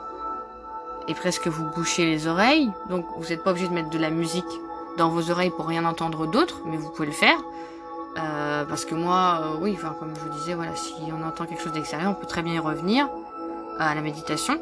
et 1.07 1.13
presque 1.13 1.47
vous 1.47 1.65
bouchez 1.75 2.05
les 2.05 2.27
oreilles. 2.27 2.71
Donc 2.89 3.05
vous 3.17 3.29
n'êtes 3.29 3.43
pas 3.43 3.51
obligé 3.51 3.67
de 3.67 3.73
mettre 3.73 3.89
de 3.89 3.97
la 3.97 4.09
musique 4.09 4.45
dans 4.97 5.09
vos 5.09 5.31
oreilles 5.31 5.49
pour 5.49 5.65
rien 5.65 5.85
entendre 5.85 6.27
d'autre, 6.27 6.61
mais 6.65 6.77
vous 6.77 6.89
pouvez 6.89 7.07
le 7.07 7.13
faire. 7.13 7.37
Euh, 8.17 8.65
parce 8.65 8.85
que 8.85 8.95
moi, 8.95 9.41
euh, 9.41 9.57
oui, 9.61 9.73
enfin 9.75 9.95
comme 9.99 10.13
je 10.15 10.21
vous 10.21 10.37
disais, 10.37 10.53
voilà, 10.55 10.75
si 10.75 10.93
on 11.11 11.25
entend 11.25 11.45
quelque 11.45 11.61
chose 11.61 11.73
d'extérieur, 11.73 12.11
on 12.11 12.15
peut 12.15 12.27
très 12.27 12.41
bien 12.41 12.53
y 12.53 12.59
revenir 12.59 13.07
à 13.77 13.95
la 13.95 14.01
méditation. 14.01 14.59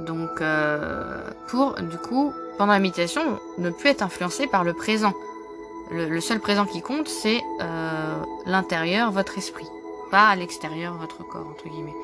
Donc 0.00 0.40
euh, 0.40 1.20
pour 1.48 1.74
du 1.74 1.98
coup, 1.98 2.32
pendant 2.58 2.72
la 2.72 2.78
méditation, 2.78 3.38
ne 3.58 3.70
plus 3.70 3.90
être 3.90 4.02
influencé 4.02 4.46
par 4.46 4.64
le 4.64 4.72
présent. 4.72 5.12
Le, 5.90 6.08
le 6.08 6.20
seul 6.20 6.38
présent 6.40 6.64
qui 6.64 6.80
compte, 6.80 7.08
c'est 7.08 7.40
euh, 7.60 8.14
l'intérieur, 8.46 9.10
votre 9.10 9.36
esprit, 9.36 9.66
pas 10.10 10.28
à 10.28 10.36
l'extérieur, 10.36 10.94
votre 10.94 11.26
corps 11.26 11.48
entre 11.48 11.68
guillemets. 11.68 11.94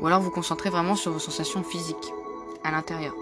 Ou 0.00 0.06
alors 0.06 0.20
vous 0.20 0.30
concentrez 0.30 0.68
vraiment 0.68 0.96
sur 0.96 1.12
vos 1.12 1.18
sensations 1.18 1.62
physiques 1.62 2.12
à 2.64 2.72
l'intérieur. 2.72 3.14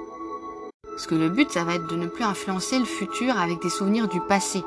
Parce 0.82 1.06
que 1.06 1.14
le 1.14 1.28
but, 1.28 1.50
ça 1.50 1.64
va 1.64 1.74
être 1.74 1.86
de 1.88 1.96
ne 1.96 2.06
plus 2.06 2.24
influencer 2.24 2.78
le 2.78 2.84
futur 2.84 3.38
avec 3.38 3.60
des 3.60 3.68
souvenirs 3.68 4.08
du 4.08 4.20
passé. 4.20 4.62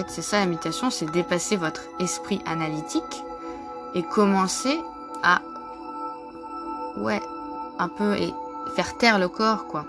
Fait, 0.00 0.06
c'est 0.08 0.22
ça 0.22 0.38
la 0.38 0.88
c'est 0.88 1.10
dépasser 1.10 1.56
votre 1.56 1.82
esprit 1.98 2.40
analytique 2.46 3.22
et 3.94 4.02
commencer 4.02 4.80
à, 5.22 5.42
ouais, 6.96 7.20
un 7.78 7.88
peu 7.88 8.16
et 8.16 8.32
faire 8.74 8.96
taire 8.96 9.18
le 9.18 9.28
corps, 9.28 9.66
quoi, 9.66 9.84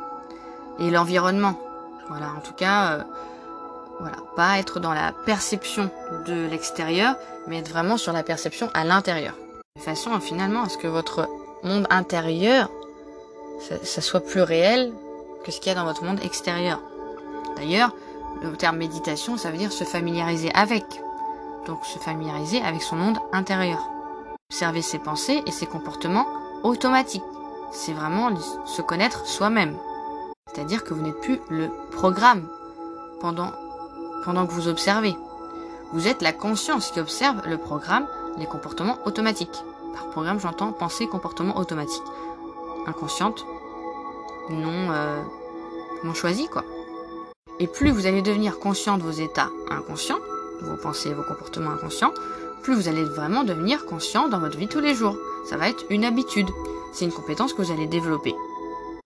et 0.79 0.91
l'environnement. 0.91 1.57
Voilà, 2.09 2.25
en 2.37 2.41
tout 2.41 2.51
cas, 2.51 2.91
euh, 2.91 3.03
voilà, 4.01 4.17
pas 4.35 4.59
être 4.59 4.81
dans 4.81 4.93
la 4.93 5.13
perception 5.25 5.89
de 6.27 6.45
l'extérieur, 6.49 7.15
mais 7.47 7.59
être 7.59 7.69
vraiment 7.69 7.95
sur 7.95 8.11
la 8.11 8.23
perception 8.23 8.69
à 8.73 8.83
l'intérieur. 8.83 9.35
De 9.77 9.81
façon, 9.81 10.19
finalement, 10.19 10.63
à 10.63 10.69
ce 10.69 10.77
que 10.77 10.87
votre 10.87 11.29
monde 11.63 11.87
intérieur, 11.89 12.69
ça, 13.61 13.75
ça 13.85 14.01
soit 14.01 14.19
plus 14.25 14.41
réel 14.41 14.91
que 15.45 15.53
ce 15.53 15.61
qu'il 15.61 15.69
y 15.69 15.71
a 15.71 15.79
dans 15.79 15.85
votre 15.85 16.03
monde 16.03 16.19
extérieur. 16.21 16.81
D'ailleurs, 17.55 17.95
le 18.41 18.55
terme 18.55 18.77
méditation, 18.77 19.37
ça 19.37 19.51
veut 19.51 19.57
dire 19.57 19.71
se 19.71 19.83
familiariser 19.83 20.51
avec. 20.53 21.01
Donc 21.65 21.85
se 21.85 21.99
familiariser 21.99 22.61
avec 22.61 22.81
son 22.81 22.95
monde 22.95 23.19
intérieur. 23.31 23.79
Observer 24.49 24.81
ses 24.81 24.99
pensées 24.99 25.43
et 25.45 25.51
ses 25.51 25.65
comportements 25.65 26.25
automatiques. 26.63 27.23
C'est 27.71 27.93
vraiment 27.93 28.35
se 28.65 28.81
connaître 28.81 29.25
soi-même. 29.25 29.77
C'est-à-dire 30.47 30.83
que 30.83 30.93
vous 30.93 31.01
n'êtes 31.01 31.19
plus 31.21 31.39
le 31.49 31.69
programme 31.91 32.47
pendant, 33.21 33.51
pendant 34.25 34.45
que 34.45 34.51
vous 34.51 34.67
observez. 34.67 35.15
Vous 35.93 36.07
êtes 36.07 36.21
la 36.21 36.33
conscience 36.33 36.91
qui 36.91 36.99
observe 36.99 37.41
le 37.47 37.57
programme, 37.57 38.07
les 38.37 38.45
comportements 38.45 38.97
automatiques. 39.05 39.63
Par 39.93 40.09
programme, 40.09 40.39
j'entends 40.39 40.71
pensée, 40.71 41.07
comportement 41.07 41.57
automatique. 41.57 42.03
Inconsciente, 42.87 43.45
non, 44.49 44.91
euh, 44.91 45.21
non 46.03 46.13
choisi, 46.13 46.47
quoi. 46.47 46.63
Et 47.61 47.67
plus 47.67 47.91
vous 47.91 48.07
allez 48.07 48.23
devenir 48.23 48.57
conscient 48.57 48.97
de 48.97 49.03
vos 49.03 49.11
états 49.11 49.51
inconscients, 49.69 50.17
vos 50.63 50.77
pensées, 50.77 51.13
vos 51.13 51.21
comportements 51.21 51.69
inconscients, 51.69 52.11
plus 52.63 52.73
vous 52.73 52.87
allez 52.87 53.03
vraiment 53.03 53.43
devenir 53.43 53.85
conscient 53.85 54.27
dans 54.27 54.39
votre 54.39 54.57
vie 54.57 54.67
tous 54.67 54.79
les 54.79 54.95
jours. 54.95 55.15
Ça 55.45 55.57
va 55.57 55.69
être 55.69 55.85
une 55.91 56.03
habitude. 56.03 56.49
C'est 56.91 57.05
une 57.05 57.11
compétence 57.11 57.53
que 57.53 57.61
vous 57.61 57.71
allez 57.71 57.85
développer. 57.85 58.33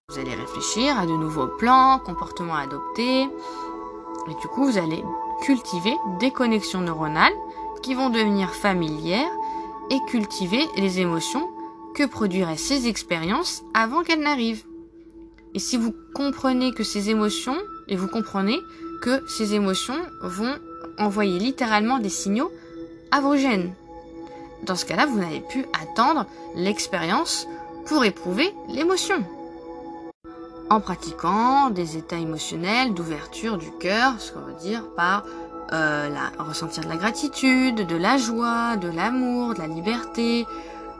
Vous 0.07 0.19
allez 0.19 0.33
réfléchir 0.33 0.97
à 0.97 1.05
de 1.05 1.11
nouveaux 1.11 1.47
plans, 1.47 1.99
comportements 1.99 2.55
à 2.55 2.61
adopter. 2.61 3.23
Et 3.23 4.35
du 4.39 4.47
coup, 4.47 4.63
vous 4.63 4.77
allez 4.77 5.03
cultiver 5.41 5.93
des 6.21 6.31
connexions 6.31 6.79
neuronales 6.79 7.35
qui 7.83 7.93
vont 7.93 8.09
devenir 8.09 8.55
familières 8.55 9.31
et 9.89 9.99
cultiver 10.07 10.65
les 10.77 11.01
émotions 11.01 11.49
que 11.93 12.05
produiraient 12.05 12.55
ces 12.55 12.87
expériences 12.87 13.63
avant 13.73 14.03
qu'elles 14.03 14.21
n'arrivent. 14.21 14.63
Et 15.55 15.59
si 15.59 15.75
vous 15.75 15.93
comprenez 16.13 16.73
que 16.73 16.83
ces 16.85 17.09
émotions, 17.09 17.57
et 17.87 17.95
vous 17.95 18.07
comprenez 18.07 18.59
que 19.01 19.21
ces 19.27 19.53
émotions 19.53 19.99
vont 20.21 20.55
envoyer 20.97 21.39
littéralement 21.39 21.99
des 21.99 22.09
signaux 22.09 22.51
à 23.11 23.21
vos 23.21 23.35
gènes. 23.35 23.73
Dans 24.63 24.75
ce 24.75 24.85
cas-là, 24.85 25.05
vous 25.05 25.19
n'allez 25.19 25.43
plus 25.49 25.65
attendre 25.81 26.25
l'expérience 26.55 27.47
pour 27.85 28.03
éprouver 28.03 28.51
l'émotion. 28.69 29.23
En 30.69 30.81
pratiquant 30.81 31.69
des 31.69 31.97
états 31.97 32.17
émotionnels 32.17 32.93
d'ouverture 32.93 33.57
du 33.57 33.69
cœur, 33.79 34.19
ce 34.19 34.31
qu'on 34.31 34.39
veut 34.39 34.59
dire 34.59 34.83
par 34.95 35.23
euh, 35.71 36.09
ressentir 36.39 36.83
de 36.83 36.89
la 36.89 36.95
gratitude, 36.95 37.85
de 37.85 37.95
la 37.95 38.17
joie, 38.17 38.75
de 38.77 38.87
l'amour, 38.87 39.53
de 39.53 39.59
la 39.59 39.67
liberté, 39.67 40.45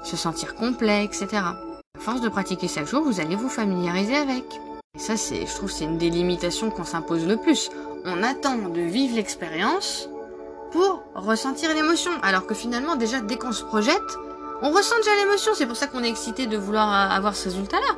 se 0.04 0.16
sentir 0.16 0.56
complet, 0.56 1.04
etc. 1.04 1.28
À 1.34 2.00
force 2.00 2.22
de 2.22 2.30
pratiquer 2.30 2.68
chaque 2.68 2.88
jour, 2.88 3.04
vous 3.04 3.20
allez 3.20 3.36
vous 3.36 3.50
familiariser 3.50 4.16
avec. 4.16 4.46
Et 4.96 5.00
ça, 5.00 5.18
c'est, 5.18 5.46
je 5.46 5.56
trouve, 5.56 5.72
c'est 5.72 5.84
une 5.84 5.98
des 5.98 6.10
limitations 6.10 6.70
qu'on 6.70 6.86
s'impose 6.86 7.26
le 7.26 7.38
plus. 7.38 7.70
On 8.06 8.24
attend 8.24 8.58
de 8.58 8.82
vivre 8.82 9.16
l'expérience 9.16 10.10
pour 10.72 11.04
ressentir 11.16 11.74
l'émotion, 11.74 12.12
alors 12.22 12.46
que 12.46 12.54
finalement, 12.54 12.96
déjà, 12.96 13.22
dès 13.22 13.36
qu'on 13.38 13.52
se 13.52 13.64
projette, 13.64 14.02
on 14.62 14.72
ressent 14.72 14.98
déjà 14.98 15.16
l'émotion. 15.16 15.52
C'est 15.56 15.66
pour 15.66 15.76
ça 15.76 15.88
qu'on 15.88 16.04
est 16.04 16.10
excité 16.10 16.48
de 16.48 16.58
vouloir 16.58 17.12
avoir 17.12 17.36
ce 17.36 17.46
résultat-là. 17.46 17.96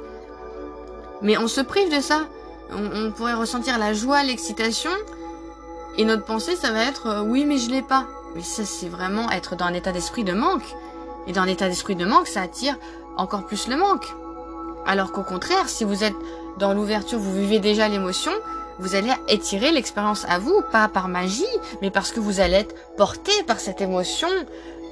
Mais 1.21 1.37
on 1.37 1.47
se 1.47 1.61
prive 1.61 1.95
de 1.95 2.01
ça. 2.01 2.21
On, 2.71 3.11
pourrait 3.11 3.33
ressentir 3.33 3.77
la 3.77 3.93
joie, 3.93 4.23
l'excitation, 4.23 4.91
et 5.97 6.05
notre 6.05 6.25
pensée, 6.25 6.55
ça 6.55 6.71
va 6.71 6.83
être 6.83 7.07
euh, 7.07 7.21
oui, 7.21 7.45
mais 7.45 7.57
je 7.57 7.71
l'ai 7.71 7.81
pas. 7.81 8.05
Mais 8.35 8.41
ça, 8.43 8.65
c'est 8.65 8.89
vraiment 8.89 9.31
être 9.31 9.55
dans 9.55 9.65
un 9.65 9.73
état 9.73 9.91
d'esprit 9.91 10.23
de 10.23 10.33
manque. 10.33 10.75
Et 11.27 11.31
dans 11.31 11.43
l'état 11.43 11.69
d'esprit 11.69 11.95
de 11.95 12.05
manque, 12.05 12.27
ça 12.27 12.41
attire 12.41 12.77
encore 13.15 13.45
plus 13.45 13.67
le 13.67 13.77
manque. 13.77 14.13
Alors 14.85 15.11
qu'au 15.11 15.23
contraire, 15.23 15.67
si 15.69 15.83
vous 15.83 16.03
êtes 16.03 16.15
dans 16.59 16.73
l'ouverture, 16.73 17.19
vous 17.19 17.33
vivez 17.33 17.59
déjà 17.59 17.87
l'émotion, 17.87 18.31
vous 18.79 18.95
allez 18.95 19.11
étirer 19.27 19.71
l'expérience 19.71 20.25
à 20.29 20.39
vous, 20.39 20.61
pas 20.71 20.87
par 20.87 21.07
magie, 21.07 21.45
mais 21.81 21.89
parce 21.91 22.11
que 22.11 22.19
vous 22.19 22.39
allez 22.39 22.55
être 22.55 22.75
porté 22.95 23.31
par 23.43 23.59
cette 23.59 23.81
émotion 23.81 24.27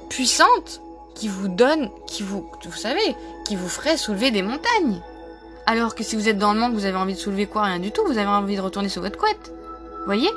puissante 0.08 0.80
qui 1.14 1.28
vous 1.28 1.48
donne, 1.48 1.90
qui 2.06 2.22
vous, 2.22 2.48
vous 2.64 2.76
savez, 2.76 3.16
qui 3.44 3.56
vous 3.56 3.68
ferait 3.68 3.96
soulever 3.96 4.30
des 4.30 4.42
montagnes. 4.42 5.00
Alors 5.66 5.94
que 5.94 6.04
si 6.04 6.14
vous 6.14 6.28
êtes 6.28 6.38
dans 6.38 6.52
le 6.52 6.60
manque, 6.60 6.74
vous 6.74 6.84
avez 6.84 6.96
envie 6.96 7.14
de 7.14 7.18
soulever 7.18 7.46
quoi? 7.46 7.62
Rien 7.62 7.78
du 7.78 7.90
tout, 7.90 8.02
vous 8.06 8.18
avez 8.18 8.26
envie 8.26 8.56
de 8.56 8.60
retourner 8.60 8.88
sur 8.88 9.02
votre 9.02 9.18
couette. 9.18 9.52
Voyez? 10.04 10.30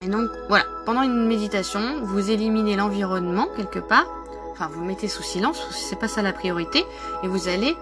Et 0.00 0.08
donc, 0.08 0.28
voilà, 0.48 0.64
pendant 0.86 1.02
une 1.02 1.26
méditation, 1.26 1.80
vous 2.02 2.30
éliminez 2.30 2.76
l'environnement 2.76 3.46
quelque 3.56 3.80
part, 3.80 4.06
enfin 4.52 4.68
vous 4.72 4.84
mettez 4.84 5.08
sous 5.08 5.24
silence, 5.24 5.60
c'est 5.70 5.98
pas 5.98 6.06
ça 6.06 6.22
la 6.22 6.32
priorité, 6.32 6.84
et 7.22 7.28
vous 7.28 7.48
allez 7.48 7.76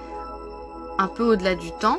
un 0.99 1.09
peu 1.09 1.25
au-delà 1.25 1.55
du 1.55 1.73
temps, 1.73 1.99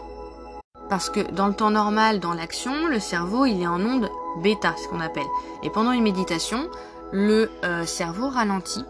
parce 0.90 1.10
que 1.10 1.20
dans 1.32 1.48
le 1.48 1.54
temps 1.54 1.72
normal, 1.72 2.20
dans 2.20 2.34
l'action, 2.34 2.88
le 2.88 3.00
cerveau, 3.00 3.46
il 3.46 3.62
est 3.62 3.68
en 3.68 3.82
onde 3.82 4.10
bêta, 4.42 4.74
ce 4.82 4.88
qu'on 4.88 5.00
appelle. 5.00 5.28
Et 5.64 5.70
pendant 5.70 5.92
une 5.92 6.04
méditation, 6.04 6.70
le 7.12 7.50
euh, 7.64 7.86
cerveau 7.86 8.30
ralentit 8.30 8.86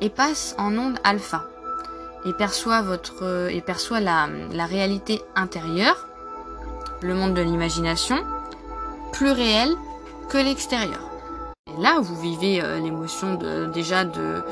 et 0.00 0.10
passe 0.10 0.54
en 0.58 0.76
onde 0.76 0.98
alpha 1.04 1.44
et 2.24 2.32
perçoit 2.32 2.82
votre 2.82 3.22
euh, 3.24 3.48
et 3.48 3.60
perçoit 3.60 4.00
la, 4.00 4.28
la 4.52 4.66
réalité 4.66 5.22
intérieure, 5.36 6.06
le 7.02 7.14
monde 7.14 7.34
de 7.34 7.42
l'imagination, 7.42 8.16
plus 9.12 9.30
réel 9.30 9.70
que 10.28 10.38
l'extérieur. 10.38 11.00
Et 11.66 11.80
là, 11.80 11.98
vous 12.00 12.16
vivez 12.16 12.60
euh, 12.60 12.78
l'émotion 12.78 13.34
de 13.34 13.66
déjà 13.66 14.04
de 14.04 14.42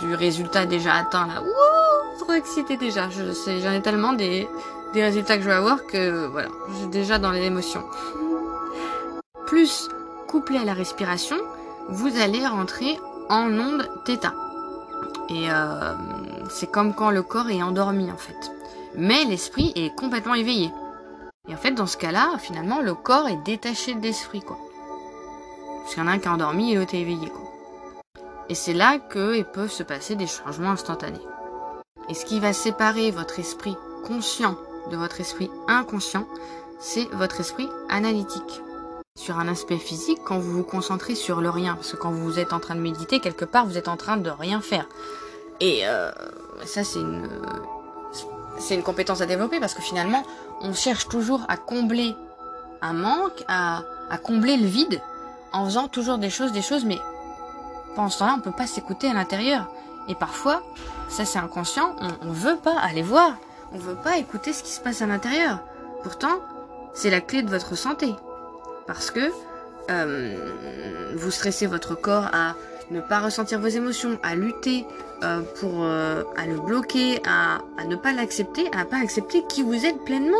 du 0.00 0.14
résultat 0.14 0.66
déjà 0.66 0.94
atteint 0.94 1.26
là. 1.26 1.42
Ouh, 1.42 2.18
trop 2.20 2.32
excité 2.32 2.76
déjà. 2.76 3.08
J'en 3.10 3.72
ai 3.72 3.82
tellement 3.82 4.12
des 4.12 4.48
des 4.92 5.02
résultats 5.02 5.36
que 5.36 5.42
je 5.42 5.48
vais 5.48 5.54
avoir 5.54 5.86
que 5.86 6.26
voilà, 6.26 6.48
j'ai 6.78 6.86
déjà 6.86 7.18
dans 7.18 7.30
l'émotion. 7.30 7.84
Plus 9.46 9.88
couplé 10.28 10.58
à 10.58 10.64
la 10.64 10.74
respiration, 10.74 11.36
vous 11.88 12.20
allez 12.20 12.46
rentrer 12.46 12.98
en 13.28 13.50
onde 13.58 13.88
θ. 14.06 14.32
Et 15.30 15.50
euh, 15.50 15.94
c'est 16.50 16.70
comme 16.70 16.94
quand 16.94 17.10
le 17.10 17.22
corps 17.22 17.50
est 17.50 17.62
endormi 17.62 18.10
en 18.10 18.16
fait. 18.16 18.52
Mais 18.94 19.24
l'esprit 19.24 19.72
est 19.76 19.94
complètement 19.94 20.34
éveillé. 20.34 20.70
Et 21.48 21.54
en 21.54 21.56
fait, 21.56 21.72
dans 21.72 21.86
ce 21.86 21.96
cas-là, 21.96 22.36
finalement, 22.38 22.80
le 22.80 22.94
corps 22.94 23.28
est 23.28 23.42
détaché 23.44 23.94
de 23.94 24.02
l'esprit, 24.02 24.40
quoi. 24.40 24.58
Parce 25.80 25.94
qu'il 25.94 26.02
y 26.02 26.06
en 26.06 26.08
a 26.08 26.12
un 26.12 26.18
qui 26.18 26.26
est 26.26 26.30
endormi 26.30 26.72
et 26.72 26.76
l'autre 26.76 26.94
est 26.94 27.00
éveillé, 27.00 27.28
quoi. 27.28 27.42
Et 28.50 28.54
c'est 28.54 28.74
là 28.74 28.98
qu'il 28.98 29.44
peut 29.44 29.68
se 29.68 29.82
passer 29.82 30.14
des 30.14 30.26
changements 30.26 30.70
instantanés. 30.70 31.20
Et 32.08 32.14
ce 32.14 32.24
qui 32.24 32.40
va 32.40 32.52
séparer 32.52 33.10
votre 33.10 33.38
esprit 33.38 33.76
conscient 34.06 34.56
de 34.90 34.96
votre 34.96 35.20
esprit 35.20 35.50
inconscient, 35.66 36.26
c'est 36.80 37.08
votre 37.12 37.40
esprit 37.40 37.68
analytique. 37.88 38.62
Sur 39.16 39.38
un 39.38 39.48
aspect 39.48 39.78
physique, 39.78 40.20
quand 40.24 40.38
vous 40.38 40.52
vous 40.52 40.62
concentrez 40.62 41.14
sur 41.14 41.40
le 41.40 41.50
rien, 41.50 41.74
parce 41.74 41.92
que 41.92 41.96
quand 41.96 42.12
vous 42.12 42.38
êtes 42.38 42.52
en 42.52 42.60
train 42.60 42.76
de 42.76 42.80
méditer, 42.80 43.18
quelque 43.20 43.44
part, 43.44 43.66
vous 43.66 43.76
êtes 43.76 43.88
en 43.88 43.96
train 43.96 44.16
de 44.16 44.30
rien 44.30 44.60
faire. 44.60 44.86
Et 45.60 45.80
euh, 45.84 46.12
ça, 46.64 46.84
c'est 46.84 47.00
une, 47.00 47.28
c'est 48.58 48.76
une 48.76 48.84
compétence 48.84 49.20
à 49.20 49.26
développer 49.26 49.58
parce 49.58 49.74
que 49.74 49.82
finalement, 49.82 50.22
on 50.60 50.72
cherche 50.72 51.08
toujours 51.08 51.42
à 51.48 51.56
combler 51.56 52.14
un 52.80 52.92
manque, 52.92 53.44
à, 53.48 53.82
à 54.08 54.18
combler 54.18 54.56
le 54.56 54.66
vide, 54.66 55.00
en 55.52 55.64
faisant 55.64 55.88
toujours 55.88 56.18
des 56.18 56.30
choses, 56.30 56.52
des 56.52 56.62
choses, 56.62 56.84
mais 56.84 56.98
pendant 57.96 58.10
ce 58.10 58.20
temps-là, 58.20 58.36
on 58.38 58.40
peut 58.40 58.52
pas 58.52 58.66
s'écouter 58.68 59.10
à 59.10 59.14
l'intérieur. 59.14 59.66
Et 60.08 60.14
parfois, 60.14 60.62
ça 61.08 61.24
c'est 61.24 61.38
inconscient, 61.38 61.96
on, 62.00 62.28
on 62.28 62.32
veut 62.32 62.56
pas 62.56 62.78
aller 62.78 63.02
voir, 63.02 63.32
on 63.72 63.78
veut 63.78 63.96
pas 63.96 64.18
écouter 64.18 64.52
ce 64.52 64.62
qui 64.62 64.72
se 64.72 64.80
passe 64.80 65.02
à 65.02 65.06
l'intérieur. 65.06 65.60
Pourtant, 66.02 66.40
c'est 66.94 67.10
la 67.10 67.20
clé 67.20 67.42
de 67.42 67.50
votre 67.50 67.76
santé. 67.76 68.14
Parce 68.86 69.10
que 69.10 69.30
euh, 69.90 71.14
vous 71.14 71.30
stressez 71.30 71.66
votre 71.66 71.94
corps 71.94 72.28
à 72.32 72.54
ne 72.90 73.00
pas 73.00 73.20
ressentir 73.20 73.60
vos 73.60 73.68
émotions, 73.68 74.18
à 74.22 74.34
lutter 74.34 74.86
euh, 75.22 75.40
pour 75.60 75.82
euh, 75.82 76.22
à 76.36 76.46
le 76.46 76.58
bloquer, 76.58 77.20
à, 77.26 77.58
ne 77.84 77.96
pas 77.96 78.12
l'accepter, 78.12 78.68
à 78.72 78.84
pas 78.84 78.98
accepter 78.98 79.44
qui 79.48 79.62
vous 79.62 79.84
êtes 79.84 79.98
pleinement. 80.04 80.36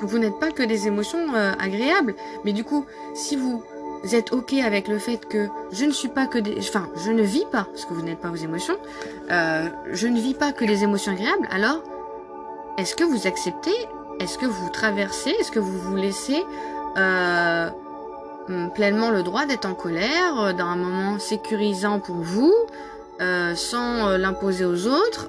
Vous 0.00 0.18
n'êtes 0.18 0.38
pas 0.38 0.50
que 0.50 0.62
des 0.62 0.86
émotions 0.86 1.34
euh, 1.34 1.52
agréables, 1.58 2.14
mais 2.44 2.52
du 2.52 2.64
coup, 2.64 2.84
si 3.14 3.36
vous 3.36 3.62
êtes 4.12 4.32
ok 4.32 4.54
avec 4.54 4.88
le 4.88 4.98
fait 4.98 5.26
que 5.28 5.48
je 5.70 5.84
ne 5.84 5.92
suis 5.92 6.08
pas 6.08 6.26
que 6.26 6.38
des, 6.38 6.56
enfin, 6.58 6.88
je 6.96 7.10
ne 7.10 7.22
vis 7.22 7.46
pas, 7.50 7.64
parce 7.64 7.84
que 7.84 7.94
vous 7.94 8.02
n'êtes 8.02 8.18
pas 8.18 8.28
vos 8.28 8.36
émotions, 8.36 8.76
je 9.28 10.06
ne 10.08 10.20
vis 10.20 10.34
pas 10.34 10.52
que 10.52 10.64
les 10.64 10.82
émotions 10.82 11.12
agréables, 11.12 11.46
alors 11.52 11.84
est-ce 12.78 12.94
que 12.94 13.04
vous 13.04 13.26
acceptez? 13.26 13.74
Est-ce 14.20 14.38
que 14.38 14.46
vous 14.46 14.68
traversez? 14.70 15.30
Est-ce 15.30 15.50
que 15.50 15.58
vous 15.58 15.78
vous 15.78 15.96
laissez 15.96 16.42
euh, 16.96 17.68
hum, 18.48 18.70
pleinement 18.72 19.10
le 19.10 19.22
droit 19.22 19.46
d'être 19.46 19.66
en 19.66 19.74
colère 19.74 20.40
euh, 20.40 20.52
dans 20.52 20.66
un 20.66 20.76
moment 20.76 21.18
sécurisant 21.18 21.98
pour 22.00 22.16
vous 22.16 22.54
euh, 23.20 23.54
sans 23.54 24.16
l'imposer 24.16 24.64
aux 24.64 24.86
autres? 24.86 25.28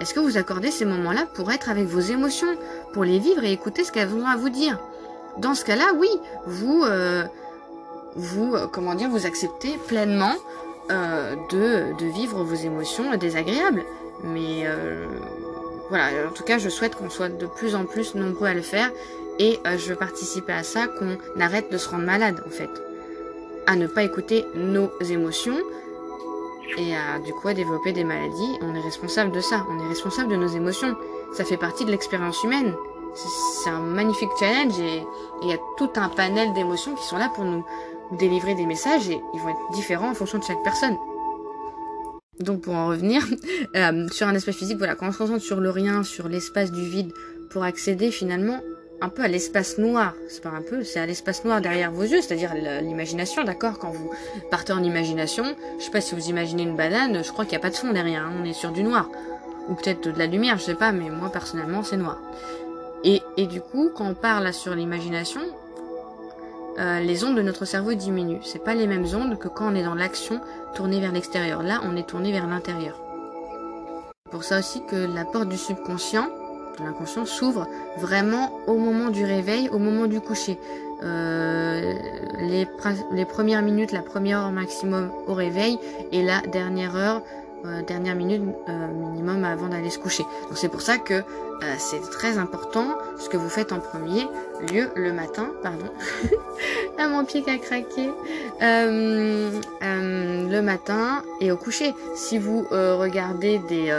Est-ce 0.00 0.14
que 0.14 0.20
vous 0.20 0.36
accordez 0.36 0.70
ces 0.70 0.84
moments-là 0.84 1.26
pour 1.34 1.50
être 1.50 1.68
avec 1.70 1.86
vos 1.86 2.00
émotions, 2.00 2.54
pour 2.92 3.04
les 3.04 3.18
vivre 3.18 3.44
et 3.44 3.52
écouter 3.52 3.84
ce 3.84 3.92
qu'elles 3.92 4.14
ont 4.14 4.26
à 4.26 4.36
vous 4.36 4.50
dire? 4.50 4.78
Dans 5.38 5.54
ce 5.54 5.64
cas-là, 5.64 5.92
oui, 5.96 6.08
vous, 6.46 6.84
vous, 8.14 8.54
comment 8.72 8.94
dire, 8.94 9.08
vous 9.08 9.26
acceptez 9.26 9.78
pleinement 9.88 10.34
de, 10.90 11.96
de 11.98 12.06
vivre 12.06 12.44
vos 12.44 12.54
émotions 12.54 13.16
désagréables. 13.16 13.84
Mais 14.22 14.64
voilà, 15.88 16.28
en 16.28 16.32
tout 16.32 16.44
cas, 16.44 16.58
je 16.58 16.68
souhaite 16.68 16.94
qu'on 16.94 17.10
soit 17.10 17.28
de 17.28 17.46
plus 17.46 17.74
en 17.74 17.84
plus 17.84 18.14
nombreux 18.14 18.48
à 18.48 18.54
le 18.54 18.62
faire 18.62 18.90
et 19.38 19.58
euh, 19.66 19.78
je 19.78 19.90
veux 19.90 19.96
participer 19.96 20.52
à 20.52 20.62
ça, 20.62 20.86
qu'on 20.86 21.16
arrête 21.40 21.72
de 21.72 21.78
se 21.78 21.88
rendre 21.88 22.04
malade 22.04 22.42
en 22.46 22.50
fait, 22.50 22.70
à 23.66 23.76
ne 23.76 23.86
pas 23.86 24.02
écouter 24.02 24.44
nos 24.54 24.90
émotions 25.00 25.58
et 26.76 26.94
à 26.94 27.18
du 27.20 27.32
coup 27.32 27.52
développer 27.52 27.92
des 27.92 28.04
maladies. 28.04 28.58
On 28.60 28.74
est 28.74 28.80
responsable 28.80 29.32
de 29.32 29.40
ça, 29.40 29.64
on 29.70 29.82
est 29.84 29.88
responsable 29.88 30.30
de 30.30 30.36
nos 30.36 30.48
émotions. 30.48 30.94
Ça 31.32 31.44
fait 31.44 31.56
partie 31.56 31.84
de 31.84 31.90
l'expérience 31.90 32.42
humaine. 32.44 32.74
C'est 33.14 33.70
un 33.70 33.80
magnifique 33.80 34.30
challenge 34.38 34.78
et 34.78 35.02
il 35.42 35.48
y 35.48 35.52
a 35.52 35.58
tout 35.76 35.90
un 35.96 36.08
panel 36.08 36.52
d'émotions 36.52 36.94
qui 36.94 37.04
sont 37.04 37.16
là 37.16 37.30
pour 37.34 37.44
nous 37.44 37.64
délivrer 38.12 38.54
des 38.54 38.66
messages 38.66 39.08
et 39.08 39.20
ils 39.34 39.40
vont 39.40 39.48
être 39.48 39.70
différents 39.72 40.10
en 40.10 40.14
fonction 40.14 40.38
de 40.38 40.44
chaque 40.44 40.62
personne. 40.62 40.96
Donc 42.40 42.62
pour 42.62 42.74
en 42.74 42.88
revenir, 42.88 43.22
euh, 43.76 44.08
sur 44.10 44.28
un 44.28 44.34
espace 44.34 44.56
physique, 44.56 44.78
voilà, 44.78 44.94
quand 44.94 45.08
on 45.08 45.12
se 45.12 45.18
concentre 45.18 45.42
sur 45.42 45.60
le 45.60 45.70
rien, 45.70 46.02
sur 46.02 46.28
l'espace 46.28 46.72
du 46.72 46.82
vide, 46.82 47.12
pour 47.50 47.64
accéder 47.64 48.10
finalement 48.10 48.60
un 49.00 49.08
peu 49.08 49.22
à 49.22 49.28
l'espace 49.28 49.78
noir, 49.78 50.14
c'est 50.28 50.42
pas 50.42 50.50
un 50.50 50.62
peu, 50.62 50.82
c'est 50.82 50.98
à 50.98 51.06
l'espace 51.06 51.44
noir 51.44 51.60
derrière 51.60 51.92
vos 51.92 52.02
yeux, 52.02 52.20
c'est-à-dire 52.20 52.52
l'imagination, 52.82 53.44
d'accord 53.44 53.78
Quand 53.78 53.90
vous 53.90 54.10
partez 54.50 54.72
en 54.72 54.82
imagination, 54.82 55.44
je 55.78 55.84
sais 55.84 55.90
pas 55.90 56.00
si 56.00 56.14
vous 56.14 56.28
imaginez 56.28 56.64
une 56.64 56.76
banane, 56.76 57.22
je 57.22 57.30
crois 57.30 57.44
qu'il 57.44 57.52
n'y 57.52 57.62
a 57.62 57.62
pas 57.62 57.70
de 57.70 57.76
fond 57.76 57.92
derrière, 57.92 58.24
hein, 58.24 58.32
on 58.40 58.44
est 58.44 58.52
sur 58.52 58.72
du 58.72 58.82
noir. 58.82 59.08
Ou 59.68 59.74
peut-être 59.74 60.10
de 60.10 60.18
la 60.18 60.26
lumière, 60.26 60.58
je 60.58 60.64
sais 60.64 60.74
pas, 60.74 60.92
mais 60.92 61.10
moi 61.10 61.30
personnellement 61.30 61.82
c'est 61.84 61.96
noir. 61.96 62.18
Et, 63.04 63.22
et 63.36 63.46
du 63.46 63.60
coup, 63.60 63.90
quand 63.94 64.06
on 64.06 64.14
parle 64.14 64.52
sur 64.52 64.74
l'imagination, 64.74 65.42
euh, 66.78 67.00
les 67.00 67.24
ondes 67.24 67.36
de 67.36 67.42
notre 67.42 67.64
cerveau 67.64 67.94
diminuent. 67.94 68.40
C'est 68.42 68.62
pas 68.62 68.74
les 68.74 68.86
mêmes 68.86 69.06
ondes 69.14 69.38
que 69.38 69.48
quand 69.48 69.72
on 69.72 69.74
est 69.74 69.82
dans 69.82 69.94
l'action 69.94 70.40
tournée 70.74 71.00
vers 71.00 71.12
l'extérieur. 71.12 71.62
Là, 71.62 71.80
on 71.84 71.96
est 71.96 72.06
tourné 72.06 72.30
vers 72.30 72.46
l'intérieur. 72.46 73.00
Pour 74.30 74.44
ça 74.44 74.58
aussi 74.58 74.82
que 74.86 74.96
la 74.96 75.24
porte 75.24 75.48
du 75.48 75.56
subconscient, 75.56 76.28
de 76.78 76.84
l'inconscient, 76.84 77.24
s'ouvre 77.24 77.66
vraiment 77.96 78.52
au 78.66 78.76
moment 78.76 79.10
du 79.10 79.24
réveil, 79.24 79.68
au 79.70 79.78
moment 79.78 80.06
du 80.06 80.20
coucher. 80.20 80.58
Euh, 81.02 81.94
les, 82.40 82.66
les, 83.12 83.24
premières 83.24 83.62
minutes, 83.62 83.92
la 83.92 84.02
première 84.02 84.40
heure 84.40 84.52
maximum 84.52 85.10
au 85.26 85.34
réveil, 85.34 85.78
et 86.12 86.22
la 86.22 86.40
dernière 86.42 86.96
heure 86.96 87.22
euh, 87.64 87.82
dernière 87.82 88.14
minute 88.14 88.42
euh, 88.68 88.86
minimum 88.86 89.42
avant 89.42 89.66
d'aller 89.66 89.90
se 89.90 89.98
coucher. 89.98 90.22
Donc 90.48 90.56
c'est 90.56 90.68
pour 90.68 90.80
ça 90.80 90.96
que 90.96 91.14
euh, 91.14 91.74
c'est 91.78 92.00
très 92.00 92.38
important 92.38 92.96
ce 93.18 93.28
que 93.28 93.36
vous 93.36 93.48
faites 93.48 93.72
en 93.72 93.80
premier 93.80 94.28
lieu 94.72 94.90
le 94.94 95.12
matin, 95.12 95.50
pardon. 95.60 95.86
ah 96.98 97.08
mon 97.08 97.24
pied 97.24 97.42
qui 97.42 97.50
a 97.50 97.58
craqué. 97.58 98.10
le 99.80 100.60
matin 100.60 101.22
et 101.40 101.50
au 101.50 101.56
coucher. 101.56 101.94
Si 102.14 102.38
vous 102.38 102.64
regardez 102.70 103.58
des 103.68 103.92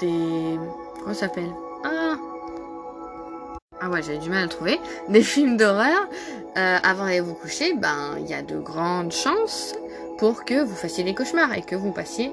des 0.00 0.58
comment 1.00 1.14
ça 1.14 1.20
s'appelle? 1.20 1.50
Ah 1.84 2.16
ah 3.84 3.90
ouais, 3.90 4.00
j'avais 4.00 4.18
du 4.18 4.30
mal 4.30 4.44
à 4.44 4.48
trouver. 4.48 4.80
Des 5.08 5.22
films 5.22 5.58
d'horreur 5.58 6.08
avant 6.54 7.04
d'aller 7.04 7.20
vous 7.20 7.34
coucher, 7.34 7.74
ben 7.74 8.16
il 8.18 8.30
y 8.30 8.34
a 8.34 8.40
de 8.40 8.56
grandes 8.56 9.12
chances 9.12 9.74
pour 10.18 10.44
que 10.44 10.62
vous 10.62 10.74
fassiez 10.74 11.04
des 11.04 11.14
cauchemars 11.14 11.52
et 11.54 11.62
que 11.62 11.74
vous 11.74 11.92
passiez 11.92 12.32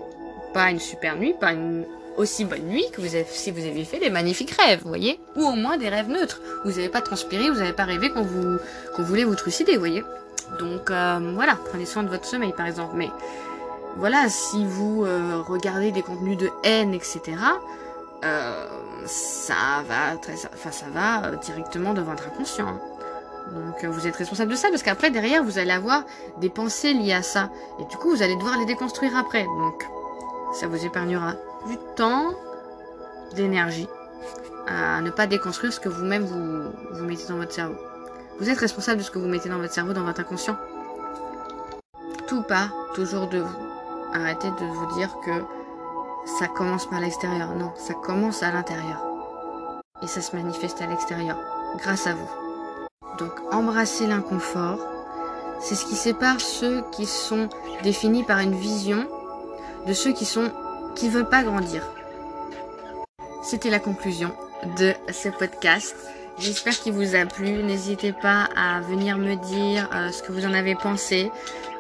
pas 0.53 0.71
une 0.71 0.79
super 0.79 1.15
nuit, 1.15 1.33
pas 1.39 1.53
une 1.53 1.85
aussi 2.17 2.43
bonne 2.43 2.63
nuit 2.63 2.85
que 2.91 3.01
vous 3.01 3.15
avez, 3.15 3.25
si 3.29 3.51
vous 3.51 3.65
aviez 3.65 3.85
fait 3.85 3.99
des 3.99 4.09
magnifiques 4.09 4.51
rêves, 4.51 4.81
vous 4.83 4.89
voyez 4.89 5.19
Ou 5.35 5.43
au 5.45 5.55
moins 5.55 5.77
des 5.77 5.89
rêves 5.89 6.09
neutres. 6.09 6.41
Vous 6.65 6.71
n'avez 6.71 6.89
pas 6.89 7.01
transpiré, 7.01 7.49
vous 7.49 7.59
n'avez 7.59 7.73
pas 7.73 7.85
rêvé 7.85 8.09
qu'on 8.09 8.23
vous 8.23 8.57
qu'on 8.95 9.03
voulait 9.03 9.23
vous 9.23 9.35
trucider, 9.35 9.73
vous 9.73 9.79
voyez 9.79 10.03
Donc 10.59 10.91
euh, 10.91 11.31
voilà, 11.33 11.57
prenez 11.69 11.85
soin 11.85 12.03
de 12.03 12.09
votre 12.09 12.25
sommeil 12.25 12.53
par 12.53 12.65
exemple. 12.65 12.95
Mais 12.95 13.09
voilà, 13.95 14.27
si 14.27 14.65
vous 14.65 15.05
euh, 15.05 15.41
regardez 15.47 15.91
des 15.91 16.01
contenus 16.01 16.37
de 16.37 16.49
haine, 16.63 16.93
etc., 16.93 17.21
euh, 18.25 18.65
ça 19.05 19.83
va, 19.87 20.17
très, 20.17 20.33
enfin, 20.53 20.71
ça 20.71 20.87
va 20.93 21.35
directement 21.37 21.93
devant 21.93 22.11
votre 22.11 22.27
inconscient. 22.27 22.67
Hein. 22.67 22.81
Donc 23.51 23.83
euh, 23.83 23.89
vous 23.89 24.07
êtes 24.07 24.15
responsable 24.15 24.51
de 24.51 24.55
ça 24.55 24.69
parce 24.69 24.83
qu'après 24.83 25.11
derrière 25.11 25.43
vous 25.43 25.57
allez 25.57 25.71
avoir 25.71 26.03
des 26.39 26.49
pensées 26.49 26.93
liées 26.93 27.13
à 27.13 27.23
ça 27.23 27.49
et 27.79 27.85
du 27.85 27.97
coup 27.97 28.09
vous 28.09 28.21
allez 28.21 28.35
devoir 28.35 28.57
les 28.57 28.65
déconstruire 28.65 29.15
après. 29.15 29.43
Donc 29.43 29.85
ça 30.53 30.67
vous 30.67 30.85
épargnera 30.85 31.33
du 31.67 31.77
temps, 31.95 32.33
d'énergie 33.35 33.87
à 34.67 35.01
ne 35.01 35.09
pas 35.09 35.27
déconstruire 35.27 35.73
ce 35.73 35.79
que 35.79 35.89
vous-même 35.89 36.23
vous, 36.23 36.71
vous 36.91 37.05
mettez 37.05 37.27
dans 37.27 37.37
votre 37.37 37.51
cerveau. 37.51 37.75
Vous 38.39 38.49
êtes 38.49 38.57
responsable 38.57 38.99
de 38.99 39.03
ce 39.03 39.11
que 39.11 39.19
vous 39.19 39.27
mettez 39.27 39.49
dans 39.49 39.57
votre 39.57 39.73
cerveau, 39.73 39.93
dans 39.93 40.03
votre 40.03 40.21
inconscient. 40.21 40.55
Tout 42.27 42.43
part 42.43 42.69
toujours 42.93 43.27
de 43.27 43.39
vous. 43.39 43.57
Arrêtez 44.13 44.49
de 44.49 44.65
vous 44.65 44.95
dire 44.95 45.09
que 45.25 45.31
ça 46.39 46.47
commence 46.47 46.87
par 46.87 46.99
l'extérieur. 46.99 47.55
Non, 47.55 47.71
ça 47.75 47.93
commence 47.93 48.43
à 48.43 48.51
l'intérieur. 48.51 49.03
Et 50.01 50.07
ça 50.07 50.21
se 50.21 50.35
manifeste 50.35 50.81
à 50.81 50.87
l'extérieur, 50.87 51.37
grâce 51.77 52.07
à 52.07 52.13
vous. 52.13 52.48
Donc 53.19 53.31
embrasser 53.51 54.07
l'inconfort, 54.07 54.79
c'est 55.61 55.75
ce 55.75 55.85
qui 55.85 55.95
sépare 55.95 56.39
ceux 56.39 56.83
qui 56.91 57.05
sont 57.05 57.49
définis 57.83 58.23
par 58.23 58.39
une 58.39 58.55
vision 58.55 59.05
de 59.85 59.93
ceux 59.93 60.13
qui 60.13 60.25
sont 60.25 60.51
qui 60.95 61.09
veulent 61.09 61.29
pas 61.29 61.43
grandir. 61.43 61.83
C'était 63.43 63.69
la 63.69 63.79
conclusion 63.79 64.31
de 64.77 64.93
ce 65.11 65.29
podcast. 65.29 65.95
J'espère 66.37 66.79
qu'il 66.79 66.93
vous 66.93 67.15
a 67.15 67.25
plu. 67.25 67.63
N'hésitez 67.63 68.13
pas 68.13 68.47
à 68.55 68.79
venir 68.81 69.17
me 69.17 69.35
dire 69.35 69.89
euh, 69.93 70.11
ce 70.11 70.23
que 70.23 70.31
vous 70.31 70.45
en 70.45 70.53
avez 70.53 70.75
pensé, 70.75 71.31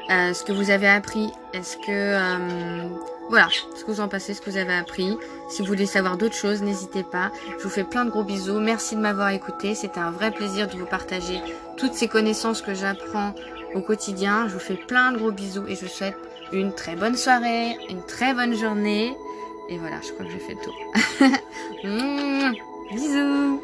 euh, 0.09 0.33
ce 0.33 0.43
que 0.43 0.51
vous 0.51 0.69
avez 0.69 0.87
appris. 0.87 1.31
Est-ce 1.53 1.77
que 1.77 1.83
euh, 1.89 2.87
voilà, 3.29 3.47
ce 3.75 3.83
que 3.83 3.91
vous 3.91 4.01
en 4.01 4.07
passez, 4.07 4.33
ce 4.33 4.41
que 4.41 4.49
vous 4.49 4.57
avez 4.57 4.73
appris. 4.73 5.17
Si 5.49 5.61
vous 5.61 5.67
voulez 5.67 5.85
savoir 5.85 6.17
d'autres 6.17 6.35
choses, 6.35 6.61
n'hésitez 6.61 7.03
pas. 7.03 7.31
Je 7.57 7.63
vous 7.63 7.69
fais 7.69 7.83
plein 7.83 8.05
de 8.05 8.11
gros 8.11 8.23
bisous. 8.23 8.59
Merci 8.59 8.95
de 8.95 9.01
m'avoir 9.01 9.29
écouté. 9.29 9.73
C'était 9.75 9.99
un 9.99 10.11
vrai 10.11 10.31
plaisir 10.31 10.67
de 10.67 10.77
vous 10.77 10.85
partager 10.85 11.41
toutes 11.77 11.93
ces 11.93 12.07
connaissances 12.07 12.61
que 12.61 12.73
j'apprends 12.73 13.33
au 13.73 13.81
quotidien. 13.81 14.47
Je 14.47 14.53
vous 14.53 14.59
fais 14.59 14.75
plein 14.75 15.11
de 15.11 15.17
gros 15.17 15.31
bisous 15.31 15.65
et 15.67 15.75
je 15.75 15.81
vous 15.81 15.91
souhaite 15.91 16.17
une 16.53 16.73
très 16.73 16.95
bonne 16.95 17.15
soirée, 17.15 17.77
une 17.89 18.03
très 18.05 18.33
bonne 18.33 18.55
journée. 18.55 19.15
Et 19.69 19.77
voilà, 19.77 19.97
je 20.01 20.11
crois 20.11 20.25
que 20.25 20.31
j'ai 20.31 20.39
fait 20.39 20.53
le 20.53 20.61
tour. 20.61 20.75
bisous 22.93 23.61